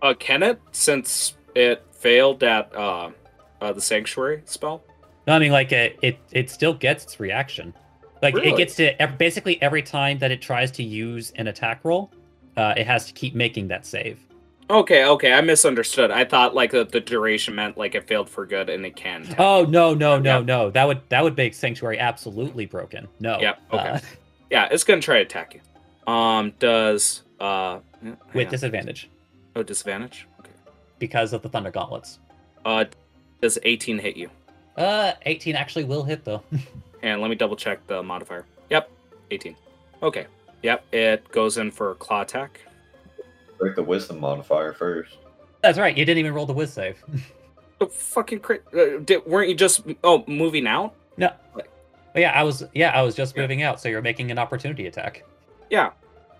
[0.00, 3.10] Uh, can it since it failed at uh,
[3.60, 4.82] uh the sanctuary spell?
[5.26, 7.74] No, I mean, like, uh, it it still gets its reaction.
[8.22, 8.50] Like, Really?
[8.50, 12.10] it gets to ev- basically every time that it tries to use an attack roll,
[12.56, 14.18] uh, it has to keep making that save.
[14.70, 16.10] Okay, okay, I misunderstood.
[16.10, 19.22] I thought like the, the duration meant like it failed for good and it can.
[19.24, 19.38] attack.
[19.38, 20.46] Oh no, no, no, Yep.
[20.46, 20.70] no!
[20.70, 23.06] That would that would make sanctuary absolutely broken.
[23.20, 23.38] No.
[23.38, 23.88] Yep, okay.
[23.88, 24.00] Uh,
[24.50, 25.60] Yeah, it's gonna try to attack you.
[26.06, 27.80] Um, does uh
[28.34, 28.50] with on.
[28.50, 29.08] disadvantage
[29.56, 30.26] oh disadvantage?
[30.40, 30.50] Okay.
[30.98, 32.18] because of the thunder gauntlets.
[32.64, 32.84] Uh,
[33.40, 34.30] does 18 hit you?
[34.76, 36.42] Uh, 18 actually will hit though.
[37.04, 38.46] And let me double check the modifier.
[38.70, 38.88] Yep,
[39.32, 39.56] 18.
[40.04, 40.26] Okay.
[40.62, 42.60] Yep, it goes in for claw attack.
[43.58, 45.16] Break the wisdom modifier first.
[45.62, 45.98] That's right.
[45.98, 47.02] You didn't even roll the whiz save.
[47.80, 48.62] Oh, fucking crit!
[48.72, 50.94] Uh, did, weren't you just oh moving out?
[51.16, 51.32] no.
[51.52, 51.66] But
[52.14, 52.62] yeah, I was.
[52.72, 53.42] Yeah, I was just Yeah.
[53.42, 53.80] moving out.
[53.80, 55.24] So you're making an opportunity attack.
[55.72, 55.92] Yeah.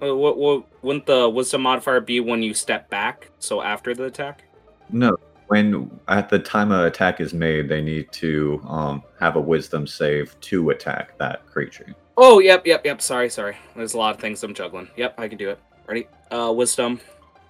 [0.02, 3.30] Uh, what, what, wouldn't the wisdom modifier be when you step back?
[3.38, 4.44] So after the attack?
[4.90, 9.40] No, when at the time an attack is made, they need to um, have a
[9.40, 11.94] wisdom save to attack that creature.
[12.16, 13.00] Oh, yep, yep, yep.
[13.00, 13.56] Sorry, sorry.
[13.74, 14.88] There's a lot of things I'm juggling.
[14.96, 15.58] Yep, I can do it.
[15.86, 16.08] Ready?
[16.30, 17.00] Uh, wisdom.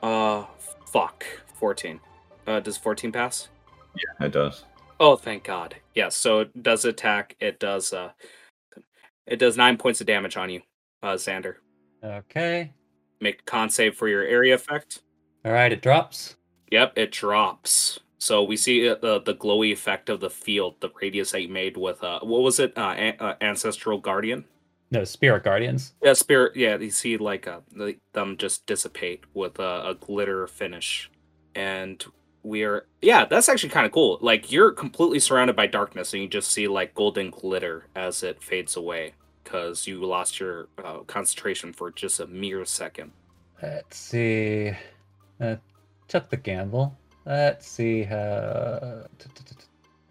[0.03, 0.45] Uh,
[0.87, 1.25] fuck.
[1.59, 1.99] 14.
[2.47, 3.49] Uh, does 14 pass?
[3.97, 4.65] Yeah, it does.
[5.01, 5.75] Oh, thank God.
[5.95, 6.15] Yes.
[6.15, 7.35] so it does attack.
[7.41, 7.93] It does.
[7.93, 8.13] Uh,
[9.27, 10.63] it does nine points of damage on you,
[11.03, 11.57] uh, Xander.
[12.03, 12.73] Okay.
[13.21, 15.03] Make a con save for your area effect.
[15.45, 15.73] All right.
[15.73, 16.37] It drops.
[16.71, 18.01] Yep, it drops.
[18.19, 21.49] So we see uh, the the glowy effect of the field, the radius that you
[21.49, 22.77] made with uh, what was it?
[22.79, 24.45] Uh, an- uh ancestral guardian.
[24.91, 25.95] No, spirit guardians.
[26.03, 26.55] Yeah, spirit.
[26.55, 27.61] Yeah, you see like uh,
[28.13, 31.11] them just dissipate with a, a glitter finish,
[31.55, 32.05] and
[32.43, 32.87] we are.
[33.01, 34.19] Yeah, that's actually kind of cool.
[34.23, 38.43] Like you're completely surrounded by darkness, and you just see like golden glitter as it
[38.43, 43.13] fades away because you lost your uh, concentration for just a mere second.
[43.63, 44.73] Let's see.
[45.41, 45.57] Uh,
[46.09, 46.97] took the gamble.
[47.25, 48.05] let's see.
[48.05, 49.55] Uh, t- t-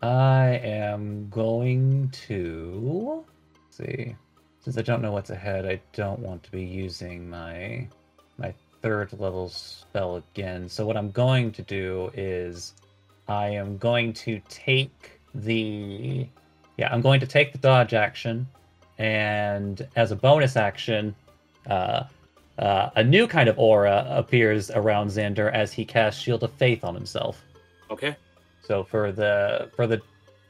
[0.02, 3.24] I am going to
[3.70, 4.16] see.
[4.60, 7.88] Since I don't know what's ahead, I don't want to be using my
[8.38, 10.68] my third level spell again.
[10.70, 12.74] So what I'm going to do is
[13.28, 16.28] I am going to take the
[16.78, 18.48] yeah, I'm going to take the dodge action
[19.02, 21.16] and as a bonus action,
[21.68, 22.04] uh,
[22.60, 26.84] uh, a new kind of aura appears around Xander as he casts Shield of Faith
[26.84, 27.44] on himself.
[27.90, 28.16] Okay.
[28.62, 30.02] So for the for the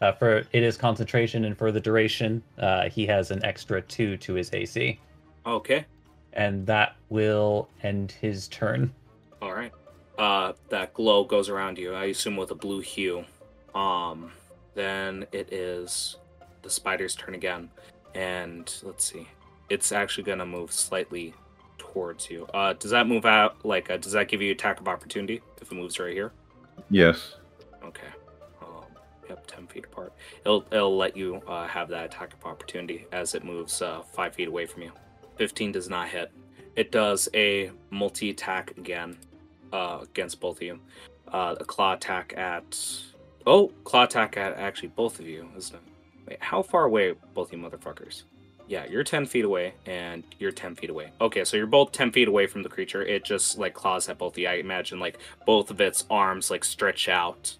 [0.01, 4.17] uh, for it is concentration and for the duration, uh, he has an extra two
[4.17, 4.99] to his AC,
[5.45, 5.85] Okay.
[6.33, 8.91] and that will end his turn.
[9.41, 9.71] All right.
[10.17, 11.93] Uh, that glow goes around you.
[11.93, 13.23] I assume with a blue hue.
[13.73, 14.31] Um,
[14.73, 16.17] then it is
[16.63, 17.69] the spider's turn again,
[18.15, 19.27] and let's see.
[19.69, 21.33] It's actually gonna move slightly
[21.77, 22.45] towards you.
[22.53, 23.65] Uh, does that move out?
[23.65, 26.31] Like, uh, does that give you attack of opportunity if it moves right here?
[26.89, 27.35] Yes.
[27.83, 28.07] Okay.
[28.61, 28.85] Um,
[29.29, 30.13] yep, ten feet apart.
[30.45, 34.35] It'll it'll let you uh, have that attack of opportunity as it moves uh, five
[34.35, 34.91] feet away from you.
[35.37, 36.31] Fifteen does not hit.
[36.75, 39.17] It does a multi attack again
[39.73, 40.79] uh, against both of you.
[41.27, 42.77] Uh, a claw attack at
[43.45, 45.81] oh claw attack at actually both of you, isn't it?
[46.31, 48.23] Wait, how far away both you motherfuckers?
[48.65, 51.11] Yeah, you're ten feet away, and you're ten feet away.
[51.19, 53.03] Okay, so you're both ten feet away from the creature.
[53.03, 54.47] It just like claws at both of you.
[54.47, 57.53] I imagine like both of its arms like stretch out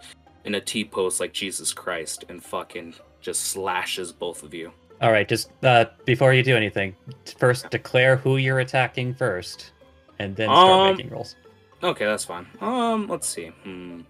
[0.45, 4.72] in a T pose like Jesus Christ and fucking just slashes both of you.
[5.02, 6.95] All right, just uh, before you do anything,
[7.38, 9.73] first declare who you're attacking first,
[10.18, 11.35] and then start Um, making rolls.
[11.84, 12.48] Okay, that's fine.
[12.61, 13.48] Um, let's see.
[13.48, 14.02] Hmm.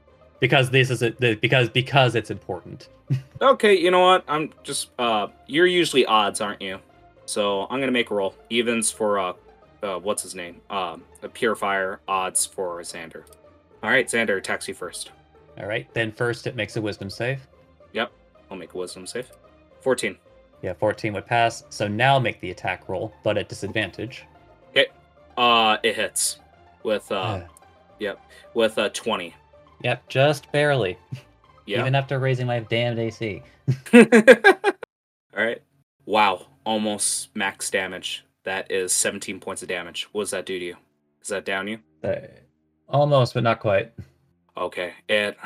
[0.42, 2.90] Because this is a, the, because because it's important.
[3.42, 4.24] Okay, you know what?
[4.28, 6.80] I'm just uh you're usually odds, aren't you?
[7.26, 8.36] So I'm gonna make a roll.
[8.52, 9.34] Evens for uh
[9.82, 10.62] uh what's his name?
[10.70, 13.24] Um a purifier, odds for Xander.
[13.84, 15.12] Alright, Xander attacks you first.
[15.58, 17.48] All right, then first it makes a wisdom save.
[17.94, 18.12] Yep,
[18.52, 19.28] I'll make a wisdom save.
[19.82, 20.18] Fourteen.
[20.62, 21.64] Yeah, 14 would pass.
[21.70, 24.26] So now make the attack roll, but at disadvantage.
[25.38, 26.40] Uh it hits.
[26.84, 27.42] With uh
[28.00, 28.20] Yep.
[28.54, 29.34] with a twenty.
[29.84, 30.98] Yep, just barely.
[31.66, 31.82] Yeah.
[31.82, 33.44] Even after raising my damned AC.
[33.94, 35.62] Alright.
[36.06, 36.48] Wow.
[36.66, 38.26] Almost max damage.
[38.44, 40.08] That is seventeen points of damage.
[40.12, 40.78] What does that do to you?
[41.20, 41.80] Does that down you?
[42.04, 42.16] Uh,
[42.90, 43.94] almost, but not quite.
[44.58, 45.38] Okay, it.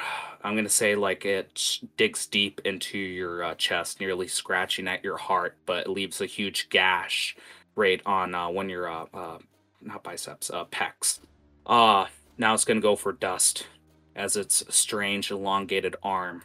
[0.44, 5.18] I'm gonna say like it digs deep into your uh, chest, nearly scratching at your
[5.18, 7.36] heart, but leaves a huge gash
[7.76, 9.38] right on uh, one of your uh, uh,
[9.82, 11.20] not biceps, uh, pecs.
[11.66, 12.06] Uh
[12.38, 13.68] now it's gonna go for dust,
[14.16, 16.44] as its strange elongated arm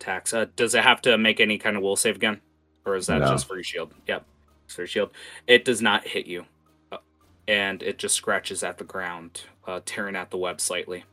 [0.00, 0.32] attacks.
[0.32, 2.40] Uh, does it have to make any kind of will save again,
[2.84, 3.28] or is that No.
[3.28, 3.92] just for your shield?
[4.06, 4.24] Yep,
[4.64, 5.10] it's for your shield.
[5.46, 6.46] It does not hit you,
[6.90, 6.98] uh,
[7.46, 11.04] and it just scratches at the ground, uh, tearing at the web slightly.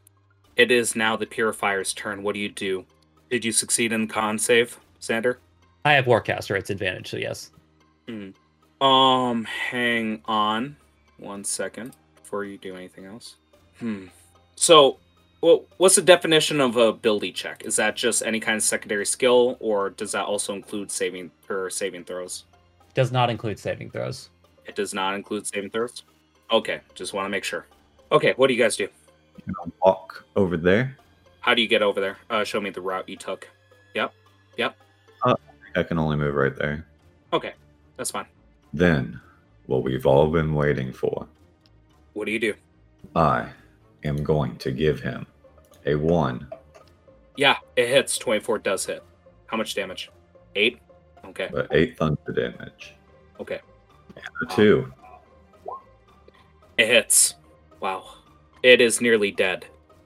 [0.55, 2.23] It is now the purifier's turn.
[2.23, 2.85] What do you do?
[3.29, 5.37] Did you succeed in the con save, Xander?
[5.85, 7.51] I have Warcaster, it's advantage, so yes.
[8.81, 10.75] Um, hang on
[11.17, 13.35] one second before you do anything else.
[13.79, 14.05] Hmm.
[14.55, 14.97] So,
[15.41, 17.63] well, what's the definition of a ability check?
[17.63, 21.69] Is that just any kind of secondary skill, or does that also include saving or
[21.69, 22.45] saving throws?
[22.93, 24.29] Does not include saving throws.
[24.65, 26.03] It does not include saving throws.
[26.51, 27.65] Okay, just want to make sure.
[28.11, 28.87] Okay, what do you guys do?
[29.83, 30.97] Walk over there.
[31.39, 32.17] How do you get over there?
[32.29, 33.47] Uh, show me the route you took.
[33.95, 34.13] Yep,
[34.57, 34.75] yep.
[35.23, 35.35] Uh,
[35.75, 36.85] I can only move right there.
[37.31, 37.53] Okay,
[37.95, 38.25] that's fine.
[38.73, 39.21] Then,
[39.67, 41.27] what we've all been waiting for.
[42.13, 42.53] What do you do?
[43.15, 43.49] I
[44.03, 45.25] am going to give him
[45.85, 46.47] a one.
[47.35, 48.17] Yeah, it hits.
[48.17, 49.03] 24 does hit.
[49.47, 50.09] How much damage?
[50.55, 50.79] Eight?
[51.25, 52.95] Okay, but eight thunder damage.
[53.39, 53.59] okay.
[54.15, 54.91] And a two.
[56.77, 57.35] It hits.
[57.79, 58.05] Wow.
[58.63, 59.65] It is nearly dead.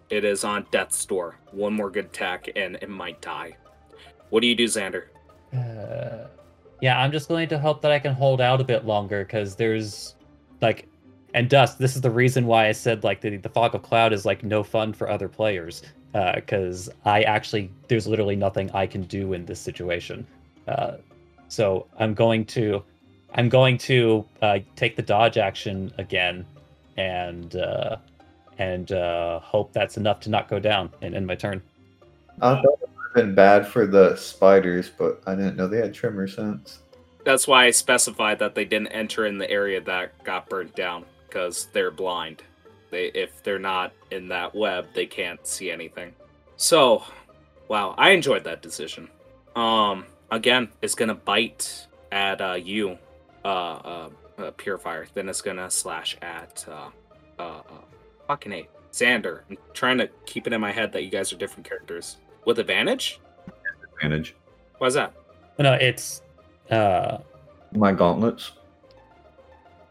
[0.10, 1.40] It is on death's door.
[1.52, 3.58] One more good attack and it might die.
[4.30, 5.06] What do you do, Xander?
[5.56, 6.28] Uh,
[6.82, 9.56] yeah, I'm just going to hope that I can hold out a bit longer because
[9.56, 10.16] there's
[10.62, 10.88] like,
[11.34, 11.80] and dust.
[11.80, 14.44] This is the reason why I said like the the fog of cloud is like
[14.44, 15.84] no fun for other players
[16.36, 20.26] because I actually there's literally nothing I can do in this situation.
[20.68, 20.98] Uh,
[21.48, 22.84] so I'm going to
[23.34, 26.46] I'm going to uh, take the dodge action again
[26.98, 27.98] and uh,
[28.60, 31.62] and uh, hope that's enough to not go down and end my turn.
[32.42, 35.78] I thought it would have been bad for the spiders, but I didn't know they
[35.78, 36.80] had tremor sense.
[37.26, 41.06] That's why I specified that they didn't enter in the area that got burnt down
[41.34, 42.44] because they're blind.
[42.92, 46.14] They if they're not in that web, they can't see anything.
[46.58, 47.04] So,
[47.68, 49.10] wow, I enjoyed that decision.
[49.56, 53.00] Um, again, it's gonna bite at uh, you,
[53.44, 55.08] uh, uh, uh, purifier.
[55.14, 56.90] Then it's gonna slash at uh,
[57.40, 57.62] uh, uh
[58.28, 58.70] fucking eight.
[58.92, 59.42] Xander.
[59.50, 62.18] I'm trying to keep it in my head that you guys are different characters.
[62.46, 63.20] With advantage?
[63.96, 64.36] Advantage.
[64.78, 65.14] Why's that?
[65.58, 66.22] No, it's
[66.70, 67.18] uh
[67.72, 68.52] My gauntlets.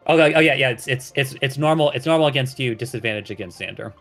[0.06, 1.90] Oh, oh yeah, yeah, it's it's it's it's normal.
[1.90, 3.92] It's normal against you, disadvantage against Xander.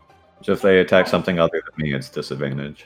[0.41, 2.85] So if they attack something other than me, it's disadvantage.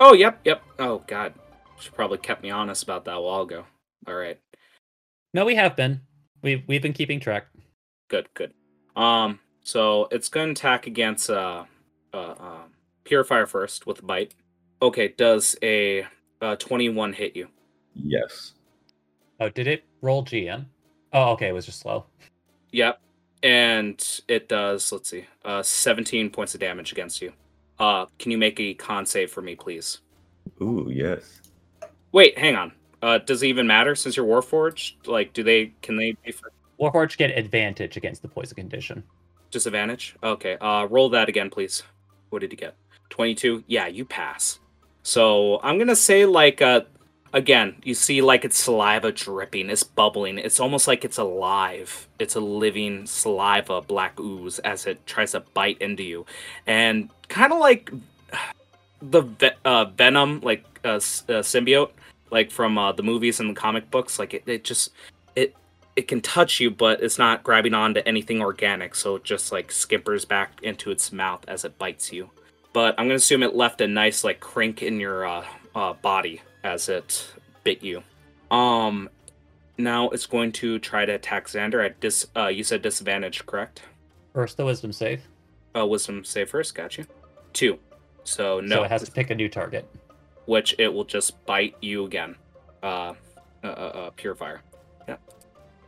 [0.00, 0.62] Oh, yep, yep.
[0.78, 1.34] Oh, God.
[1.78, 3.64] Should probably kept me honest about that a while ago.
[4.06, 4.38] All right.
[5.34, 6.00] No, we have been.
[6.42, 7.46] We've we've been keeping track.
[8.08, 8.52] Good, good.
[8.94, 11.64] Um, so it's going to attack against uh,
[12.14, 12.62] uh, uh,
[13.04, 14.34] Purifier first with a bite.
[14.80, 16.06] Okay, does a
[16.40, 17.48] uh, 21 hit you?
[17.94, 18.52] Yes.
[19.40, 20.66] Oh, did it roll GM?
[21.12, 22.06] Oh, okay, it was just slow.
[22.76, 23.00] Yep.
[23.42, 27.32] And it does, let's see, uh, 17 points of damage against you.
[27.78, 30.00] Uh, can you make a con save for me, please?
[30.60, 31.40] Ooh, yes.
[32.12, 32.72] Wait, hang on.
[33.00, 35.06] Uh, does it even matter since you're Warforged?
[35.06, 39.02] Like, do they, can they be for Warforged get advantage against the poison condition.
[39.50, 40.14] disadvantage?
[40.22, 41.82] Okay, uh, roll that again, please.
[42.28, 42.74] What did you get?
[43.08, 43.64] 22?
[43.68, 44.58] Yeah, you pass.
[45.02, 46.82] So I'm gonna say, like, uh,
[47.36, 52.08] again, you see, like, it's saliva dripping, it's bubbling, it's almost like it's alive.
[52.18, 56.24] It's a living saliva, black ooze, as it tries to bite into you.
[56.66, 57.92] And kind of like
[59.02, 61.90] the ve- uh, venom, like, uh, uh, symbiote,
[62.30, 64.92] like from uh, the movies and the comic books, like, it, it just,
[65.36, 65.54] it,
[65.94, 69.70] it can touch you, but it's not grabbing onto anything organic, so it just like
[69.70, 72.30] skimpers back into its mouth as it bites you.
[72.72, 75.44] But I'm gonna assume it left a nice like crink in your uh,
[75.74, 77.26] uh, body as it
[77.64, 78.02] bit you.
[78.50, 79.08] Um,
[79.78, 82.26] now it's going to try to attack Xander at dis.
[82.36, 83.82] Uh, you said disadvantage, correct?
[84.34, 85.22] First, the wisdom save.
[85.76, 86.74] Uh, wisdom save first.
[86.74, 87.06] Got you.
[87.52, 87.78] Two.
[88.24, 89.88] So no, So it has to pick a new target.
[90.46, 92.36] which it will just bite you again.
[92.82, 93.14] Uh,
[93.64, 94.62] uh, uh, uh purifier.
[95.08, 95.16] Yeah.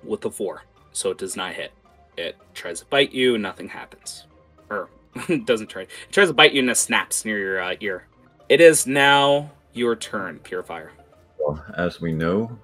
[0.03, 0.63] With the four.
[0.93, 1.73] So it does not hit.
[2.17, 4.27] It tries to bite you, nothing happens.
[4.71, 4.91] Or
[5.29, 5.83] it doesn't try.
[5.83, 8.07] It tries to bite you and it snaps near your uh, ear.
[8.49, 10.93] It is now your turn, purifier.
[11.39, 12.59] Well, as we know,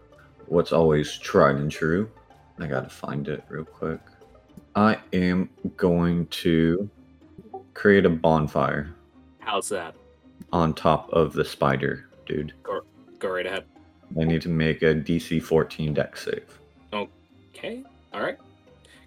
[0.46, 2.10] what's always tried and true.
[2.58, 4.00] I gotta find it real quick.
[4.76, 6.88] I am going to
[7.74, 8.94] create a bonfire
[9.38, 9.94] How's that?
[10.52, 12.52] on top of the spider, dude.
[12.62, 13.64] Go right ahead.
[14.20, 16.58] I need to make a DC 14 Dex save.
[16.92, 17.82] Okay.
[18.12, 18.38] All right.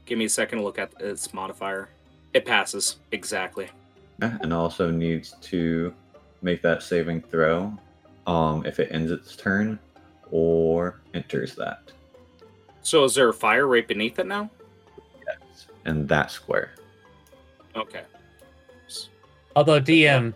[0.05, 1.89] Give me a second to look at its modifier.
[2.33, 3.67] It passes exactly.
[4.21, 5.93] Yeah, and also needs to
[6.41, 7.77] make that saving throw
[8.27, 9.79] um, if it ends its turn
[10.29, 11.79] or enters that.
[12.81, 14.49] So is there a fire right beneath it now?
[15.25, 15.67] Yes.
[15.85, 16.75] And that square.
[17.75, 18.03] Okay.
[19.55, 20.33] Although DM,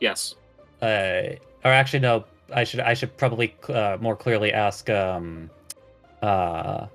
[0.00, 0.34] Yes.
[0.82, 5.48] uh, or actually no, I should I should probably uh, more clearly ask um,
[6.22, 6.86] uh,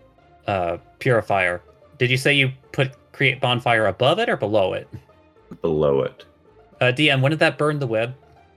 [0.45, 1.61] uh, purifier.
[1.97, 4.87] Did you say you put create bonfire above it or below it?
[5.61, 6.25] Below it.
[6.81, 8.13] Uh, DM, when did that burn the web?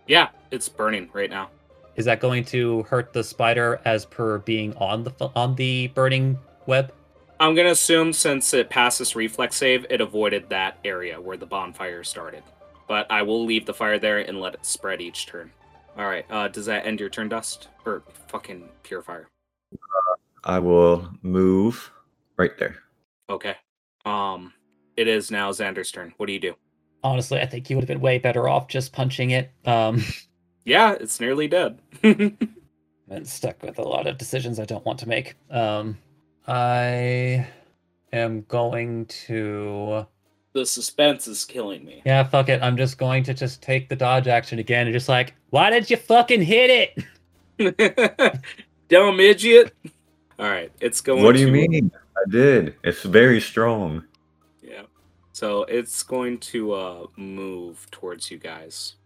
[0.06, 1.48] Yeah, it's burning right now.
[1.96, 6.38] Is that going to hurt the spider as per being on the on the burning
[6.66, 6.92] web?
[7.38, 11.46] I'm gonna assume since it passed this reflex save, it avoided that area where the
[11.46, 12.42] bonfire started.
[12.88, 15.50] But I will leave the fire there and let it spread each turn.
[15.96, 16.24] All right.
[16.30, 17.68] Uh, does that end your turn, Dust?
[17.84, 19.28] Or fucking purifier?
[20.44, 21.90] I will move
[22.36, 22.76] right there.
[23.28, 23.56] Okay.
[24.04, 24.52] Um,
[24.96, 26.14] it is now Xander's turn.
[26.16, 26.54] What do you do?
[27.04, 29.50] Honestly, I think you would have been way better off just punching it.
[29.64, 30.02] Um,
[30.64, 31.78] Yeah, it's nearly dead.
[32.02, 32.38] and
[33.26, 35.34] stuck with a lot of decisions I don't want to make.
[35.50, 35.98] Um,
[36.46, 37.46] I
[38.12, 40.06] am going to.
[40.52, 42.02] the suspense is killing me.
[42.04, 42.62] Yeah, fuck it.
[42.62, 45.90] I'm just going to just take the dodge action again and just like, why did
[45.90, 46.94] you fucking hit
[47.58, 48.40] it?
[48.88, 49.74] Dumb idiot.
[50.38, 51.22] All right, it's going.
[51.22, 51.90] What do you to- mean?
[52.16, 52.74] I did.
[52.84, 54.04] It's very strong.
[54.62, 54.82] Yeah.
[55.32, 58.96] So it's going to uh move towards you guys.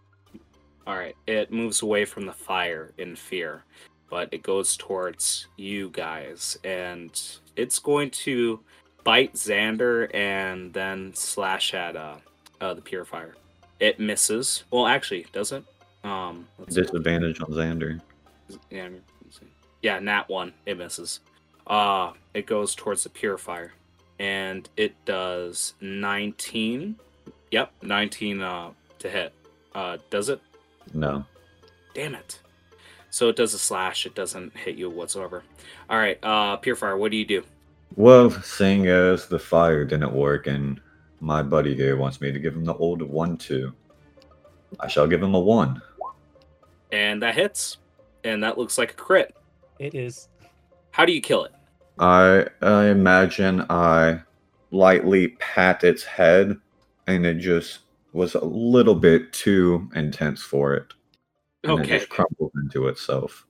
[0.86, 1.16] All right.
[1.26, 3.64] It moves away from the fire in fear,
[4.08, 7.20] but it goes towards you guys and
[7.56, 8.60] it's going to
[9.02, 12.16] bite Xander and then slash at uh,
[12.60, 13.34] uh the purifier.
[13.80, 14.64] It misses.
[14.70, 15.64] Well, actually, does it?
[16.04, 16.82] Um let's see.
[16.82, 18.00] Disadvantage on Xander.
[18.70, 18.88] Yeah,
[19.82, 20.52] yeah, nat one.
[20.66, 21.20] It misses.
[21.66, 23.72] Uh it goes towards the purifier,
[24.20, 26.96] and it does nineteen.
[27.50, 29.32] Yep, nineteen uh to hit.
[29.76, 30.40] Uh, does it?
[30.94, 31.24] No.
[31.94, 32.40] Damn it.
[33.10, 34.06] So it does a slash.
[34.06, 35.42] It doesn't hit you whatsoever.
[35.88, 36.96] All right, uh, purifier.
[36.96, 37.44] What do you do?
[37.94, 40.80] Well, seeing as the fire didn't work and
[41.20, 43.72] my buddy here wants me to give him the old one two,
[44.80, 45.80] I shall give him a one.
[46.92, 47.78] And that hits,
[48.24, 49.34] and that looks like a crit.
[49.78, 50.28] It is.
[50.90, 51.52] How do you kill it?
[51.98, 54.20] I I imagine I
[54.70, 56.58] lightly pat its head
[57.06, 57.80] and it just
[58.16, 60.92] was a little bit too intense for it.
[61.64, 61.96] And Okay.
[61.96, 63.46] it just crumbled into itself.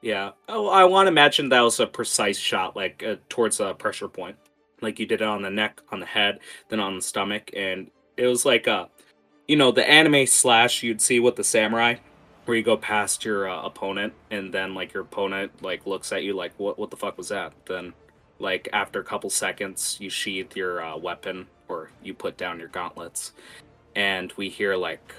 [0.00, 0.30] Yeah.
[0.48, 4.08] Oh, I want to imagine that was a precise shot, like uh, towards a pressure
[4.08, 4.36] point,
[4.80, 6.38] like you did it on the neck, on the head,
[6.68, 8.88] then on the stomach, and it was like a,
[9.48, 11.96] you know, the anime slash you'd see with the samurai,
[12.44, 16.22] where you go past your uh, opponent, and then like your opponent like looks at
[16.22, 17.52] you like, what what the fuck was that?
[17.66, 17.92] Then,
[18.38, 22.68] like after a couple seconds, you sheath your uh, weapon or you put down your
[22.68, 23.32] gauntlets,
[23.98, 25.12] and we hear like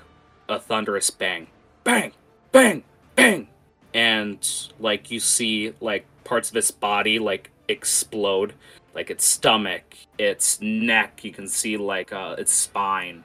[0.47, 1.47] a thunderous bang,
[1.83, 2.13] bang,
[2.53, 2.83] bang,
[3.13, 3.49] bang!
[3.93, 4.39] And
[4.79, 8.53] like you see like parts of its body like explode.
[8.95, 9.83] Like its stomach
[10.17, 13.23] its neck you can see like uh, its spine.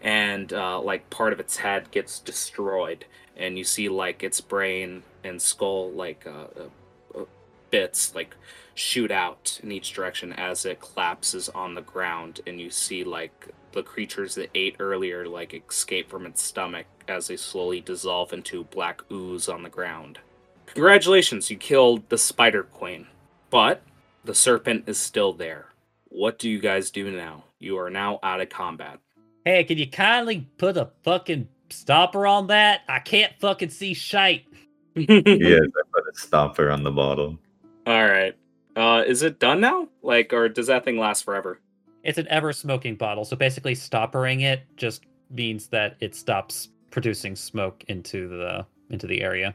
[0.00, 3.04] And uh, like part of its head gets destroyed.
[3.36, 7.24] And you see like its brain and skull like uh, uh, uh,
[7.70, 8.36] bits like
[8.74, 12.40] shoot out in each direction as it collapses on the ground.
[12.46, 17.26] And you see like the creatures that ate earlier like escape from its stomach as
[17.26, 20.18] they slowly dissolve into black ooze on the ground.
[20.66, 23.06] Congratulations, you killed the Spider Queen,
[23.50, 23.82] but
[24.24, 25.66] the serpent is still there.
[26.08, 27.44] What do you guys do now?
[27.58, 29.00] You are now out of combat.
[29.44, 32.82] Hey, can you kindly put a fucking stopper on that?
[32.88, 34.46] I can't fucking see shite.
[34.96, 37.36] Yes, I put a stopper on the bottle.
[37.84, 38.36] All right.
[38.76, 39.88] Uh, is it done now?
[40.02, 41.58] Like, or does that thing last forever?
[42.04, 47.34] It's an ever smoking bottle, so basically stoppering it just means that it stops producing
[47.34, 49.54] smoke into the into the area.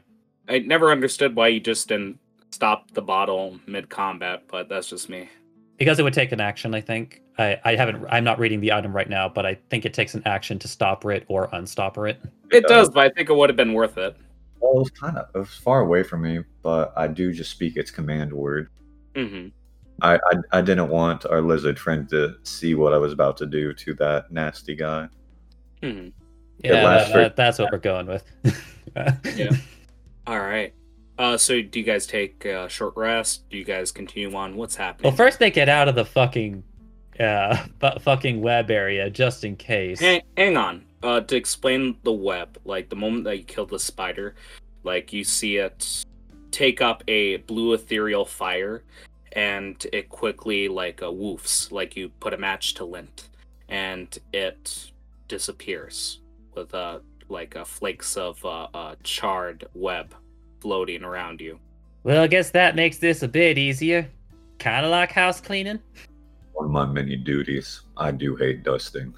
[0.49, 2.19] I never understood why you just didn't
[2.49, 5.29] stop the bottle mid combat, but that's just me.
[5.77, 7.21] Because it would take an action, I think.
[7.37, 10.15] I, I haven't I'm not reading the item right now, but I think it takes
[10.15, 12.19] an action to stopper it or unstopper it.
[12.51, 14.17] It does, but I think it would have been worth it.
[14.59, 17.51] Well, it was kind of it was far away from me, but I do just
[17.51, 18.69] speak its command word.
[19.15, 19.49] hmm
[20.01, 23.45] I, I I didn't want our lizard friend to see what I was about to
[23.45, 25.07] do to that nasty guy.
[25.83, 26.09] hmm
[26.63, 28.23] Yeah, that- for- that- that's what we're going with.
[29.37, 29.51] Yeah.
[30.25, 30.73] All right.
[31.17, 33.47] Uh, so do you guys take a short rest?
[33.49, 34.55] Do you guys continue on?
[34.55, 35.09] What's happening?
[35.11, 36.63] Well, first they get out of the fucking
[37.19, 39.99] uh bu- fucking web area just in case.
[39.99, 40.85] hang, hang on.
[41.03, 44.35] Uh, to explain the web, like the moment that you kill the spider,
[44.83, 46.03] like you see it
[46.51, 48.83] take up a blue ethereal fire,
[49.33, 53.29] and it quickly like uh, woofs, like you put a match to lint,
[53.67, 54.91] and it
[55.27, 56.19] disappears
[56.55, 56.99] with uh
[57.29, 60.13] like uh, flakes of uh, uh, charred web
[60.59, 61.59] floating around you.
[62.03, 64.09] Well, I guess that makes this a bit easier.
[64.57, 65.79] Kind of like house cleaning.
[66.53, 67.81] One of my many duties.
[67.97, 69.13] I do hate dusting.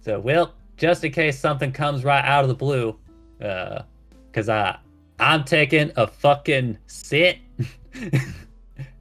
[0.00, 2.96] So, well, just in case something comes right out of the blue,
[3.42, 3.82] uh,
[4.32, 4.78] cause I,
[5.18, 7.38] I'm taking a fucking sit.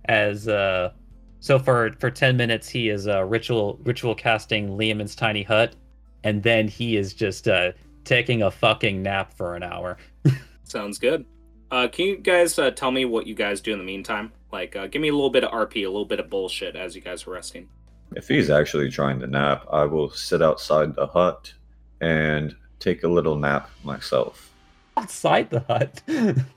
[0.07, 0.91] As uh,
[1.39, 5.75] so for for ten minutes he is uh ritual ritual casting Leomund's tiny hut,
[6.23, 7.71] and then he is just uh
[8.03, 9.97] taking a fucking nap for an hour.
[10.63, 11.25] Sounds good.
[11.69, 14.31] Uh, can you guys uh, tell me what you guys do in the meantime?
[14.51, 16.95] Like, uh, give me a little bit of RP, a little bit of bullshit as
[16.95, 17.67] you guys are resting.
[18.15, 21.53] If he's actually trying to nap, I will sit outside the hut
[21.99, 24.53] and take a little nap myself.
[24.95, 26.01] Outside the hut.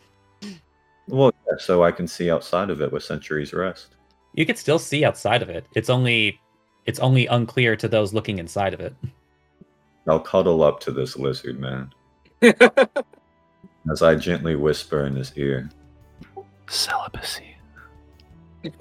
[1.11, 3.97] Well, yeah, so I can see outside of it with Century's Rest.
[4.35, 5.67] you can still see outside of it.
[5.75, 6.41] It's only
[6.87, 8.95] it's only unclear to those looking inside of it.
[10.09, 11.93] I'll cuddle up to this lizard man
[12.43, 15.71] as I gently whisper in his ear.
[16.69, 17.57] Celibacy.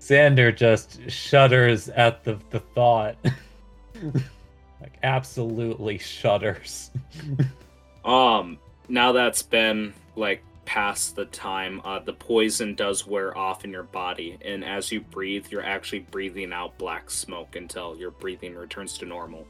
[0.00, 3.16] Xander just shudders at the, the thought.
[4.80, 6.90] like absolutely shudders.
[8.04, 8.58] um,
[8.88, 13.84] now that's been like past the time, uh, the poison does wear off in your
[13.84, 18.98] body, and as you breathe, you're actually breathing out black smoke until your breathing returns
[18.98, 19.46] to normal.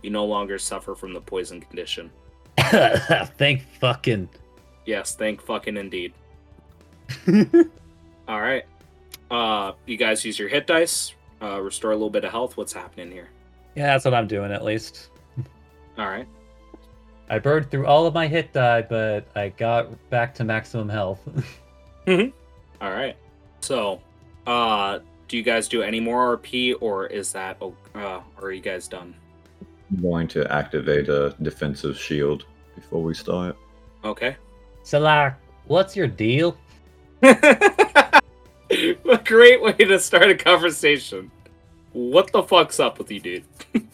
[0.00, 2.08] You no longer suffer from the poison condition.
[3.36, 4.28] Thank fucking.
[4.86, 6.12] Yes, thank fucking indeed.
[8.28, 8.64] All right.
[9.28, 12.56] Uh, you guys use your hit dice, uh, restore a little bit of health.
[12.56, 13.30] What's happening here?
[13.74, 15.10] Yeah, that's what I'm doing at least.
[15.98, 16.28] All right.
[17.30, 21.20] I burned through all of my hit die, but I got back to maximum health.
[22.08, 23.16] All right.
[23.60, 24.00] So,
[24.48, 24.98] uh,
[25.28, 28.88] do you guys do any more RP, or is that, uh, or are you guys
[28.88, 29.14] done?
[29.92, 33.56] I'm going to activate a defensive shield before we start.
[34.02, 34.36] Okay.
[34.82, 35.34] so, like,
[35.66, 36.58] what's your deal?
[37.22, 38.20] a
[39.24, 41.30] great way to start a conversation.
[41.92, 43.44] What the fuck's up with you, dude?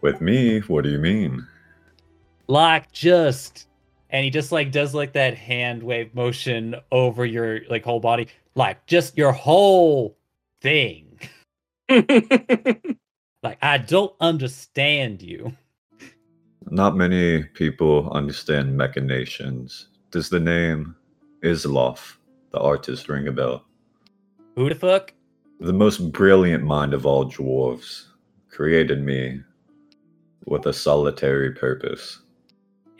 [0.00, 0.60] With me?
[0.60, 1.44] What do you mean?
[2.48, 3.66] Like just
[4.10, 8.26] and he just like does like that hand wave motion over your like whole body
[8.54, 10.16] like just your whole
[10.60, 11.18] thing
[13.42, 15.56] Like I don't understand you.
[16.70, 19.88] Not many people understand machinations.
[20.10, 20.96] Does the name
[21.42, 22.16] Isloff,
[22.50, 23.64] the artist, ring a bell?
[24.56, 25.14] Who the fuck?
[25.60, 28.06] The most brilliant mind of all dwarves
[28.50, 29.40] created me
[30.46, 32.20] with a solitary purpose.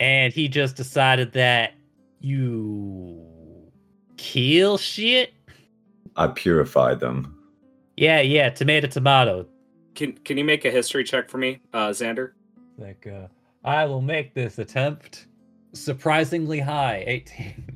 [0.00, 1.74] And he just decided that
[2.20, 3.24] you
[4.16, 5.32] kill shit?
[6.16, 7.38] I purify them.
[7.96, 9.46] Yeah, yeah, tomato tomato.
[9.94, 12.32] Can Can you make a history check for me, uh, Xander?
[12.76, 13.26] Like uh
[13.64, 15.26] I will make this attempt
[15.72, 17.64] surprisingly high, 18.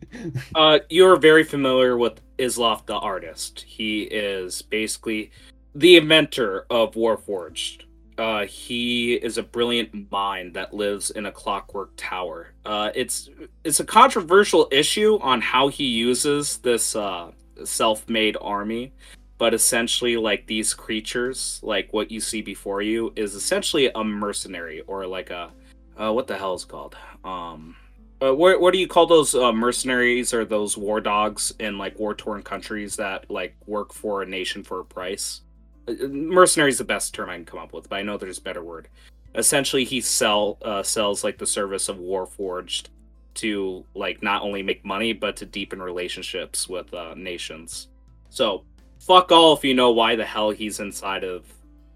[0.55, 3.65] Uh, you're very familiar with Isloff the artist.
[3.67, 5.31] He is basically
[5.75, 7.85] the inventor of Warforged.
[8.19, 12.49] Uh, he is a brilliant mind that lives in a clockwork tower.
[12.65, 13.31] Uh, it's
[13.65, 17.31] it's a controversial issue on how he uses this uh,
[17.65, 18.93] self-made army,
[19.39, 24.83] but essentially, like these creatures, like what you see before you, is essentially a mercenary
[24.83, 25.51] or like a
[25.97, 26.97] uh, what the hell is called?
[27.25, 27.77] Um,
[28.23, 31.99] uh, what what do you call those uh, mercenaries or those war dogs in like
[31.99, 35.41] war torn countries that like work for a nation for a price?
[35.89, 38.39] Uh, mercenary is the best term I can come up with, but I know there's
[38.39, 38.89] a better word.
[39.35, 42.89] Essentially, he sell uh, sells like the service of Warforged
[43.35, 47.89] to like not only make money but to deepen relationships with uh, nations.
[48.31, 48.65] So
[48.99, 51.47] fuck all if you know why the hell he's inside of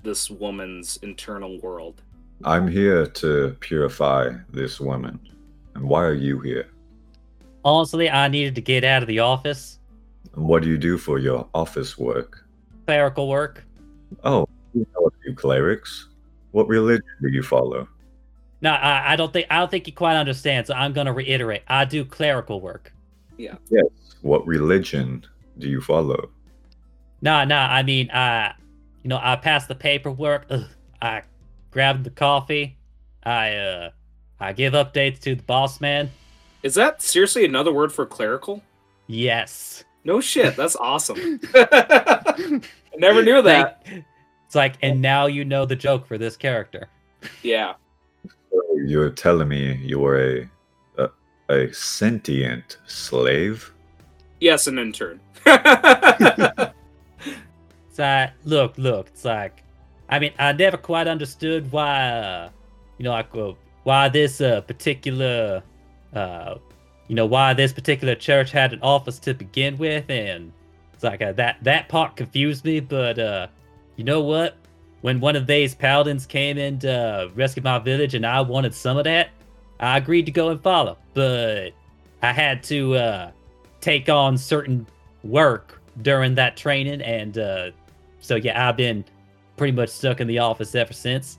[0.03, 2.03] this woman's internal world.
[2.45, 5.19] I'm here to purify this woman.
[5.75, 6.69] And why are you here?
[7.65, 9.79] Honestly, I needed to get out of the office.
[10.35, 12.47] And what do you do for your office work?
[12.87, 13.66] Clerical work.
[14.25, 16.09] Oh, you know a few clerics.
[16.53, 17.89] What religion do you follow?
[18.63, 21.63] No, I, I don't think I don't think you quite understand, so I'm gonna reiterate.
[21.69, 22.93] I do clerical work.
[23.37, 23.57] Yeah.
[23.69, 23.87] Yes.
[24.23, 25.27] What religion
[25.59, 26.31] do you follow?
[27.21, 28.55] Nah, nah, I mean I
[29.03, 30.65] you know, I passed the paperwork, ugh,
[31.01, 31.23] I
[31.71, 32.77] grab the coffee,
[33.23, 33.91] I uh
[34.41, 36.11] I give updates to the boss man.
[36.63, 38.63] Is that seriously another word for clerical?
[39.07, 39.85] Yes.
[40.07, 41.41] No shit, that's awesome.
[41.55, 42.61] I
[42.97, 43.83] never knew that.
[43.85, 44.05] Like,
[44.47, 46.89] it's like, and now you know the joke for this character.
[47.43, 47.75] Yeah.
[48.85, 50.49] You're telling me you were
[50.97, 51.09] a, a
[51.49, 53.73] a sentient slave?
[54.41, 55.21] Yes, an intern.
[57.97, 59.63] It's like, look, look, it's like,
[60.11, 62.51] I mean, I never quite understood why, uh,
[62.99, 63.53] you know, like, uh,
[63.85, 65.63] why this uh, particular,
[66.13, 66.57] uh,
[67.09, 70.53] you know, why this particular church had an office to begin with, and
[70.93, 72.81] it's like uh, that that part confused me.
[72.81, 73.47] But uh,
[73.97, 74.57] you know what?
[75.03, 78.97] When one of these paladins came and uh, rescued my village, and I wanted some
[78.97, 79.31] of that,
[79.79, 80.97] I agreed to go and follow.
[81.15, 81.71] But
[82.23, 83.31] I had to uh,
[83.81, 84.87] take on certain
[85.23, 87.71] work during that training, and uh,
[88.21, 89.05] so yeah, I've been
[89.57, 91.39] pretty much stuck in the office ever since.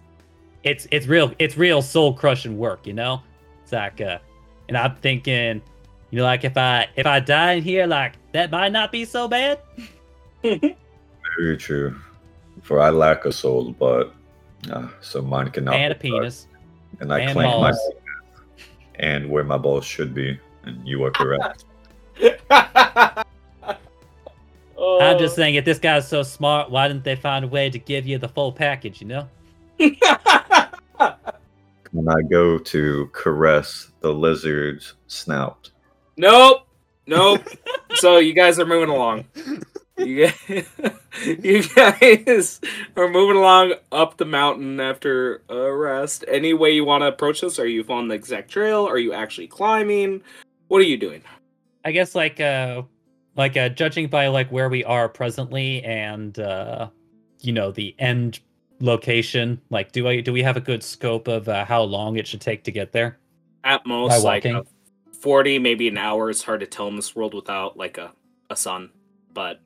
[0.64, 3.22] It's it's real it's real soul crushing work, you know.
[3.64, 4.20] It's like, uh,
[4.68, 5.62] and I'm thinking,
[6.12, 9.06] you know, like if I if I die in here, like that might not be
[9.06, 9.60] so bad.
[10.42, 12.00] Very true.
[12.62, 14.14] For I lack a soul, but
[14.72, 15.76] uh, so mine cannot.
[15.76, 16.20] and a be touched.
[16.20, 16.48] penis.
[17.00, 17.74] And I and claim my
[18.96, 20.40] and where my balls should be.
[20.64, 21.66] And you are correct.
[24.80, 25.02] Oh.
[25.02, 27.80] I'm just saying, if this guy's so smart, why didn't they find a way to
[27.80, 29.02] give you the full package?
[29.02, 29.28] You know?
[31.94, 35.70] When I go to caress the lizard's snout.
[36.16, 36.62] nope.
[37.08, 37.42] Nope.
[37.96, 39.26] so you guys are moving along.
[39.98, 40.66] You guys,
[41.44, 42.62] you guys
[42.96, 46.24] are moving along up the mountain after a rest.
[46.28, 47.60] Any way you want to approach this?
[47.60, 48.86] Are you following the exact trail?
[48.86, 50.22] Are you actually climbing?
[50.68, 51.22] What are you doing?
[51.84, 52.84] I guess like uh
[53.36, 56.90] like uh judging by like where we are presently and uh
[57.40, 58.40] you know the end
[58.80, 62.28] location, like do I do we have a good scope of uh, how long it
[62.28, 63.18] should take to get there?
[63.68, 64.66] At most, like a
[65.20, 66.30] 40, maybe an hour.
[66.30, 68.14] It's hard to tell in this world without like a,
[68.50, 68.92] a sun.
[69.34, 69.60] But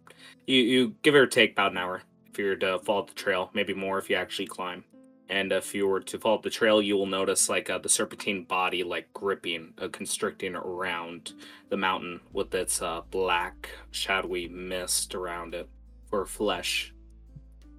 [0.47, 3.51] you, you give or take about an hour if you were to follow the trail.
[3.53, 4.83] Maybe more if you actually climb.
[5.29, 8.43] And if you were to follow the trail, you will notice like uh, the serpentine
[8.45, 11.33] body like gripping, uh, constricting around
[11.69, 15.69] the mountain with its uh, black, shadowy mist around it
[16.09, 16.91] for flesh.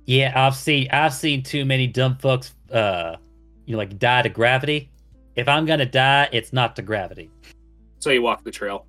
[0.07, 3.17] Yeah, I've seen I've seen too many dumb fucks uh
[3.67, 4.91] you know like die to gravity.
[5.35, 7.31] If I'm gonna die, it's not to gravity.
[8.01, 8.87] So you walk the trail.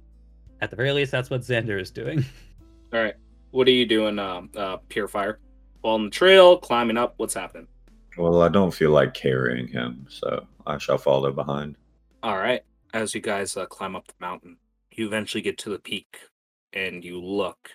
[0.62, 2.26] At the very least, that's what Xander is doing.
[2.94, 3.16] All right.
[3.52, 5.40] What are you doing, um, uh, Purifier?
[5.82, 7.14] Following the trail, climbing up.
[7.18, 7.68] What's happening?
[8.18, 11.76] Well, I don't feel like carrying him, so I shall follow behind.
[12.22, 12.62] All right.
[12.94, 14.58] As you guys uh, climb up the mountain,
[14.92, 16.18] you eventually get to the peak
[16.74, 17.72] and you look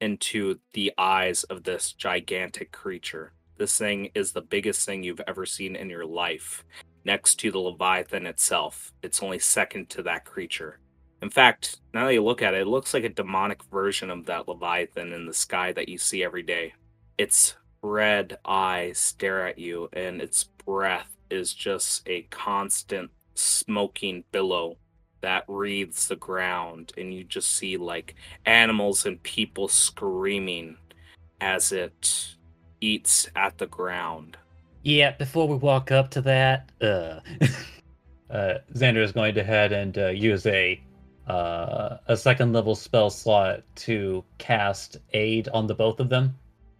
[0.00, 3.32] into the eyes of this gigantic creature.
[3.58, 6.64] This thing is the biggest thing you've ever seen in your life.
[7.04, 10.78] Next to the Leviathan itself, it's only second to that creature.
[11.20, 14.26] In fact, now that you look at it, it looks like a demonic version of
[14.26, 16.74] that Leviathan in the sky that you see every day.
[17.18, 24.76] Its red eyes stare at you, and its breath is just a constant smoking billow
[25.22, 28.14] that wreathes the ground, and you just see like
[28.44, 30.76] animals and people screaming
[31.40, 32.36] as it
[32.80, 34.36] eats at the ground.
[34.82, 37.20] Yeah, before we walk up to that, uh,
[38.30, 40.80] uh, Xander is going to head and uh, use a
[41.28, 46.34] uh, a second level spell slot to cast aid on the both of them.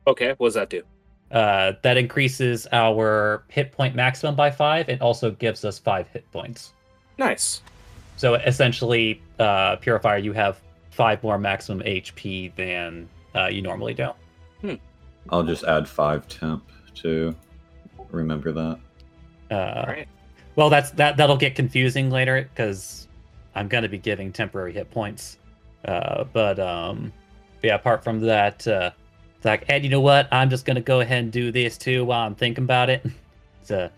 [0.07, 0.83] Okay, what does that do?
[1.31, 6.31] Uh, that increases our hit point maximum by five and also gives us five hit
[6.33, 6.73] points.
[7.19, 7.63] Nice.
[8.17, 10.61] So essentially, uh, Purifier, you have
[10.91, 14.11] five more maximum HP than uh, you normally do.
[14.61, 14.75] Hmm.
[15.31, 16.65] I'll just add five temp
[16.97, 17.35] to
[18.13, 18.79] remember that.
[19.51, 20.09] Uh, All right.
[20.57, 21.17] Well, that's that.
[21.17, 23.09] That'll get confusing later because
[23.55, 25.39] I'm gonna be giving temporary hit points.
[25.85, 27.13] Uh, but um,
[27.63, 27.75] yeah.
[27.75, 28.91] Apart from that, uh,
[29.37, 30.29] it's like, and you know what?
[30.33, 33.05] I'm just gonna go ahead and do this too while I'm thinking about it.
[33.65, 33.89] So,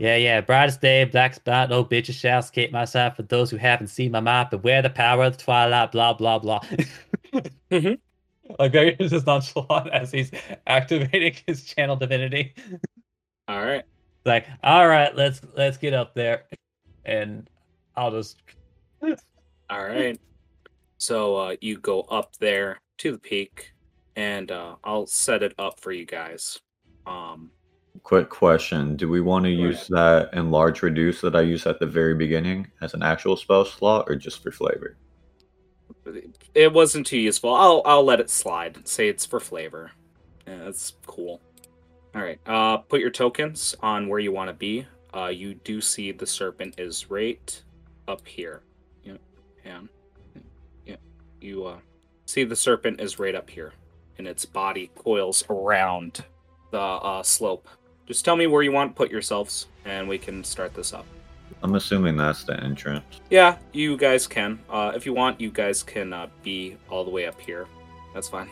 [0.00, 0.40] yeah, yeah.
[0.40, 1.70] Brightest day, black spot.
[1.70, 3.14] No bitches shall escape my sight.
[3.14, 5.92] For those who haven't seen my mind, beware the power of the twilight.
[5.92, 6.60] Blah blah blah.
[7.70, 7.98] Mhm.
[8.58, 10.30] Like very just nonchalant as he's
[10.66, 12.52] activating his channel divinity.
[13.52, 13.84] All right.
[14.24, 16.44] like all right let's let's get up there
[17.04, 17.50] and
[17.96, 18.36] i'll just
[19.70, 20.20] All right.
[20.98, 23.72] So uh, you go up there to the peak,
[24.16, 26.60] and uh, I'll set it up for you guys.
[27.06, 27.50] Um,
[28.02, 31.78] Quick question: Do we want to Go use that enlarge reduce that I used at
[31.78, 34.96] the very beginning as an actual spell slot, or just for flavor?
[36.54, 37.54] it wasn't too useful.
[37.54, 38.86] I'll I'll let it slide.
[38.86, 39.90] Say it's for flavor.
[40.46, 41.40] Yeah, that's cool.
[42.14, 42.38] All right.
[42.46, 44.86] Uh, put your tokens on where you want to be.
[45.14, 47.62] Uh, you do see the serpent is right
[48.08, 48.62] up here.
[49.04, 49.16] Yeah,
[49.64, 49.88] And
[50.86, 50.96] yeah,
[51.40, 51.76] you uh
[52.26, 53.72] see the serpent is right up here,
[54.18, 56.24] and its body coils around
[56.70, 57.68] the uh, slope.
[58.06, 61.06] Just tell me where you want to put yourselves, and we can start this up.
[61.62, 63.20] I'm assuming that's the entrance.
[63.30, 64.58] Yeah, you guys can.
[64.68, 67.66] Uh, if you want, you guys can uh, be all the way up here.
[68.14, 68.48] That's fine.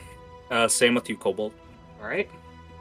[0.50, 1.52] Uh, same with you, Kobold.
[2.00, 2.28] All right.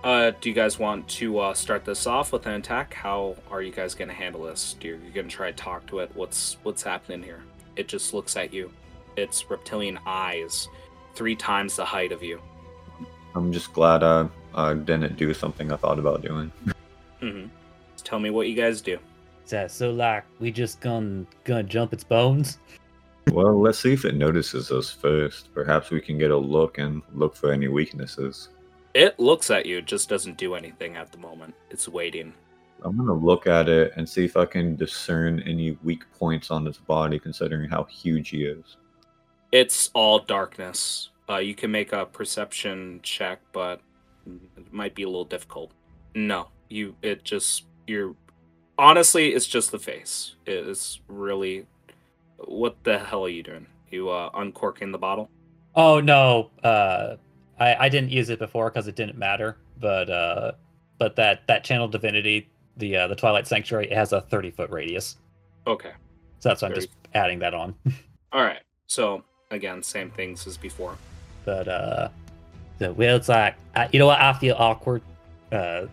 [0.04, 2.94] Uh, do you guys want to uh, start this off with an attack?
[2.94, 4.76] How are you guys gonna handle this?
[4.80, 6.12] Do you, you gonna try to talk to it?
[6.14, 7.42] What's what's happening here?
[7.76, 8.72] It just looks at you.
[9.18, 10.70] Its reptilian eyes,
[11.16, 12.42] three times the height of you.
[13.36, 16.52] I'm just glad I, I didn't do something I thought about doing.
[17.22, 17.48] mm-hmm.
[18.04, 18.98] Tell me what you guys do.
[19.46, 22.58] so, so like we just gonna gonna jump its bones
[23.32, 25.54] well, let's see if it notices us first.
[25.54, 28.50] Perhaps we can get a look and look for any weaknesses.
[28.94, 31.54] It looks at you, it just doesn't do anything at the moment.
[31.70, 32.34] It's waiting.
[32.84, 36.66] I'm gonna look at it and see if I can discern any weak points on
[36.66, 38.78] its body, considering how huge he is.
[39.52, 41.10] It's all darkness.
[41.30, 43.82] Uh, you can make a perception check, but
[44.26, 45.72] it might be a little difficult.
[46.16, 46.96] No, you.
[47.02, 48.16] It just you're.
[48.78, 50.36] Honestly, it's just the face.
[50.46, 51.68] It is really.
[52.38, 53.68] What the hell are you doing?
[53.92, 55.30] You uh, uncorking the bottle?
[55.76, 57.16] oh no uh
[57.60, 60.52] i i didn't use it before because it didn't matter but uh
[60.98, 64.70] but that that channel divinity the uh the twilight sanctuary it has a 30 foot
[64.70, 65.18] radius
[65.68, 65.92] Okay.
[66.40, 67.76] so that's why i'm just adding that on
[68.32, 68.62] All right.
[68.86, 70.96] So again, same things as before.
[71.46, 72.10] but uh
[72.78, 75.02] the well it's like I, you know what i feel awkward
[75.52, 75.86] uh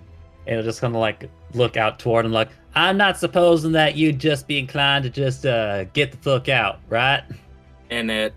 [0.47, 3.97] and it'll just kind of like look out toward him like i'm not supposing that
[3.97, 7.23] you'd just be inclined to just uh get the fuck out right
[7.91, 8.35] And it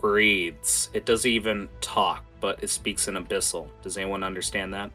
[0.00, 0.88] breathes.
[0.94, 3.68] It doesn't even talk, but it speaks in abyssal.
[3.82, 4.90] Does anyone understand that?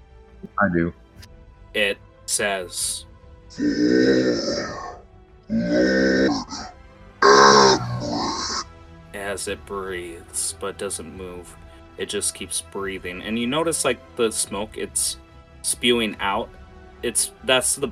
[0.59, 0.93] I do.
[1.73, 3.05] It says,
[9.13, 11.55] as it breathes but doesn't move
[11.97, 15.17] it just keeps breathing and you notice like the smoke it's
[15.61, 16.49] spewing out
[17.01, 17.89] it's that's the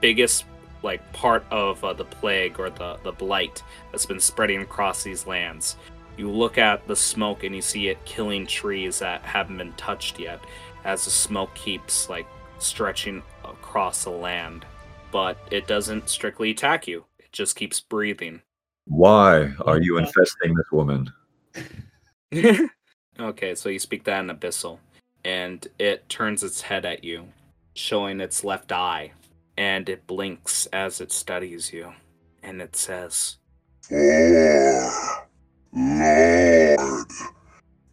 [0.00, 0.44] biggest
[0.82, 5.26] like part of uh, the plague or the the blight that's been spreading across these
[5.26, 5.76] lands
[6.16, 10.18] you look at the smoke and you see it killing trees that haven't been touched
[10.18, 10.40] yet
[10.84, 12.26] as the smoke keeps like
[12.58, 14.64] stretching across the land.
[15.10, 17.04] But it doesn't strictly attack you.
[17.18, 18.42] It just keeps breathing.
[18.86, 21.12] Why are you infesting this woman?
[23.20, 24.78] okay, so you speak that in abyssal,
[25.24, 27.28] and it turns its head at you,
[27.74, 29.12] showing its left eye,
[29.56, 31.92] and it blinks as it studies you,
[32.42, 33.36] and it says,
[33.80, 35.25] For
[35.76, 37.06] Lord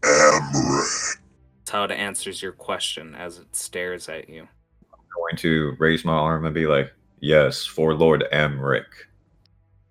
[0.04, 1.20] Emmerich.
[1.60, 4.48] That's how it answers your question as it stares at you.
[4.94, 8.86] I'm going to raise my arm and be like, "Yes, for Lord Emric."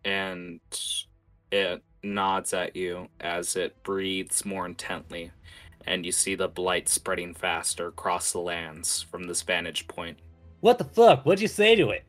[0.04, 0.60] and
[1.50, 5.30] it nods at you as it breathes more intently,
[5.86, 10.18] and you see the blight spreading faster across the lands from this vantage point.
[10.60, 11.24] What the fuck?
[11.24, 12.04] What'd you say to it?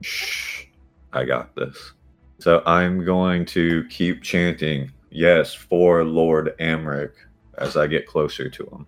[0.00, 0.66] Shh,
[1.12, 1.92] I got this.
[2.40, 7.12] So I'm going to keep chanting, "Yes, for Lord Amric
[7.58, 8.86] as I get closer to him.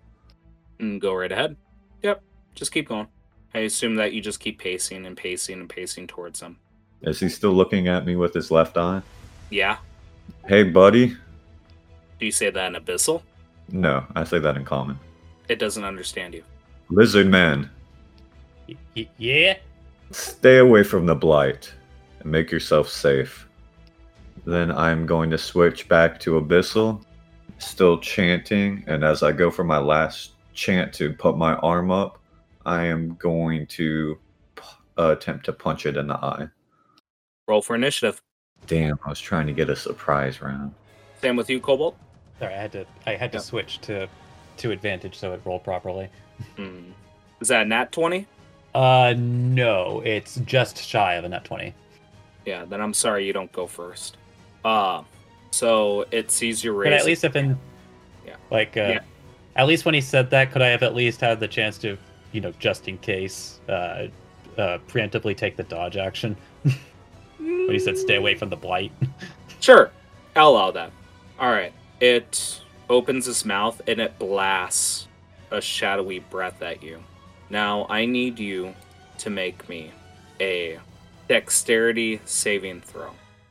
[0.79, 1.55] And go right ahead.
[2.01, 2.23] Yep,
[2.55, 3.07] just keep going.
[3.53, 6.57] I assume that you just keep pacing and pacing and pacing towards him.
[7.03, 9.01] Is he still looking at me with his left eye?
[9.51, 9.77] Yeah.
[10.47, 11.15] Hey, buddy.
[12.19, 13.21] Do you say that in Abyssal?
[13.71, 14.99] No, I say that in common.
[15.49, 16.43] It doesn't understand you.
[16.89, 17.69] Lizard man,
[18.67, 19.57] Y- y- yeah?
[20.11, 21.71] stay away from the blight
[22.23, 23.47] and make yourself safe.
[24.45, 27.03] Then I'm going to switch back to Abyssal,
[27.59, 32.19] still chanting, and as I go for my last chant to put my arm up,
[32.65, 34.17] I am going to
[34.55, 34.63] p-
[34.97, 36.47] uh, attempt to punch it in the eye.
[37.47, 38.21] Roll for initiative.
[38.67, 40.73] Damn, I was trying to get a surprise round.
[41.21, 41.97] Same with you, Cobalt.
[42.39, 43.41] Sorry, I had to I had to Yeah.
[43.43, 44.07] switch to
[44.57, 46.09] to advantage so it rolled properly.
[46.55, 46.91] Hmm.
[47.41, 48.25] Is that a nat 20?
[48.73, 51.73] Uh no, it's just shy of a nat 20.
[52.45, 54.17] Yeah, then I'm sorry you don't go first.
[54.65, 55.03] Uh,
[55.51, 56.87] so it sees your raise.
[56.91, 57.57] But at least if in
[58.25, 58.35] Yeah.
[58.51, 58.99] like uh Yeah.
[59.55, 61.97] at least when he said that, could I have at least had the chance to,
[62.31, 64.07] you know, just in case, uh
[64.57, 66.35] uh preemptively take the dodge action
[67.37, 68.91] when he said stay away from the blight.
[69.59, 69.91] Sure,
[70.35, 70.91] I'll allow that.
[71.39, 71.71] All right.
[72.01, 72.59] It
[72.89, 75.07] opens its mouth and it blasts
[75.51, 77.01] a shadowy breath at you.
[77.49, 78.75] Now I need you
[79.19, 79.91] to make me
[80.41, 80.79] a
[81.33, 83.09] dexterity saving throw.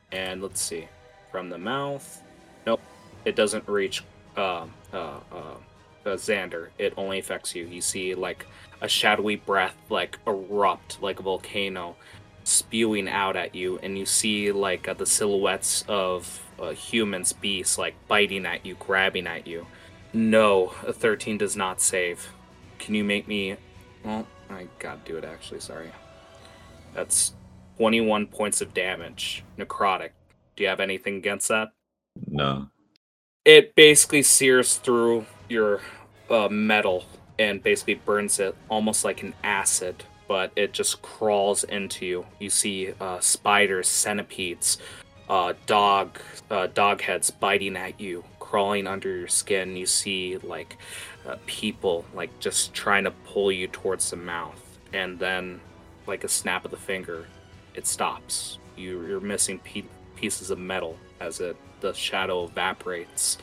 [0.09, 0.87] And let's see,
[1.33, 2.23] from the mouth.
[2.65, 2.79] Nope,
[3.25, 4.05] it doesn't reach
[4.37, 5.55] uh, uh, uh,
[6.05, 6.69] uh, Xander.
[6.77, 7.65] It only affects you.
[7.65, 8.45] You see like
[8.79, 11.97] a shadowy breath like erupt like a volcano
[12.45, 17.77] spewing out at you, and you see like uh, the silhouettes of uh, humans, beasts,
[17.77, 19.67] like biting at you, grabbing at you.
[20.13, 22.29] No, a 13 does not save.
[22.79, 23.57] Can you make me?
[24.05, 25.59] Well, I gotta do it actually.
[25.59, 25.91] Sorry.
[26.93, 27.33] That's
[27.77, 30.11] 21 points of damage, necrotic.
[30.55, 31.71] Do you have anything against that?
[32.27, 32.67] No.
[33.45, 35.81] it basically sears through your
[36.29, 37.05] uh, metal
[37.39, 42.49] and basically burns it almost like an acid but it just crawls into you you
[42.49, 44.77] see uh, spiders centipedes
[45.29, 46.19] uh, dog
[46.51, 50.77] uh, dog heads biting at you crawling under your skin you see like
[51.27, 54.61] uh, people like just trying to pull you towards the mouth
[54.93, 55.59] and then
[56.05, 57.25] like a snap of the finger
[57.73, 58.59] it stops.
[58.75, 59.83] You, you're missing pe-
[60.15, 63.37] pieces of metal as it the shadow evaporates.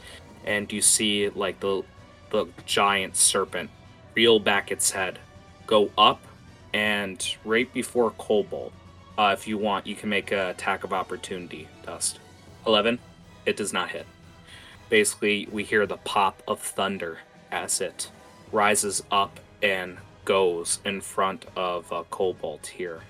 [0.45, 1.85] And you see like the
[2.31, 3.71] the giant serpent
[4.15, 5.19] reel back its head
[5.67, 6.21] go up
[6.73, 8.73] and right before cobalt
[9.19, 12.19] uh, if you want you can make a attack of opportunity dust.
[12.67, 12.99] 11
[13.47, 14.07] it does not hit.
[14.89, 17.19] Basically we hear the pop of thunder
[17.51, 18.11] as it
[18.53, 23.03] rises up and goes in front of uh, cobalt here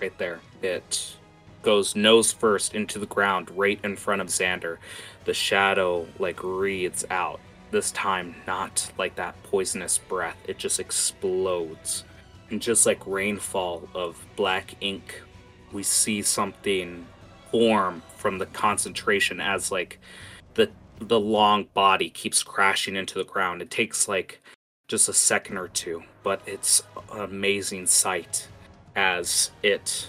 [0.00, 1.16] right there it
[1.62, 4.78] goes nose first into the ground right in front of Xander.
[5.24, 7.40] The shadow like wreathes out.
[7.70, 10.36] This time not like that poisonous breath.
[10.46, 12.04] It just explodes.
[12.50, 15.22] And just like rainfall of black ink,
[15.72, 17.06] we see something
[17.50, 19.98] form from the concentration as like
[20.54, 23.62] the the long body keeps crashing into the ground.
[23.62, 24.40] It takes like
[24.86, 28.46] just a second or two, but it's an amazing sight
[28.96, 30.08] as it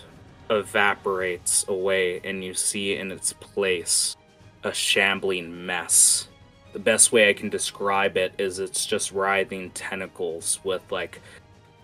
[0.49, 4.16] evaporates away and you see in its place
[4.64, 6.28] a shambling mess.
[6.74, 11.22] The best way I can describe it is it's just writhing tentacles with like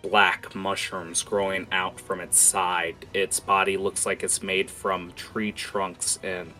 [0.02, 2.95] black mushrooms growing out from its side.
[3.14, 6.53] Its body looks like it's made from tree trunks and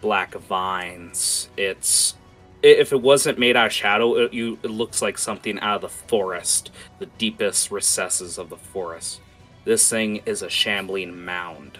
[0.00, 1.48] black vines.
[1.56, 2.14] It's
[2.62, 5.80] if it wasn't made out of shadow, it, you it looks like something out of
[5.82, 9.20] the forest, the deepest recesses of the forest.
[9.64, 11.78] This thing is a shambling mound,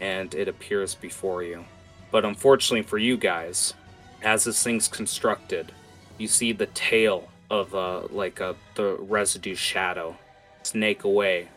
[0.00, 1.66] and it appears before you.
[2.10, 3.74] But unfortunately for you guys,
[4.22, 5.72] as this thing's constructed,
[6.16, 10.16] you see the tail of uh, like a the residue shadow
[10.62, 11.48] snake away,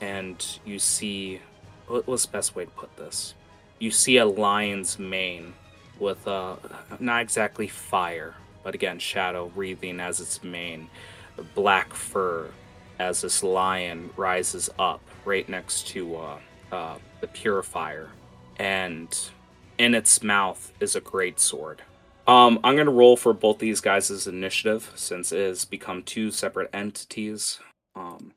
[0.00, 1.40] and you see
[1.86, 3.34] what's the best way to put this?
[3.78, 5.54] You see a lion's mane
[6.00, 6.56] with uh,
[6.98, 8.34] not exactly fire,
[8.64, 10.90] but again shadow wreathing as its mane,
[11.54, 12.50] black fur
[12.98, 16.38] as this lion rises up right next to uh,
[16.72, 18.08] uh, the purifier,
[18.58, 19.16] and
[19.78, 21.82] in its mouth is a great sword.
[22.26, 26.70] Um, I'm gonna roll for both these guys' initiative since it has become two separate
[26.72, 27.60] entities.
[27.94, 28.32] Um,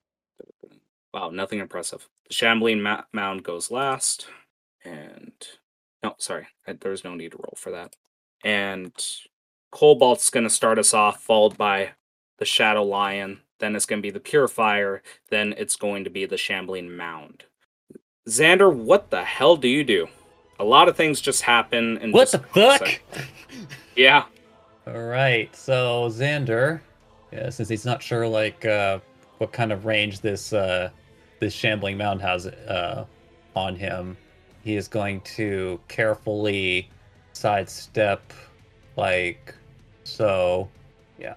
[1.13, 2.07] Wow, nothing impressive.
[2.29, 4.27] The shambling ma- mound goes last,
[4.85, 5.33] and
[6.01, 7.97] no, sorry, I- there's no need to roll for that.
[8.45, 8.93] And
[9.73, 11.91] Cobalt's to start us off, followed by
[12.37, 13.41] the Shadow Lion.
[13.61, 15.01] Then it's going to be the Purifier.
[15.29, 17.45] Then it's going to be the Shambling Mound.
[18.27, 20.07] Xander, what the hell do you do?
[20.59, 21.97] A lot of things just happen.
[21.99, 23.01] And What the fuck?
[23.95, 24.25] Yeah.
[24.87, 26.79] All right, so Xander,
[27.31, 28.99] yeah, since he's not sure like uh,
[29.37, 30.89] what kind of range this uh,
[31.39, 33.05] this shambling mound has uh,
[33.55, 34.17] on him,
[34.63, 36.89] he is going to carefully
[37.33, 38.33] sidestep,
[38.95, 39.53] like
[40.03, 40.69] so,
[41.19, 41.35] yeah,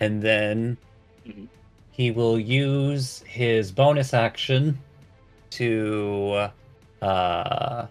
[0.00, 0.78] and then
[1.26, 1.48] Mhm.
[1.96, 4.78] He will use his bonus action
[5.50, 6.48] to,
[7.00, 7.86] uh,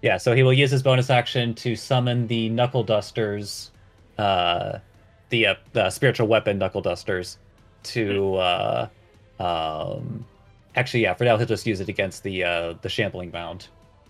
[0.00, 3.70] yeah, so he will use his bonus action to summon the knuckle dusters
[4.20, 4.78] uh,
[5.30, 7.38] the uh, the spiritual weapon knuckle dusters
[7.82, 8.88] to uh,
[9.38, 10.24] um,
[10.76, 13.68] actually yeah for now he'll just use it against the uh, the shambling mound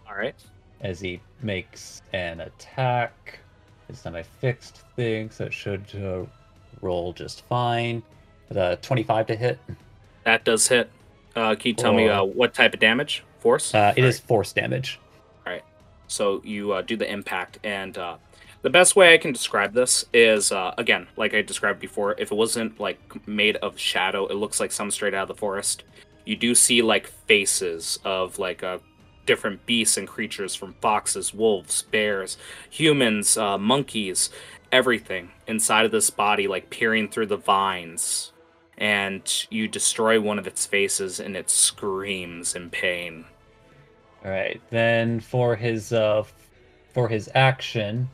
[0.09, 0.35] All right.
[0.81, 3.39] as he makes an attack.
[3.89, 6.25] it's not I fixed thing so it should uh,
[6.81, 8.03] roll just fine.
[8.51, 9.59] The 25 to hit.
[10.25, 10.91] That does hit.
[11.37, 13.25] Uh, can you tell me uh, what type of damage?
[13.39, 13.75] Force?
[13.75, 14.99] Uh, it All is force damage.
[15.47, 15.65] All right.
[16.09, 18.17] So you uh, do the impact, and uh,
[18.63, 22.15] the best way I can describe this is uh, again, like I described before.
[22.19, 25.41] If it wasn't like made of shadow, it looks like some straight out of the
[25.41, 25.85] forest.
[26.27, 28.79] You do see like faces of like uh,
[29.25, 32.37] different beasts and creatures from foxes, wolves, bears,
[32.69, 34.29] humans, uh, monkeys,
[34.73, 38.33] everything inside of this body, like peering through the vines.
[38.81, 43.27] And you destroy one of its faces, and it screams in pain.
[44.25, 44.61] All right.
[44.71, 46.25] Then for his uh,
[46.95, 48.09] for his action,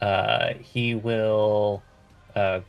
[0.00, 1.82] uh, he will,
[2.34, 2.60] uh,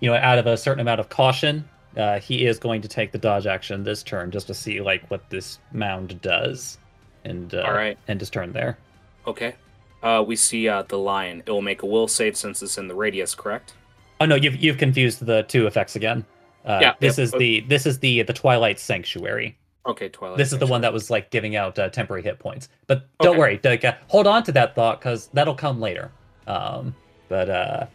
[0.00, 3.12] you know, out of a certain amount of caution, uh, he is going to take
[3.12, 6.78] the dodge action this turn just to see like what this mound does,
[7.24, 7.96] and uh, All right.
[8.08, 8.78] end his turn there.
[9.26, 9.54] Okay.
[10.02, 11.42] Uh, we see uh, the lion.
[11.46, 13.74] It will make a will save since it's in the radius, correct?
[14.20, 16.24] Oh no, you've you've confused the two effects again.
[16.66, 19.56] Uh, Yeah, this yep, is the this is the the Twilight Sanctuary.
[19.86, 20.36] Okay, Twilight.
[20.36, 22.68] this is the one that was like giving out uh, temporary hit points.
[22.88, 23.38] But don't Okay.
[23.38, 26.10] worry, like, uh, hold on to that thought because that'll come later.
[26.48, 26.94] Um,
[27.28, 27.86] but uh,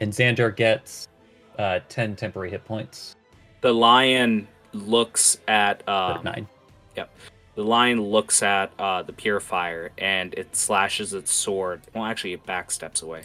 [0.00, 1.08] and Xander gets
[1.58, 3.16] uh, ten temporary hit points.
[3.62, 6.46] The lion looks at uh, nine.
[6.94, 11.80] the lion looks at uh, the purifier and it slashes its sword.
[11.94, 13.24] Well, actually, it backsteps away.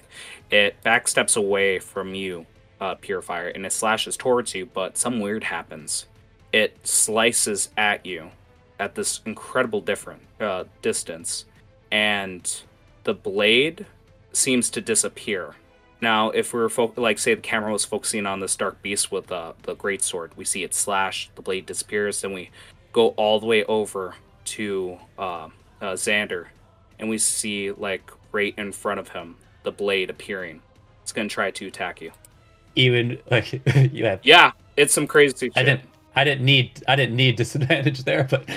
[0.49, 2.47] It backsteps away from you,
[2.83, 4.65] uh, purifier, and it slashes towards you.
[4.65, 6.05] But some weird happens.
[6.51, 8.31] It slices at you
[8.77, 11.45] at this incredible different uh, distance,
[11.91, 12.61] and
[13.05, 13.85] the blade
[14.33, 15.55] seems to disappear.
[16.01, 19.09] Now, if we were fo- like, say, the camera was focusing on this dark beast
[19.11, 22.49] with uh, the great sword, we see it slash, the blade disappears, then we
[22.91, 24.15] go all the way over
[24.45, 25.47] to uh,
[25.81, 26.47] uh, Xander,
[26.99, 30.61] and we see like right in front of him the blade appearing.
[31.03, 32.11] It's gonna try to attack you.
[32.75, 34.19] Even like you have.
[34.23, 35.57] Yeah, it's some crazy shit.
[35.57, 35.89] I didn't.
[36.15, 36.83] I didn't need.
[36.87, 38.47] I didn't need disadvantage there, but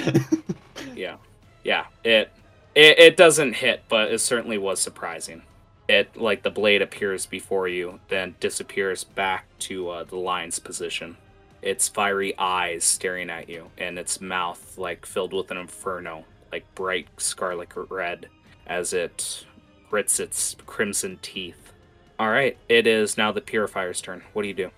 [0.95, 1.17] Yeah,
[1.65, 1.87] yeah.
[2.05, 2.31] It,
[2.75, 5.43] it it doesn't hit, but it certainly was surprising.
[5.89, 11.17] It like the blade appears before you, then disappears back to uh, the lion's position.
[11.63, 16.65] Its fiery eyes staring at you, and its mouth like filled with an inferno, like
[16.75, 18.29] bright scarlet red,
[18.67, 19.45] as it
[19.89, 21.66] grits its crimson teeth.
[22.19, 24.23] All right, it is now the purifier's turn.
[24.33, 24.71] What do you do?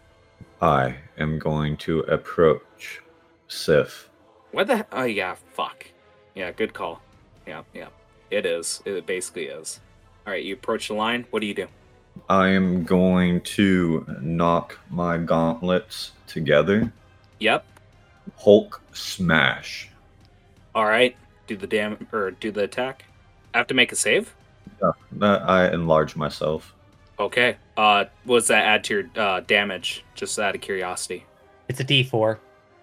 [0.60, 3.00] I am going to approach
[3.46, 4.08] Sif.
[4.50, 4.86] What the?
[4.90, 5.86] Oh yeah, fuck.
[6.34, 7.00] Yeah, good call.
[7.46, 7.88] Yeah, yeah.
[8.30, 8.82] It is.
[8.84, 9.80] It basically is.
[10.26, 11.26] All right, you approach the line.
[11.30, 11.68] What do you do?
[12.28, 16.92] I am going to knock my gauntlets together.
[17.38, 17.64] Yep.
[18.36, 19.90] Hulk smash.
[20.74, 21.16] All right.
[21.46, 23.04] Do the dam or do the attack.
[23.54, 24.34] I have to make a save.
[24.82, 26.74] Uh, I enlarge myself.
[27.20, 27.56] Okay.
[27.76, 30.04] Uh, what does that add to your uh, damage?
[30.14, 31.24] Just out of curiosity.
[31.68, 32.38] it's a D four.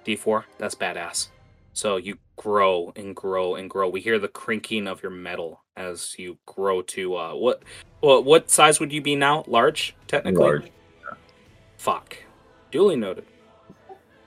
[0.05, 0.43] D4.
[0.59, 1.29] That's badass.
[1.73, 3.89] So you grow and grow and grow.
[3.89, 7.63] We hear the crinking of your metal as you grow to uh, what?
[8.01, 9.43] What what size would you be now?
[9.47, 10.43] Large, technically.
[10.43, 10.71] Large.
[11.77, 12.17] Fuck.
[12.71, 13.25] Duly noted.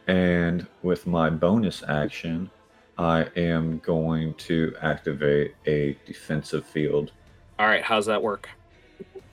[0.06, 2.50] And with my bonus action,
[2.96, 7.12] I am going to activate a defensive field.
[7.58, 7.82] All right.
[7.82, 8.48] How's that work?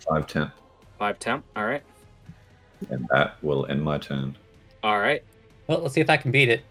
[0.10, 0.52] 5 temp.
[0.99, 1.43] Five temp.
[1.55, 1.84] All right.
[2.89, 4.38] And that will end my turn.
[4.84, 5.23] All right.
[5.67, 6.61] Well, let's see if I can beat it.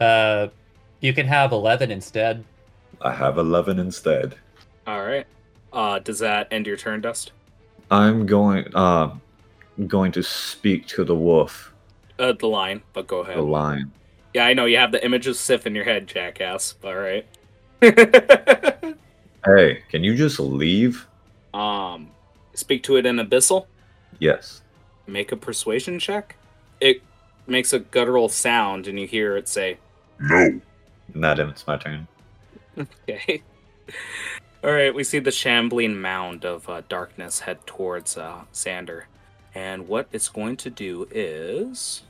[0.00, 0.48] Uh,
[1.00, 2.44] you can have eleven instead.
[3.00, 4.34] I have 11 instead.
[4.86, 5.24] All right.
[5.72, 7.30] Uh, does that end your turn, Dust?
[7.92, 9.14] I'm going uh
[9.86, 11.72] going to speak to the wolf,
[12.18, 13.36] Uh, the line, but go ahead.
[13.36, 13.92] the lion.
[14.34, 16.74] Yeah, I know you have the image of Sif in your head, jackass.
[16.82, 17.24] All right.
[19.44, 21.06] Hey, can you just leave?
[21.54, 22.10] um,
[22.58, 23.66] speak to it in abyssal.
[24.18, 24.62] Yes.
[25.06, 26.36] Make a persuasion check.
[26.80, 27.02] It
[27.46, 29.78] makes a guttural sound, and you hear it say,
[30.18, 30.60] No.
[31.14, 32.06] That it's my turn.
[32.78, 33.42] Okay.
[34.64, 39.04] All right, we see the shambling mound of uh, darkness head towards uh, Xander.
[39.54, 42.02] And what it's going to do is.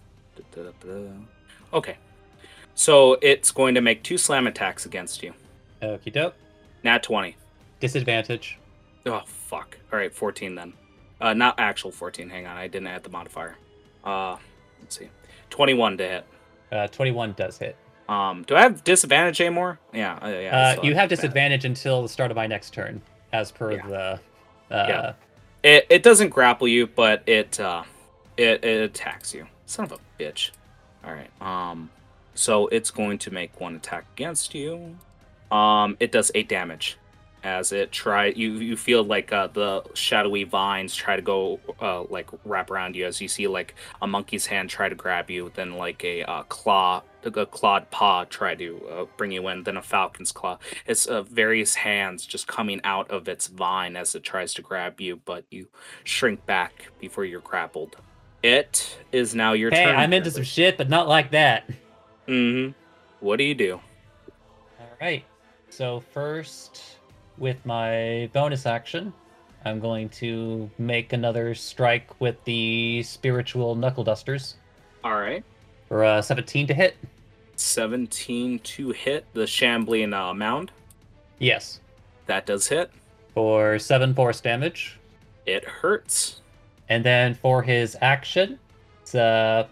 [1.72, 1.96] Okay.
[2.74, 5.34] So it's going to make two slam attacks against you.
[5.82, 6.34] Okie doke.
[6.84, 7.36] Nat 20.
[7.80, 8.58] Disadvantage.
[9.08, 9.78] Oh, fuck.
[9.92, 10.72] All right, 14 then.
[11.20, 12.28] Uh, not actual 14.
[12.30, 13.56] Hang on, I didn't add the modifier.
[14.04, 14.36] Uh,
[14.80, 15.08] let's see.
[15.50, 16.26] 21 to hit.
[16.70, 17.76] Uh, 21 does hit.
[18.08, 19.78] Um, do I have disadvantage anymore?
[19.92, 20.74] Yeah, uh, yeah.
[20.78, 23.02] Uh, you have disadvantage until the start of my next turn,
[23.32, 23.86] as per Yeah.
[23.86, 24.20] the.
[24.74, 25.12] Uh, Yeah.
[25.62, 27.82] It it doesn't grapple you, but it uh
[28.36, 29.48] it, it attacks you.
[29.66, 30.50] Son of a bitch.
[31.04, 31.30] All right.
[31.42, 31.90] Um
[32.34, 34.96] so it's going to make one attack against you.
[35.50, 36.96] Um it does 8 damage
[37.42, 42.02] as it try you you feel like uh the shadowy vines try to go uh
[42.04, 45.50] like wrap around you as you see like a monkey's hand try to grab you,
[45.54, 49.76] then like a uh, claw a clawed paw try to uh, bring you in, then
[49.76, 50.56] a falcon's claw
[50.86, 55.00] it's uh, various hands just coming out of its vine as it tries to grab
[55.00, 55.68] you, but you
[56.04, 57.96] shrink back before you're grappled.
[58.42, 59.96] It is now your hey, turn.
[59.96, 61.68] I'm into some shit, but not like that.
[62.28, 62.72] Mm-hmm.
[63.20, 63.80] What do you do?
[64.78, 65.24] All right.
[65.70, 66.97] So first,
[67.38, 69.12] with my bonus action,
[69.64, 74.54] I'm going to make another strike with the spiritual knuckle dusters
[75.04, 75.44] All right.
[75.88, 76.96] for uh, 17 to hit.
[77.56, 80.70] 17 to hit the shambling uh, mound.
[81.38, 81.80] Yes.
[82.26, 82.90] That does hit.
[83.34, 84.98] For seven force damage,
[85.46, 86.40] It hurts.
[86.88, 88.58] and then for his action,
[89.02, 89.66] it's uh,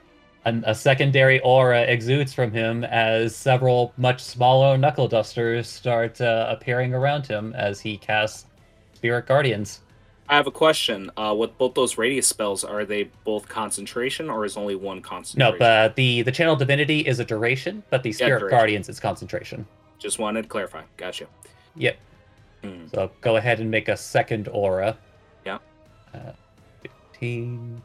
[0.46, 6.46] an, a secondary aura exudes from him as several much smaller knuckle dusters start uh,
[6.48, 8.46] appearing around him as he casts
[8.94, 9.80] Spirit Guardians.
[10.28, 11.10] I have a question.
[11.16, 15.52] Uh, with both those radius spells, are they both concentration or is only one concentration?
[15.52, 18.58] No, but the the channel divinity is a duration, but the spirit duration.
[18.58, 19.66] guardians is concentration.
[19.98, 20.82] Just wanted to clarify.
[20.96, 21.26] Gotcha.
[21.76, 21.96] Yep.
[22.62, 22.90] Mm.
[22.90, 24.96] So go ahead and make a second aura.
[25.44, 25.58] Yeah.
[26.14, 26.32] Uh,
[26.82, 27.82] Fifteen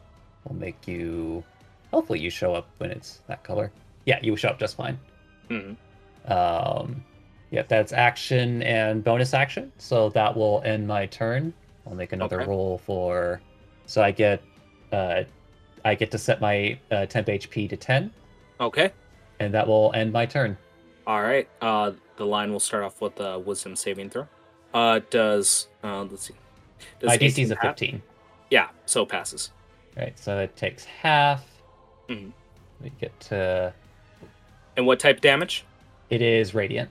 [0.47, 1.43] will make you.
[1.91, 3.71] Hopefully, you show up when it's that color.
[4.05, 4.97] Yeah, you show up just fine.
[5.49, 5.75] Mhm.
[6.25, 7.03] Um,
[7.49, 9.71] yeah, that's action and bonus action.
[9.77, 11.53] So that will end my turn.
[11.85, 12.49] I'll make another Okay.
[12.49, 13.41] roll for.
[13.87, 14.41] So I get,
[14.91, 15.23] uh,
[15.83, 18.11] I get to set my uh, temp HP to ten,
[18.59, 18.91] Okay.
[19.39, 20.57] and that will end my turn.
[21.07, 21.49] All right.
[21.59, 24.27] Uh, the line will start off with a wisdom saving throw.
[24.73, 26.35] Uh, does uh, let's see.
[26.99, 28.01] Does my DC is a fifteen.
[28.49, 29.51] Yeah, so it passes.
[29.97, 31.45] Right, so it takes half.
[32.83, 33.73] We get to.
[34.75, 35.63] And what type of damage?
[36.09, 36.89] It is radiant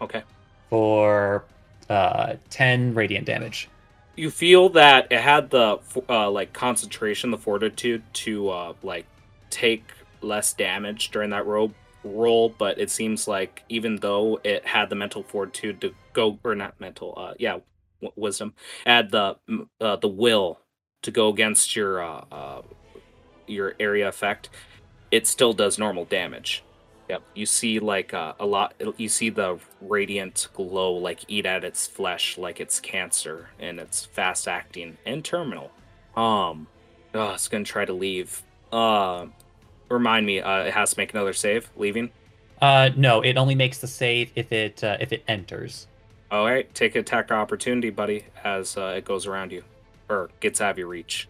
[0.00, 0.22] Okay.
[0.70, 1.44] for
[1.88, 3.68] uh, ten radiant damage.
[4.16, 5.78] You feel that it had the
[6.08, 9.06] uh, like concentration, the fortitude to uh, like
[9.50, 9.84] take
[10.22, 11.72] less damage during that roll
[12.02, 16.54] roll, but it seems like even though it had the mental fortitude to go or
[16.54, 17.58] not mental, uh, yeah,
[18.00, 18.54] w- wisdom,
[18.86, 20.60] add the mm, uh, the will
[21.02, 22.62] to go against your uh, uh,
[23.46, 24.48] your area effect,
[25.10, 26.62] it still does normal damage.
[27.08, 28.74] Yep, you see like uh, a lot.
[28.96, 34.04] You see the radiant glow like eat at its flesh like it's cancer, and it's
[34.04, 35.70] fast acting and terminal.
[36.16, 36.66] Um,
[37.14, 38.42] oh, it's gonna try to leave.
[38.72, 39.26] Uh,
[39.88, 41.70] remind me, uh, it has to make another save.
[41.76, 42.10] Leaving.
[42.60, 45.86] Uh, no, it only makes the save if it uh, if it enters.
[46.30, 49.62] All right, take attack opportunity, buddy, as uh, it goes around you
[50.08, 51.28] or gets out of your reach.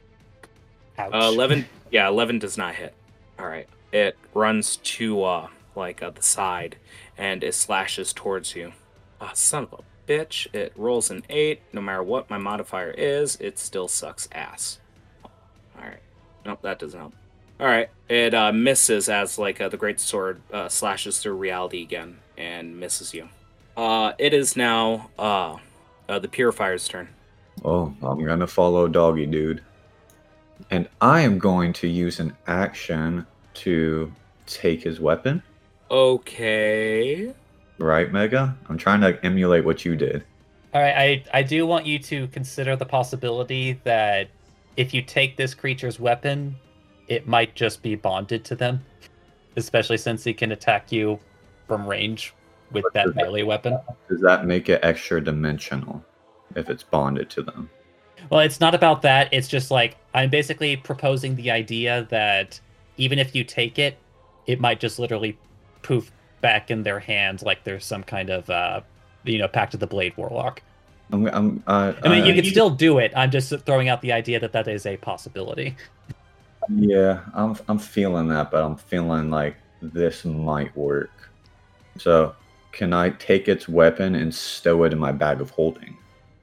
[0.99, 1.13] Ouch.
[1.13, 2.95] Uh, Eleven, yeah, eleven does not hit.
[3.39, 6.77] All right, it runs to uh like uh, the side
[7.19, 8.73] and it slashes towards you.
[9.21, 10.47] Ah, son of a bitch!
[10.55, 11.61] It rolls an eight.
[11.73, 14.79] No matter what my modifier is, it still sucks ass.
[15.25, 15.31] All
[15.85, 16.01] right,
[16.45, 17.15] nope, that doesn't help.
[17.59, 21.83] All right, it uh, misses as like uh, the great sword uh, slashes through reality
[21.83, 23.29] again and misses you.
[23.77, 25.57] Uh, it is now uh,
[26.09, 27.09] uh the purifier's turn.
[27.65, 29.63] Oh, I'm gonna follow Doggy Dude.
[30.71, 34.13] And I am going to use an action to
[34.47, 35.43] take his weapon.
[35.91, 37.33] Okay.
[37.79, 38.57] Right, Mega?
[38.69, 40.25] I'm trying to emulate what you did.
[40.75, 44.29] All right, I I do want you to consider the possibility that
[44.77, 46.57] if you take this creature's weapon,
[47.09, 48.85] it might just be bonded to them,
[49.57, 51.19] especially since he can attack you
[51.67, 52.35] from range
[52.73, 53.79] with that does that- melee weapon.
[54.09, 56.05] Does that make it extra dimensional
[56.55, 57.71] if it's bonded to them?
[58.31, 59.29] Well, it's not about that.
[59.33, 62.61] It's just like I'm basically proposing the idea that
[62.97, 63.99] even if you take it,
[64.47, 65.39] it might just literally
[65.83, 68.81] poof back in their hands like there's some kind of uh
[69.25, 70.63] you know pact of the blade warlock.
[71.13, 73.13] I'm, I'm, uh, I mean, you uh, can still do it.
[73.15, 75.77] I'm just throwing out the idea that that is a possibility.
[76.69, 81.31] Yeah, I'm I'm feeling that, but I'm feeling like this might work.
[81.97, 82.35] So,
[82.73, 85.97] can I take its weapon and stow it in my bag of holding?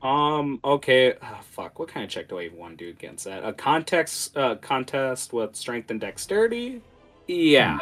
[0.03, 0.59] Um.
[0.65, 1.15] Okay.
[1.21, 1.79] ah, fuck.
[1.79, 3.43] What kind of check do I even want to do against that?
[3.45, 4.35] A context.
[4.37, 6.81] Uh, contest with strength and dexterity.
[7.27, 7.79] Yeah.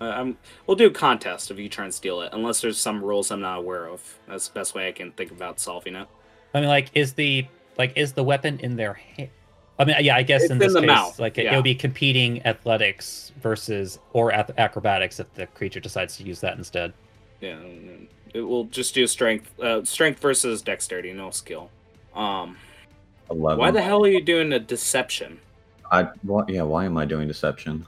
[0.00, 0.38] Uh, I'm.
[0.66, 3.58] We'll do contest if you try and steal it, unless there's some rules I'm not
[3.58, 4.18] aware of.
[4.26, 6.08] That's the best way I can think about solving it.
[6.54, 7.46] I mean, like, is the
[7.76, 9.28] like is the weapon in their hand?
[9.78, 11.54] I mean, yeah, I guess It's in in this the case, mouth, like it, yeah.
[11.54, 16.56] will be competing athletics versus or ac- acrobatics if the creature decides to use that
[16.58, 16.92] instead.
[17.40, 17.58] Yeah.
[18.34, 19.50] It will just do strength.
[19.60, 21.70] Uh, strength versus dexterity, no skill.
[22.14, 22.56] Um.
[23.30, 23.58] Eleven.
[23.58, 25.38] Why the hell are you doing a deception?
[25.90, 26.62] I why, yeah.
[26.62, 27.86] Why am I doing deception?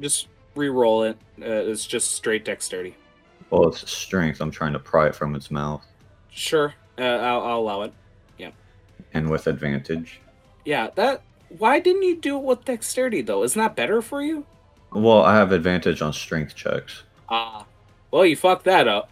[0.00, 1.16] Just re-roll it.
[1.40, 2.96] Uh, it's just straight dexterity.
[3.50, 4.40] Well, it's strength.
[4.40, 5.84] I'm trying to pry it from its mouth,
[6.30, 6.74] Sure.
[6.98, 7.92] Uh, I'll, I'll allow it.
[8.38, 8.50] Yeah.
[9.14, 10.20] And with advantage.
[10.64, 10.88] Yeah.
[10.94, 11.22] That.
[11.56, 13.42] Why didn't you do it with dexterity though?
[13.42, 14.44] Isn't that better for you?
[14.92, 17.02] Well, I have advantage on strength checks.
[17.28, 17.66] Ah,
[18.10, 19.10] well, you fucked that up.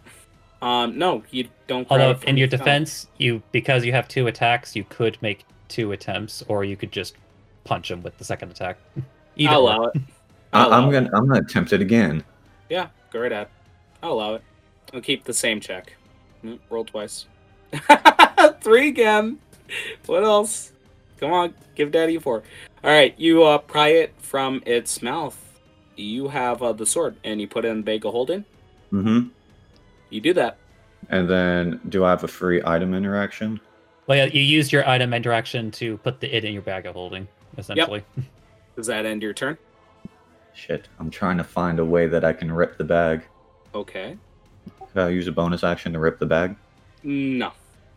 [0.61, 1.87] Um, no, you don't.
[1.89, 5.91] Although, in your the- defense, you because you have two attacks, you could make two
[5.91, 7.15] attempts, or you could just
[7.63, 8.77] punch him with the second attack.
[9.35, 9.73] Either I'll or.
[9.73, 10.01] allow it.
[10.53, 12.23] I, I'll I'm allow gonna I'm gonna attempt it again.
[12.69, 13.47] Yeah, go right ahead.
[14.01, 14.43] I'll allow it.
[14.93, 15.93] I'll keep the same check.
[16.43, 17.25] Mm, Roll twice.
[18.61, 19.39] Three again.
[20.05, 20.71] What else?
[21.19, 22.43] Come on, give Daddy a four.
[22.83, 25.37] All right, you uh, pry it from its mouth.
[25.95, 28.45] You have uh, the sword, and you put it in the bag of holding.
[28.93, 29.27] Mm-hmm.
[30.09, 30.57] You do that.
[31.09, 33.59] And then, do I have a free item interaction?
[34.07, 36.95] Well, yeah, you used your item interaction to put the it in your bag of
[36.95, 37.27] holding,
[37.57, 38.03] essentially.
[38.15, 38.25] Yep.
[38.75, 39.57] Does that end your turn?
[40.53, 43.23] Shit, I'm trying to find a way that I can rip the bag.
[43.75, 44.17] Okay.
[44.93, 46.55] Could I use a bonus action to rip the bag?
[47.03, 47.51] No,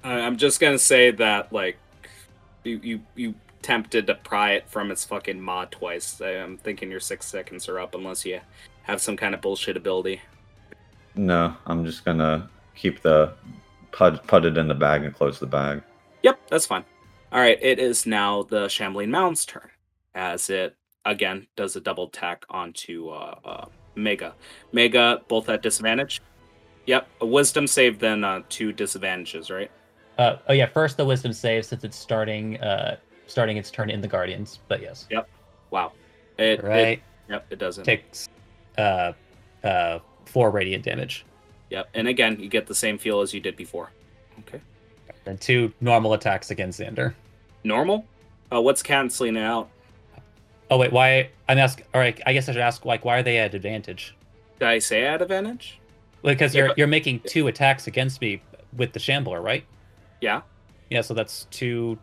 [0.05, 1.79] I- I'm just gonna say that like
[2.65, 6.21] you you you tempted to pry it from its fucking maw twice.
[6.21, 8.41] I'm thinking your six seconds are up unless you
[8.83, 10.21] have some kind of bullshit ability.
[11.15, 13.33] No, I'm just gonna keep the
[13.93, 15.83] put put it in the bag and close the bag.
[16.23, 16.85] Yep, that's fine.
[17.33, 19.71] All right, it is now the Shambling Mound's turn
[20.15, 23.65] as it again does a double tack onto uh, uh,
[23.95, 24.35] Mega.
[24.73, 26.21] Mega both at disadvantage.
[26.87, 29.71] Yep, a Wisdom save then uh, two disadvantages, right?
[30.19, 32.97] Uh, oh yeah, first the wisdom save since it's starting uh
[33.27, 34.59] starting its turn in the guardians.
[34.69, 35.29] But yes, Yep.
[35.71, 35.93] Wow.
[36.39, 37.85] It, it- right yep, it doesn't.
[37.85, 38.29] takes
[38.77, 39.13] uh
[39.65, 40.01] uh
[40.31, 41.25] four radiant damage,
[41.71, 43.91] Yep, and again, you get the same feel as you did before.
[44.41, 44.61] Okay.
[45.27, 47.15] and two normal attacks against Xander.
[47.63, 48.07] Normal?
[48.53, 49.69] Uh, what's canceling it out?
[50.71, 51.31] Oh wait, why?
[51.49, 51.85] I'm asking.
[51.93, 54.15] All right, I guess I should ask like why are they at advantage?
[54.59, 55.79] Did I say at advantage?
[56.23, 58.41] Because Yeah, you're but- you're making two attacks against me
[58.77, 59.65] with the shambler, right?
[60.21, 60.43] Yeah.
[60.91, 61.99] Yeah, so that's two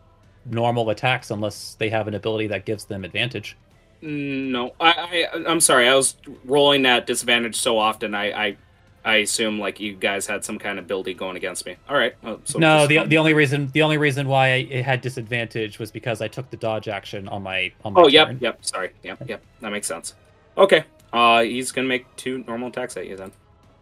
[0.46, 3.56] normal attacks unless they have an ability that gives them advantage.
[4.02, 5.88] Mm, No, I, I I'm sorry.
[5.88, 8.14] I was rolling that disadvantage so often.
[8.14, 8.56] I I,
[9.04, 11.76] I assume like you guys had some kind of ability going against me.
[11.88, 12.14] All right.
[12.24, 15.90] uh, so no, the the only reason the only reason why it had disadvantage was
[15.90, 18.38] because I took the dodge action on my on my Oh, yep, turn.
[18.40, 18.64] yep.
[18.64, 18.90] Sorry.
[19.02, 19.42] Yep, yep.
[19.60, 20.14] That makes sense.
[20.56, 20.84] Okay.
[21.12, 23.32] Uh, he's gonna make two normal attacks at you then.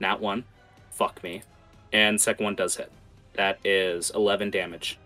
[0.01, 0.44] Not one.
[0.93, 1.43] Fuck me.
[1.93, 2.90] And second one does hit.
[3.34, 4.98] That is 11 damage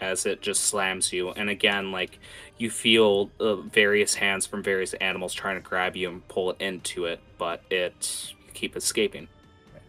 [0.00, 1.30] as it just slams you.
[1.30, 2.18] And again, like
[2.58, 6.56] you feel uh, various hands from various animals trying to grab you and pull it
[6.60, 9.28] into it, but it you keep escaping.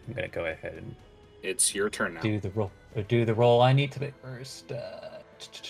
[0.06, 0.94] I'm gonna go ahead and
[1.42, 2.20] It's your turn now.
[2.20, 2.70] do the roll.
[3.08, 4.72] Do the roll I need to make first.
[4.72, 5.00] Uh,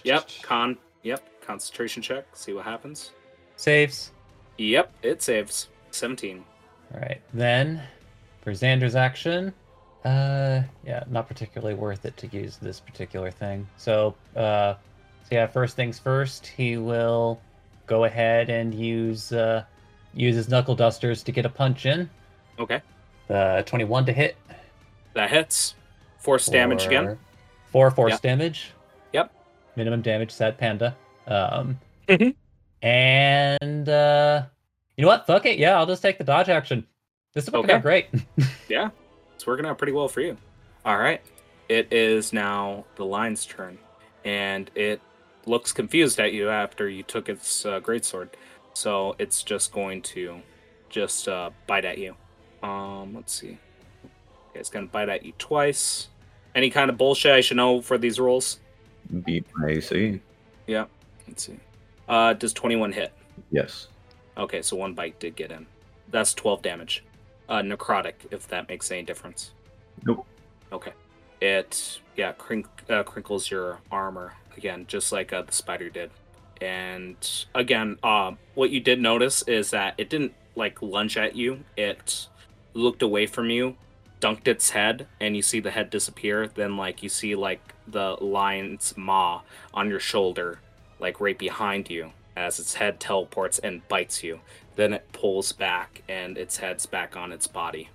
[0.04, 0.28] Yep.
[0.42, 0.78] Con.
[1.02, 1.22] Yep.
[1.42, 2.24] Concentration check.
[2.34, 3.10] See what happens.
[3.56, 4.12] Saves.
[4.56, 4.92] Yep.
[5.02, 5.68] It saves.
[5.90, 6.42] 17.
[6.94, 7.20] All right.
[7.34, 7.82] Then
[8.40, 9.52] for Xander's action,
[10.04, 13.66] uh, yeah, not particularly worth it to use this particular thing.
[13.76, 14.74] So, uh,
[15.24, 17.40] so yeah, first things first, he will
[17.86, 19.64] go ahead and use uh,
[20.14, 22.08] use his knuckle dusters to get a punch in.
[22.58, 22.80] Okay.
[23.28, 24.36] Uh, 21 to hit.
[25.14, 25.74] That hits.
[26.18, 27.18] Force damage again.
[27.70, 28.22] Four force Yep.
[28.22, 28.70] damage.
[29.12, 29.32] Yep.
[29.76, 30.96] Minimum damage, sad panda.
[31.26, 32.34] Um, Mhm.
[32.82, 34.42] and uh,
[34.96, 35.26] you know what?
[35.26, 35.58] Fuck it.
[35.58, 36.86] Yeah, I'll just take the dodge action.
[37.34, 37.76] This is working Okay.
[37.76, 38.06] out great.
[38.68, 38.90] Yeah,
[39.38, 40.36] it's working out pretty well for you.
[40.84, 41.20] All right.
[41.68, 43.78] It is now the lion's turn,
[44.24, 45.00] and it
[45.46, 48.30] looks confused at you after you took its uh, greatsword.
[48.74, 50.40] So it's just going to
[50.88, 52.16] just uh, bite at you.
[52.64, 53.58] Um, let's see.
[54.50, 56.08] Okay, it's gonna bite at you twice.
[56.56, 58.58] Any kind of bullshit I should know for these rolls?
[59.24, 60.20] Beat my AC.
[61.28, 61.60] Let's see.
[62.08, 63.12] Uh, does 21 hit?
[63.52, 63.86] Yes.
[64.36, 65.64] Okay, so one bite did get in.
[66.10, 67.04] That's 12 damage.
[67.48, 69.52] Uh, necrotic, if that makes any difference.
[70.04, 70.26] Nope.
[70.70, 70.92] Okay.
[71.40, 76.10] It yeah crink, uh, crinkles your armor again, just like uh, the spider did.
[76.60, 77.16] And
[77.54, 81.64] again, uh, what you did notice is that it didn't like lunge at you.
[81.76, 82.26] It
[82.74, 83.76] looked away from you,
[84.20, 86.48] dunked its head, and you see the head disappear.
[86.48, 89.42] Then like you see like the lion's maw
[89.72, 90.60] on your shoulder,
[91.00, 94.40] like right behind you, as its head teleports and bites you.
[94.78, 97.88] Then it pulls back and its head's back on its body.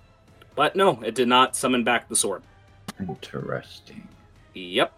[0.54, 2.42] But no, it did not summon back the sword.
[3.00, 4.06] Interesting.
[4.52, 4.92] Yep.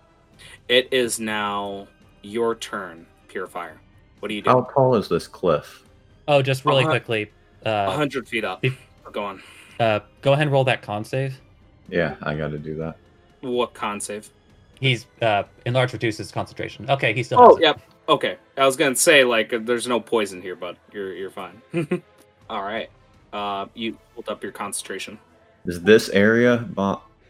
[0.67, 1.87] It is now
[2.23, 3.81] your turn, Purifier.
[4.19, 4.51] What do you do?
[4.51, 5.85] How tall is this cliff?
[6.27, 6.91] Oh, just really Uh-huh.
[6.91, 7.31] quickly.
[7.65, 8.65] A Uh, hundred feet up.
[8.65, 8.77] if-
[9.13, 9.41] Go on.
[9.79, 11.41] uh, go ahead and roll that con save.
[11.89, 12.97] Yeah, I got to do that.
[13.43, 14.29] What con save?
[14.81, 16.91] He's uh, enlarge reduces concentration.
[16.91, 17.39] Okay, he still.
[17.41, 17.81] Oh, has it.
[18.09, 18.17] Yep.
[18.17, 18.37] Okay.
[18.57, 21.63] I was gonna say like there's no poison here, but you're you're fine.
[22.51, 22.91] All right.
[23.33, 25.19] Uh, you hold up your concentration.
[25.67, 26.69] Is this area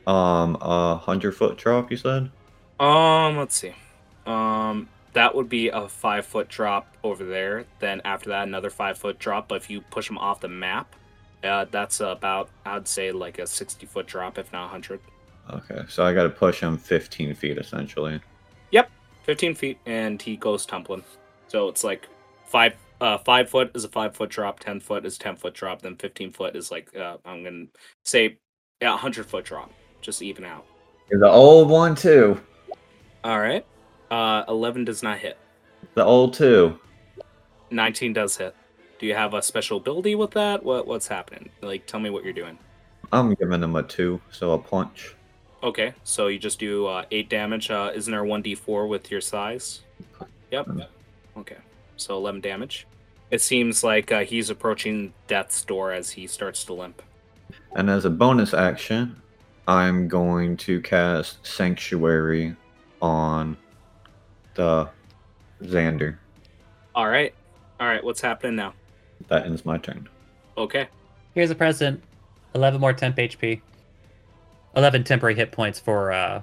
[0.06, 1.90] um a hundred foot drop?
[1.90, 2.30] You said.
[2.78, 3.74] Um, let's see.
[4.26, 7.64] Um, that would be a five foot drop over there.
[7.78, 9.48] Then after that, another five foot drop.
[9.48, 10.94] But if you push them off the map,
[11.42, 15.00] uh, that's about I'd say like a sixty foot drop, if not hundred.
[15.48, 18.20] Okay, so I got to push him 15 feet essentially.
[19.26, 21.04] 15 feet and he goes tumbling.
[21.48, 22.08] So it's like
[22.46, 25.82] five uh five foot is a five foot drop 10 foot is 10 foot drop
[25.82, 27.66] then 15 foot is like uh, i'm gonna
[28.04, 28.38] say
[28.80, 29.70] yeah 100 foot drop
[30.06, 30.64] just even out.
[31.10, 32.40] You're the old one too.
[33.24, 33.66] all right.
[34.10, 35.36] Uh 11 does not hit.
[35.94, 36.78] The old two.
[37.72, 38.54] 19 does hit.
[39.00, 40.62] Do you have a special ability with that?
[40.62, 41.50] What what's happening?
[41.60, 42.56] Like tell me what you're doing.
[43.12, 45.15] I'm giving him a two, so a punch.
[45.66, 47.70] Okay so you just do uh 8 damage.
[47.70, 49.82] Uh isn't there 1d4 with your size?
[50.50, 50.68] Yep.
[51.36, 51.56] Okay
[51.96, 52.86] so 11 damage.
[53.30, 57.02] It seems like uh, he's approaching death's door as he starts to limp.
[57.74, 59.20] And as a bonus action,
[59.66, 62.54] I'm going to cast Sanctuary
[63.02, 63.56] on
[64.54, 64.88] the
[65.62, 66.18] Xander.
[66.94, 67.34] all right.
[67.80, 68.74] All right what's happening now?
[69.28, 70.08] That ends my turn.
[70.56, 70.86] okay.
[71.34, 72.02] Here's a present.
[72.54, 73.60] Eleven more temp HP.
[74.76, 76.12] Eleven temporary hit points for.
[76.12, 76.42] uh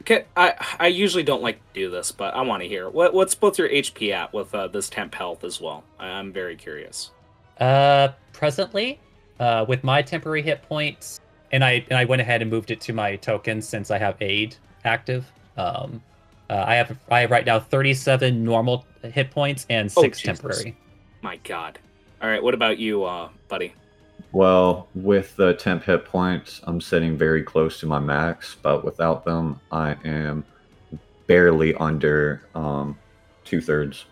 [0.00, 3.14] okay i i usually don't like to do this but i want to hear what
[3.14, 7.10] what's both your hp at with uh, this temp health as well i'm very curious
[7.60, 8.98] Uh, presently,
[9.38, 11.20] uh, with my temporary hit points,
[11.52, 14.16] and I and I went ahead and moved it to my token since I have
[14.20, 15.24] aid active.
[15.56, 16.02] Um,
[16.50, 20.40] uh, I have I have right now 37 normal hit points and Oh, six Jesus.
[20.40, 20.76] temporary.
[21.22, 21.78] my god
[22.20, 23.72] all right what about you uh buddy
[24.34, 29.24] Well, with the temp hit points, I'm sitting very close to my max, but without
[29.24, 30.44] them, I am
[31.28, 32.98] barely under um,
[33.44, 34.06] two thirds.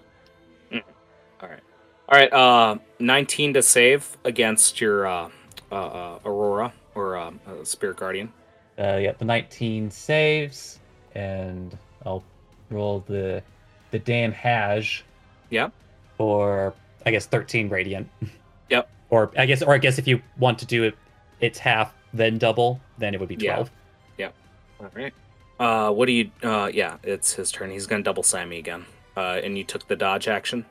[0.73, 1.61] all right
[2.09, 5.29] all right uh 19 to save against your uh
[5.73, 8.33] uh, uh aurora or uh, uh spirit guardian
[8.79, 10.79] Uh, yeah, the 19 saves,
[11.15, 11.77] and
[12.07, 12.23] I'll
[12.71, 13.43] roll the
[13.91, 15.05] the damn hash.
[15.51, 15.73] Yep.
[16.17, 16.75] For
[17.05, 18.09] I guess 13 radiant.
[18.71, 18.89] Yep.
[19.13, 20.95] Or I guess, or I guess if you want to do it,
[21.41, 23.71] it's half then double, then it would be twelve.
[24.17, 24.31] Yeah.
[24.79, 24.93] 12.
[24.97, 25.15] All right.
[25.61, 26.31] Uh, what do you?
[26.43, 27.71] Uh, yeah, it's his turn.
[27.71, 28.87] He's gonna double slam me again.
[29.15, 30.65] Uh, and you took the dodge action.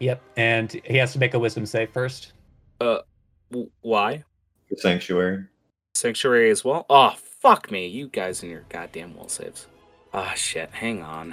[0.00, 0.20] Yep.
[0.36, 2.34] And he has to make a wisdom save first.
[2.78, 4.22] W- why?
[4.76, 5.44] Sanctuary.
[5.94, 6.84] Sanctuary as well.
[6.90, 9.66] Oh fuck me, you guys and your goddamn will saves.
[10.12, 10.68] Ah shit.
[10.72, 11.30] Hang on.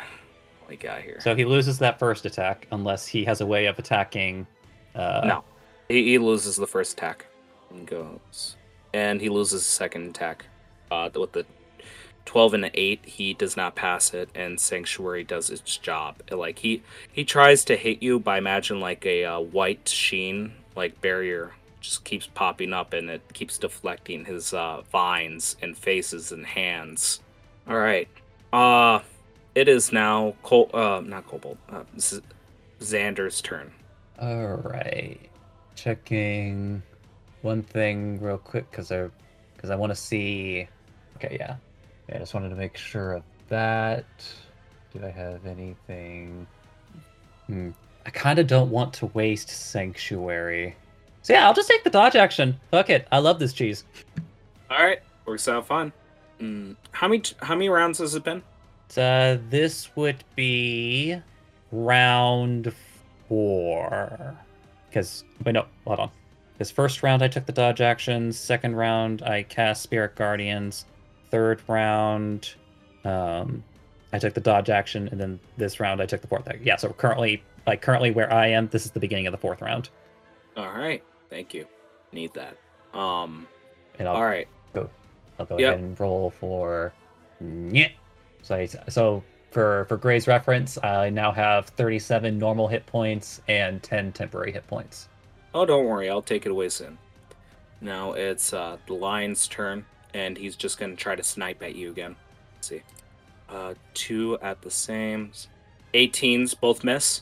[0.62, 1.20] What we got here?
[1.20, 4.48] So he loses that first attack unless he has a way of attacking.
[4.96, 5.44] Uh, No.
[5.88, 7.26] He, he loses the first attack.
[7.70, 8.56] And goes,
[8.94, 10.46] and he loses the second attack.
[10.92, 11.46] Uh, with the
[12.26, 16.22] twelve and an eight, he does not pass it, and Sanctuary does its job.
[16.32, 21.02] Like he he tries to hit you by imagine like a uh, white sheen like
[21.02, 26.46] barrier just keeps popping up and it keeps deflecting his uh, vines and faces and
[26.46, 27.22] hands.
[27.68, 28.08] All right,
[28.54, 29.00] uh,
[29.54, 31.84] it is now Col uh not Cobalt uh,
[32.80, 33.72] Xander's turn.
[34.20, 35.20] All right.
[35.76, 36.82] Checking
[37.42, 39.10] one thing real quick because I
[39.56, 40.68] because I want to see.
[41.18, 41.56] Okay, yeah.
[42.10, 44.06] Yeah, I just wanted to make sure of that.
[44.94, 46.48] Did I have anything?
[47.48, 47.72] Hmm.
[48.06, 50.76] I kind of don't want to waste sanctuary.
[51.24, 52.60] So yeah, I'll just take the dodge action.
[52.70, 53.08] Fuck it.
[53.12, 53.84] I love this cheese.
[54.70, 55.92] All right, works out fine.
[56.40, 58.44] Mm, how many how many rounds has it been?
[58.96, 61.20] Uh, this would be
[61.72, 62.74] round
[63.28, 64.38] four.
[64.96, 66.12] Because wait, no, hold on.
[66.58, 68.40] This first round I took the dodge actions.
[68.40, 70.86] Second round I cast Spirit Guardians.
[71.32, 72.54] Third round,
[73.04, 73.62] um,
[74.14, 76.48] I took the dodge action, and then this round I took the fourth.
[76.64, 79.62] Yeah, so currently, like currently where I am, this is the beginning of the fourth
[79.62, 79.90] round.
[80.56, 81.68] All right, thank you.
[82.14, 82.56] Need that.
[82.98, 83.50] Um,
[84.00, 84.48] And I'll All right.
[85.38, 85.74] I'll go Yep.
[85.74, 86.94] ahead and roll for
[87.42, 87.90] yeah.
[88.44, 89.22] So I, so
[89.56, 94.68] for for Gray's reference, I now have 37 normal hit points and 10 temporary hit
[94.68, 95.08] points.
[95.54, 96.10] Oh, don't worry.
[96.10, 96.98] I'll take it away soon.
[97.80, 101.74] Now it's uh, the lion's turn, and he's just going to try to snipe at
[101.74, 102.18] you again.
[102.56, 102.82] Let's see.
[103.48, 105.32] Uh, two at the same.
[105.94, 107.22] 18s, both miss.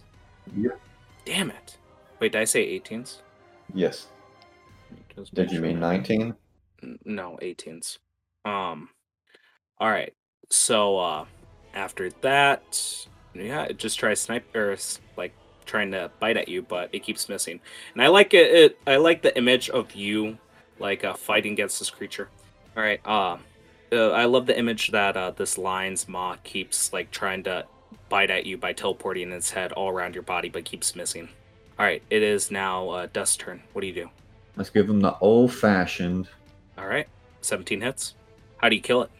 [0.57, 0.80] Yep.
[1.26, 1.77] Damn it.
[2.19, 3.18] Wait, did I say 18s?
[3.76, 4.07] Yes.
[5.35, 5.68] Did you sure.
[5.68, 6.34] mean 19?
[7.05, 7.99] No, 18s.
[8.43, 8.89] Um,
[9.77, 10.14] all right.
[10.49, 11.26] So uh,
[11.73, 14.77] after that, yeah, it just tries snipe or
[15.17, 15.33] like
[15.65, 17.59] trying to bite at you, but it keeps missing.
[17.93, 18.51] And I like it.
[18.51, 20.37] it I like the image of you
[20.79, 22.29] like uh, fighting against this creature.
[22.75, 22.99] All right.
[23.05, 23.37] Uh,
[23.91, 27.65] uh, I love the image that uh, this lion's maw keeps like trying to
[28.09, 31.29] bite at you by teleporting its head all around your body, but keeps missing.
[31.79, 32.01] All right.
[32.09, 33.61] It is now uh, Dust's turn.
[33.73, 34.09] What do you do?
[34.55, 36.27] Let's give him the old fashioned.
[36.77, 37.07] All right.
[37.41, 38.15] 17 hits.
[38.57, 39.11] How do you kill it?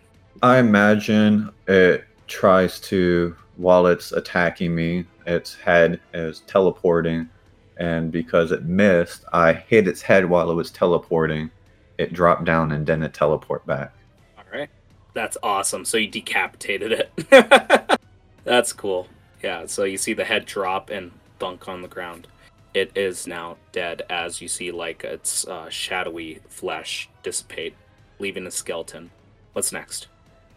[0.42, 7.30] I imagine it tries to, while it's attacking me, its head is teleporting.
[7.78, 11.52] And because it missed, I hit its head while it was teleporting.
[11.98, 13.94] It dropped down and then it teleport back.
[14.38, 14.70] All right.
[15.14, 15.86] That's awesome.
[15.86, 18.00] So you decapitated it.
[18.44, 19.08] That's cool.
[19.44, 22.28] Yeah, so you see the head drop and thunk on the ground.
[22.74, 27.76] It is now dead as you see like its uh, shadowy flesh dissipate,
[28.18, 29.12] leaving a skeleton.
[29.54, 30.08] What's next?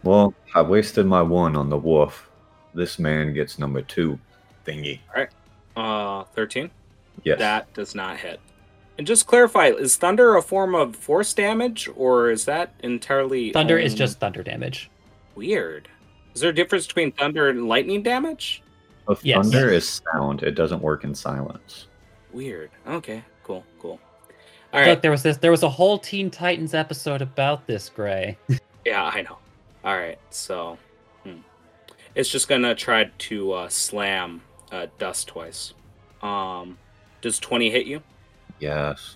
[0.03, 2.29] Well, I wasted my one on the wolf.
[2.73, 4.19] This man gets number two
[4.65, 4.99] thingy.
[5.15, 5.29] All right.
[5.75, 6.69] Uh 13?
[7.23, 7.39] Yes.
[7.39, 8.39] That does not hit.
[8.97, 13.77] And just clarify, is thunder a form of force damage or is that entirely Thunder
[13.77, 14.89] is only- just thunder damage.
[15.35, 15.87] weird?
[16.33, 18.61] Is there a difference between thunder and lightning damage?
[19.07, 19.49] But Yes.
[19.51, 20.43] thunder is sound.
[20.43, 21.87] It doesn't work in silence.
[22.33, 22.69] Weird.
[22.87, 23.99] Okay, cool, cool.
[24.73, 24.89] All right.
[24.89, 25.37] Look, there was this.
[25.37, 28.37] There was a whole Teen Titans episode about this, Gray.
[28.85, 29.37] Yeah, I know.
[29.87, 30.77] All right, so
[31.23, 31.37] hmm.
[32.13, 35.75] it's just gonna try to uh, slam uh, Dust twice.
[36.21, 36.77] Um,
[37.21, 38.03] does twenty hit you?
[38.59, 39.15] Yes.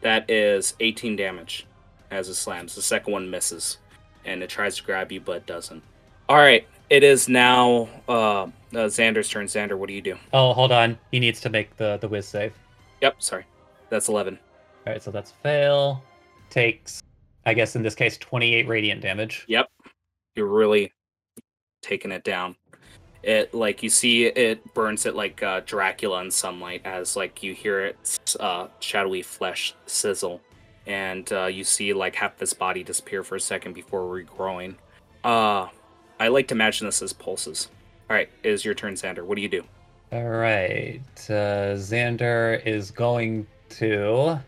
[0.00, 1.66] That is eighteen damage
[2.10, 2.74] as it slams.
[2.74, 3.76] The second one misses,
[4.24, 5.82] and it tries to grab you but doesn't.
[6.26, 9.44] All right, it is now uh, uh, Xander's turn.
[9.44, 10.16] Xander, what do you do?
[10.32, 10.98] Oh, hold on.
[11.10, 12.54] He needs to make the the whiz save.
[13.02, 13.44] Yep, sorry,
[13.90, 14.38] that's eleven.
[14.86, 16.02] All right, so that's fail.
[16.48, 17.02] Takes,
[17.44, 19.44] I guess in this case, 28 radiant damage.
[19.48, 19.68] Yep,
[20.34, 20.92] you're really
[21.82, 22.56] taking it down.
[23.22, 27.54] It like you see it burns it like uh, Dracula in sunlight as like you
[27.54, 30.40] hear its uh, shadowy flesh sizzle,
[30.88, 34.74] and uh, you see like half this body disappear for a second before regrowing.
[35.22, 35.68] Uh,
[36.18, 37.68] I like to imagine this as pulses.
[38.10, 39.24] All right, it is your turn, Xander.
[39.24, 39.62] What do you do?
[40.10, 41.00] All right,
[41.30, 44.40] uh, Xander is going to.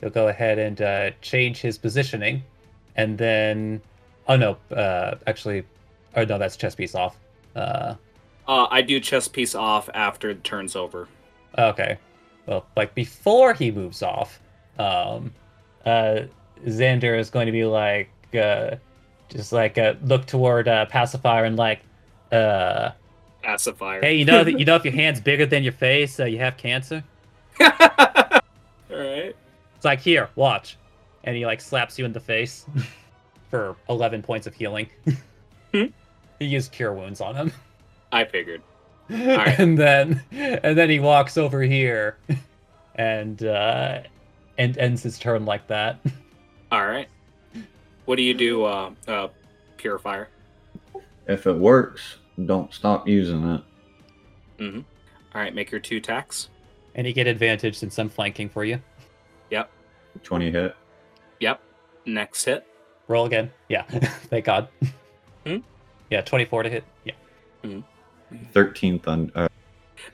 [0.00, 2.44] He'll go ahead and uh, change his positioning,
[2.94, 3.82] and then.
[4.30, 4.56] Oh no!
[4.74, 5.64] Uh, actually,
[6.14, 7.18] oh no, that's chest piece off.
[7.56, 7.94] Uh,
[8.46, 11.08] Uh, I do chest piece off after the turn's over.
[11.58, 11.98] Okay.
[12.46, 14.40] Well, like before he moves off,
[14.78, 15.32] um,
[15.84, 16.20] uh,
[16.64, 18.08] Xander is going to be like,
[18.40, 18.76] uh,
[19.28, 21.80] just like uh, look toward uh, pacifier and like,
[22.30, 22.90] uh,
[23.42, 24.00] Pacifier.
[24.00, 26.38] hey, you know that you know if your hand's bigger than your face, uh, you
[26.38, 27.02] have cancer.
[27.60, 27.68] All
[28.90, 29.34] right.
[29.76, 30.76] It's like here, watch,
[31.24, 32.64] and he like slaps you in the face
[33.50, 34.88] for eleven points of healing.
[35.72, 35.84] Hmm.
[36.40, 37.52] he used cure wounds on him.
[38.10, 38.60] I figured.
[39.08, 39.56] right.
[39.60, 42.18] and then and then he walks over here
[42.96, 44.00] and uh
[44.58, 46.00] and ends his turn like that
[46.72, 47.08] All right.
[48.06, 49.28] What do you do, uh, uh,
[49.76, 50.28] Purifier?
[51.28, 52.16] If it works,
[52.46, 53.62] don't stop using it.
[54.58, 54.80] Mm-hmm.
[55.34, 56.48] All right, make your two attacks.
[56.96, 58.80] and you get advantage since i'm flanking for you
[59.50, 59.70] Yep.
[60.24, 60.74] 20 hit.
[61.38, 61.60] Yep.
[62.06, 62.66] Next hit.
[63.10, 63.50] Roll again.
[63.68, 63.82] Yeah.
[64.30, 64.68] Thank god.
[65.46, 65.58] Hmm?
[66.10, 66.84] yeah 24 to hit.
[67.04, 67.80] Yeah.
[68.54, 69.32] 13 thunder.
[69.34, 69.48] Uh,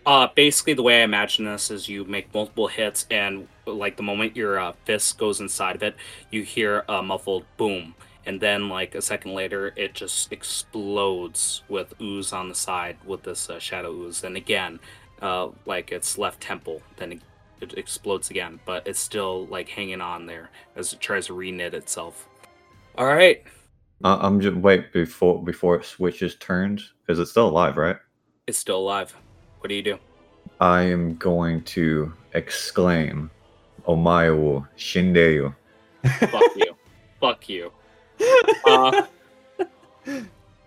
[0.04, 4.02] Uh, basically, the way I imagine this is you make multiple hits, and like the
[4.02, 5.94] moment your uh, fist goes inside of it,
[6.30, 7.94] you hear a muffled boom,
[8.24, 13.22] and then like a second later, it just explodes with ooze on the side with
[13.22, 14.80] this uh, shadow ooze, and again,
[15.22, 17.20] uh, like its left temple, then it,
[17.60, 21.74] it explodes again, but it's still like hanging on there as it tries to reknit
[21.74, 22.28] itself.
[22.98, 23.42] All right,
[24.04, 27.96] I- I'm just wait before before it switches turns because it's still alive, right?
[28.46, 29.14] it's still alive.
[29.58, 29.98] What do you do?
[30.60, 33.30] I am going to exclaim,
[33.86, 35.54] "Omae wo shindeyo."
[36.30, 36.76] Fuck you.
[37.20, 37.72] Fuck you.
[38.64, 39.06] Uh,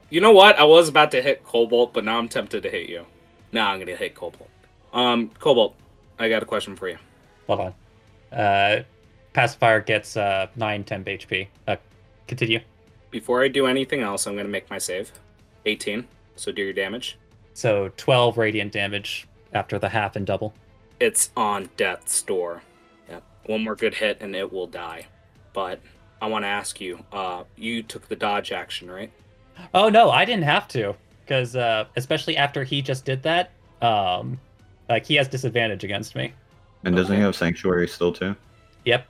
[0.10, 0.60] you know what?
[0.60, 3.06] I was about to hit Cobalt, but now I'm tempted to hit you.
[3.52, 4.50] Now I'm gonna hit Cobalt.
[4.94, 5.76] Um, Cobalt,
[6.20, 6.98] I got a question for you.
[7.48, 7.74] hold on
[8.38, 8.84] uh
[9.34, 11.48] pacifier gets uh 9 10 HP.
[11.68, 11.76] Uh,
[12.30, 12.60] continue.
[13.12, 15.12] Before I do anything else, I'm going to make my save.
[15.66, 16.08] 18.
[16.36, 17.18] So do your damage.
[17.54, 20.54] So 12 radiant damage after the half and double.
[21.00, 22.62] It's on death's door.
[23.10, 23.24] Yep.
[23.48, 25.08] One more good hit and it will die.
[25.54, 25.82] But
[26.22, 29.12] I want to ask you, uh, you took the dodge action, right?
[29.74, 30.96] Oh no, I didn't have to,
[31.26, 33.52] because uh, especially after he just did that,
[33.82, 34.40] um,
[34.88, 36.32] like he has disadvantage against me.
[36.86, 37.20] And doesn't Okay.
[37.20, 38.36] he have sanctuary still too?
[38.86, 39.06] Yep.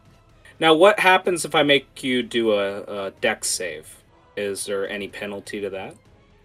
[0.60, 4.04] Now, what happens if I make you do a, a dex save?
[4.36, 5.96] Is there any penalty to that?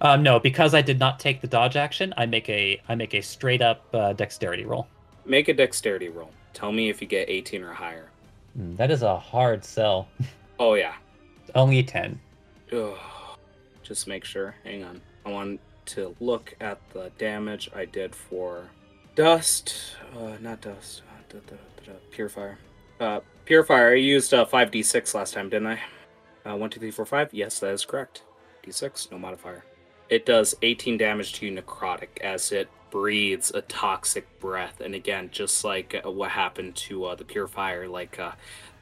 [0.00, 3.14] Um, no, because I did not take the dodge action, I make a I make
[3.14, 4.86] a straight up uh, dexterity roll.
[5.24, 6.30] Make a dexterity roll.
[6.52, 8.10] Tell me if you get 18 or higher.
[8.54, 10.08] Hmm, that is a hard sell.
[10.56, 10.94] Oh, yeah.
[11.56, 12.20] Only 10.
[12.72, 12.96] Ugh.
[13.82, 14.54] Just make sure.
[14.62, 15.00] Hang on.
[15.26, 18.70] I want to look at the damage I did for
[19.16, 19.96] dust.
[20.16, 21.02] Uh, not dust.
[21.08, 22.56] Uh, da, da, da, da, purifier.
[23.00, 23.90] Uh, purifier.
[23.90, 25.80] I used uh, 5d6 last time, didn't I?
[26.46, 27.34] Uh, 1, 2, 3, 4, 5.
[27.34, 28.22] Yes, that is correct.
[28.64, 29.64] d6, no modifier.
[30.08, 34.80] It does 18 damage to you necrotic as it breathes a toxic breath.
[34.80, 38.32] And again, just like uh, what happened to uh, the purifier, like uh,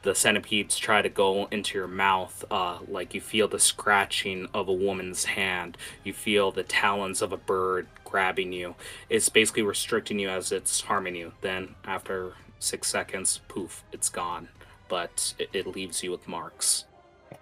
[0.03, 4.67] the centipedes try to go into your mouth uh, like you feel the scratching of
[4.67, 8.75] a woman's hand you feel the talons of a bird grabbing you
[9.09, 12.33] it's basically restricting you as it's harming you then after
[12.63, 14.47] six seconds poof it's gone
[14.89, 16.85] but it, it leaves you with marks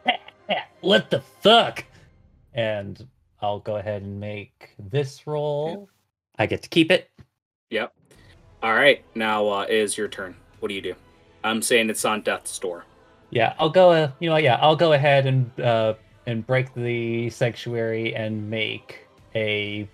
[0.81, 1.83] what the fuck?
[2.53, 3.07] And
[3.41, 5.89] I'll go ahead and make this roll.
[6.37, 7.09] I get to keep it.
[7.69, 7.93] yep
[8.63, 10.93] all right now uh, is your turn what do you do
[11.43, 12.85] i'm saying it's on death's door
[13.31, 13.91] Yeah, I'll go.
[13.91, 15.93] Uh, you know, yeah, I'll go ahead and uh,
[16.25, 19.87] and break the sanctuary and make a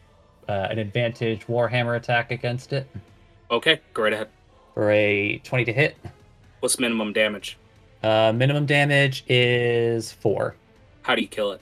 [0.49, 2.87] uh, an advantage warhammer attack against it
[3.51, 4.29] okay go right ahead
[4.77, 5.97] for a twenty to hit.
[6.59, 7.57] what's minimum damage
[8.03, 10.55] Uh, minimum damage is four.
[11.01, 11.61] how do you kill it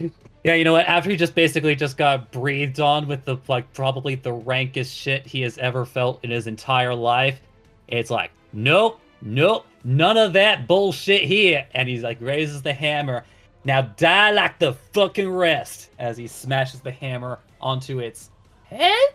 [0.44, 0.86] Yeah, you know what?
[0.86, 5.26] After he just basically just got breathed on with the like probably the rankest shit
[5.26, 7.40] he has ever felt in his entire life,
[7.88, 11.64] it's like, nope, nope, none of that bullshit here.
[11.74, 13.24] And he's like raises the hammer.
[13.64, 18.30] Now die like the fucking rest as he smashes the hammer onto its
[18.64, 19.14] head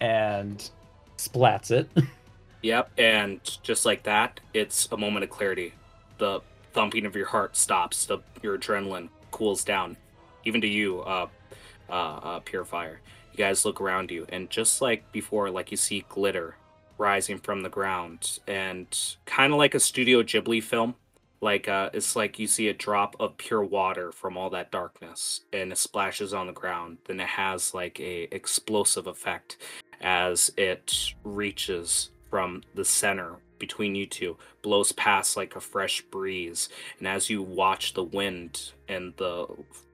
[0.00, 0.70] and
[1.28, 1.88] splats it.
[2.64, 5.74] Yep, and just like that, it's a moment of clarity.
[6.16, 6.40] The
[6.72, 8.06] thumping of your heart stops.
[8.06, 9.98] The your adrenaline cools down,
[10.46, 11.26] even to you, uh,
[11.90, 13.00] uh, uh, Purifier.
[13.32, 16.56] You guys look around you, and just like before, like you see glitter
[16.96, 18.86] rising from the ground, and
[19.26, 20.94] kind of like a Studio Ghibli film.
[21.42, 25.42] Like uh, it's like you see a drop of pure water from all that darkness,
[25.52, 26.96] and it splashes on the ground.
[27.06, 29.58] Then it has like a explosive effect
[30.00, 36.68] as it reaches from the center between you two, blows past like a fresh breeze,
[36.98, 39.46] and as you watch the wind and the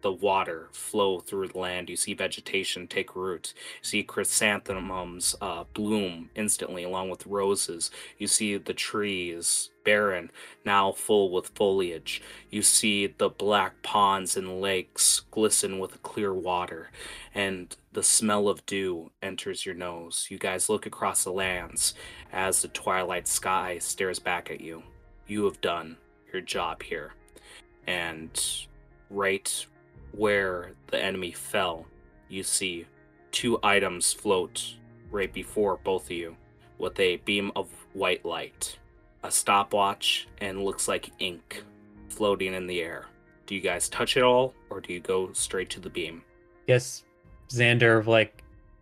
[0.02, 3.52] the water flow through the land, you see vegetation take root.
[3.80, 7.92] You see chrysanthemums uh, bloom instantly, along with roses.
[8.18, 10.30] You see the trees barren,
[10.64, 12.20] now full with foliage.
[12.50, 16.90] You see the black ponds and lakes glisten with clear water,
[17.34, 20.26] and the smell of dew enters your nose.
[20.30, 21.94] You guys look across the lands
[22.32, 24.82] as the twilight sky stares back at you.
[25.26, 25.96] You have done
[26.32, 27.12] your job here.
[27.86, 28.30] And
[29.10, 29.66] right
[30.12, 31.86] where the enemy fell,
[32.28, 32.86] you see
[33.32, 34.76] two items float
[35.10, 36.36] right before both of you
[36.78, 38.78] with a beam of white light.
[39.22, 41.64] A stopwatch and looks like ink
[42.08, 43.06] floating in the air.
[43.46, 46.22] Do you guys touch it all or do you go straight to the beam?
[46.66, 47.04] Yes,
[47.48, 48.39] Xander like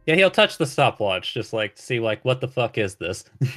[0.09, 3.25] yeah, he'll touch the stopwatch just like to see like what the fuck is this?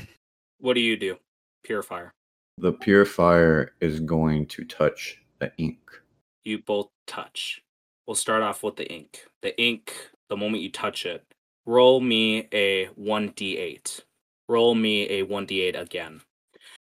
[0.59, 1.17] What do you do?
[1.63, 2.13] Purifier.
[2.59, 5.80] The purifier is going to touch the ink.
[6.43, 7.63] you both touch.
[8.05, 9.25] We'll start off with the ink.
[9.41, 9.95] The ink,
[10.30, 11.25] the moment you touch it,
[11.65, 14.01] roll me a 1d8.
[14.47, 16.21] Roll me a 1d8 again.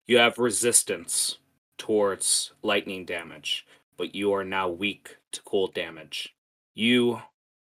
[0.07, 1.39] You have resistance
[1.79, 3.65] towards lightning damage,
[3.97, 6.35] but you are now weak to cold damage.
[6.75, 7.23] You,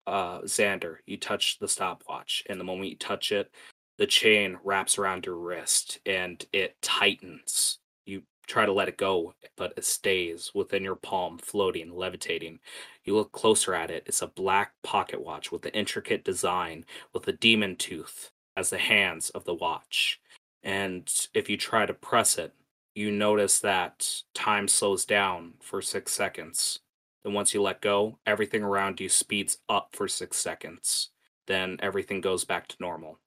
[0.07, 3.51] uh, Xander, you touch the stopwatch, and the moment you touch it,
[3.99, 7.79] the chain wraps around your wrist and it tightens.
[8.05, 12.61] You try to let it go, but it stays within your palm, floating, levitating.
[13.05, 14.05] You look closer at it.
[14.07, 18.79] It's a black pocket watch with an intricate design with a demon tooth as the
[18.79, 20.21] hands of the watch.
[20.63, 22.53] And if you try to press it,
[22.95, 26.81] you notice that time slows down for six seconds.
[27.27, 31.09] Then once you let go, everything around you speeds up for six seconds.
[31.49, 33.19] Then everything goes back to normal.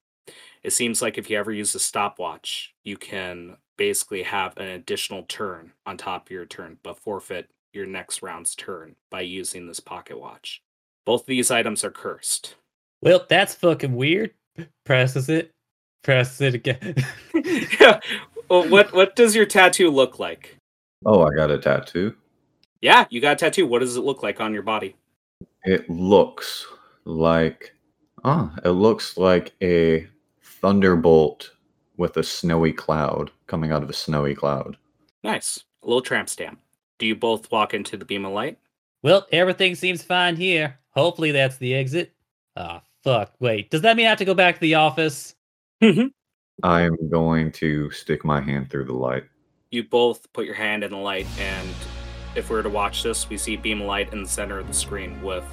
[0.64, 5.24] It seems like if you ever use a stopwatch, you can basically have an additional
[5.24, 9.82] turn on top of your turn, but forfeit your next round's turn by using this
[9.82, 10.62] pocket watch.
[11.06, 12.56] Both of these items are cursed.
[13.02, 14.32] Well, that's fucking weird.
[14.86, 15.52] Presses it.
[16.06, 16.96] Presses it again.
[17.82, 18.00] yeah.
[18.48, 20.56] Well, what what does your tattoo look like?
[21.06, 22.16] Oh, I got a tattoo.
[22.82, 23.68] Yeah, you got a tattoo.
[23.68, 24.96] What does it look like on your body?
[25.66, 26.66] It looks
[27.06, 27.74] like
[28.24, 30.08] ah, it looks like a
[30.44, 31.52] thunderbolt
[31.98, 34.78] with a snowy cloud coming out of a snowy cloud.
[35.24, 35.64] Nice.
[35.84, 36.60] A little tramp stamp.
[36.98, 38.58] Do you both walk into the beam of light?
[39.02, 40.78] well, everything seems fine here.
[40.92, 42.14] Hopefully that's the exit.
[42.56, 43.34] Ah, fuck.
[43.40, 45.36] Wait, does that mean I have to go back to the office?
[45.82, 49.24] I'm going to stick my hand through the light.
[49.72, 51.70] You both put your hand in the light, and
[52.36, 54.68] if we were to watch this, we see beam of light in the center of
[54.68, 55.46] the screen with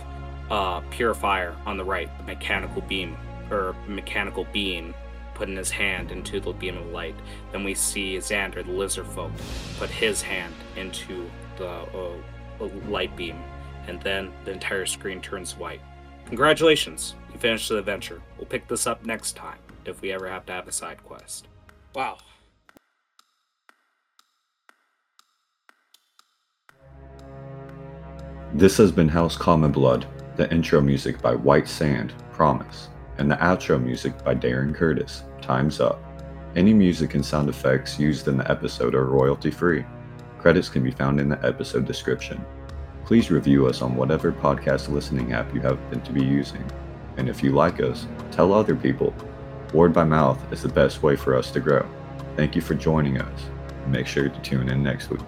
[0.50, 3.16] uh, purifier on the right, the mechanical beam
[3.50, 4.94] or mechanical being
[5.34, 7.14] putting his hand into the beam of light.
[7.52, 9.32] Then we see Xander, the lizard folk,
[9.78, 13.42] put his hand into the uh, light beam,
[13.86, 15.80] and then the entire screen turns white.
[16.26, 18.20] Congratulations, you finished the adventure.
[18.36, 21.46] We'll pick this up next time if we ever have to have a side quest.
[21.94, 22.18] Wow.
[28.56, 33.36] This has been House Common Blood, the intro music by White Sand, Promise, and the
[33.36, 36.02] outro music by Darren Curtis, Time's Up.
[36.56, 39.84] Any music and sound effects used in the episode are royalty free.
[40.38, 42.42] Credits can be found in the episode description.
[43.04, 46.64] Please review us on whatever podcast listening app you happen to be using.
[47.18, 49.12] And if you like us, tell other people.
[49.74, 51.86] Word by mouth is the best way for us to grow.
[52.36, 53.40] Thank you for joining us.
[53.86, 55.20] Make sure to tune in next week.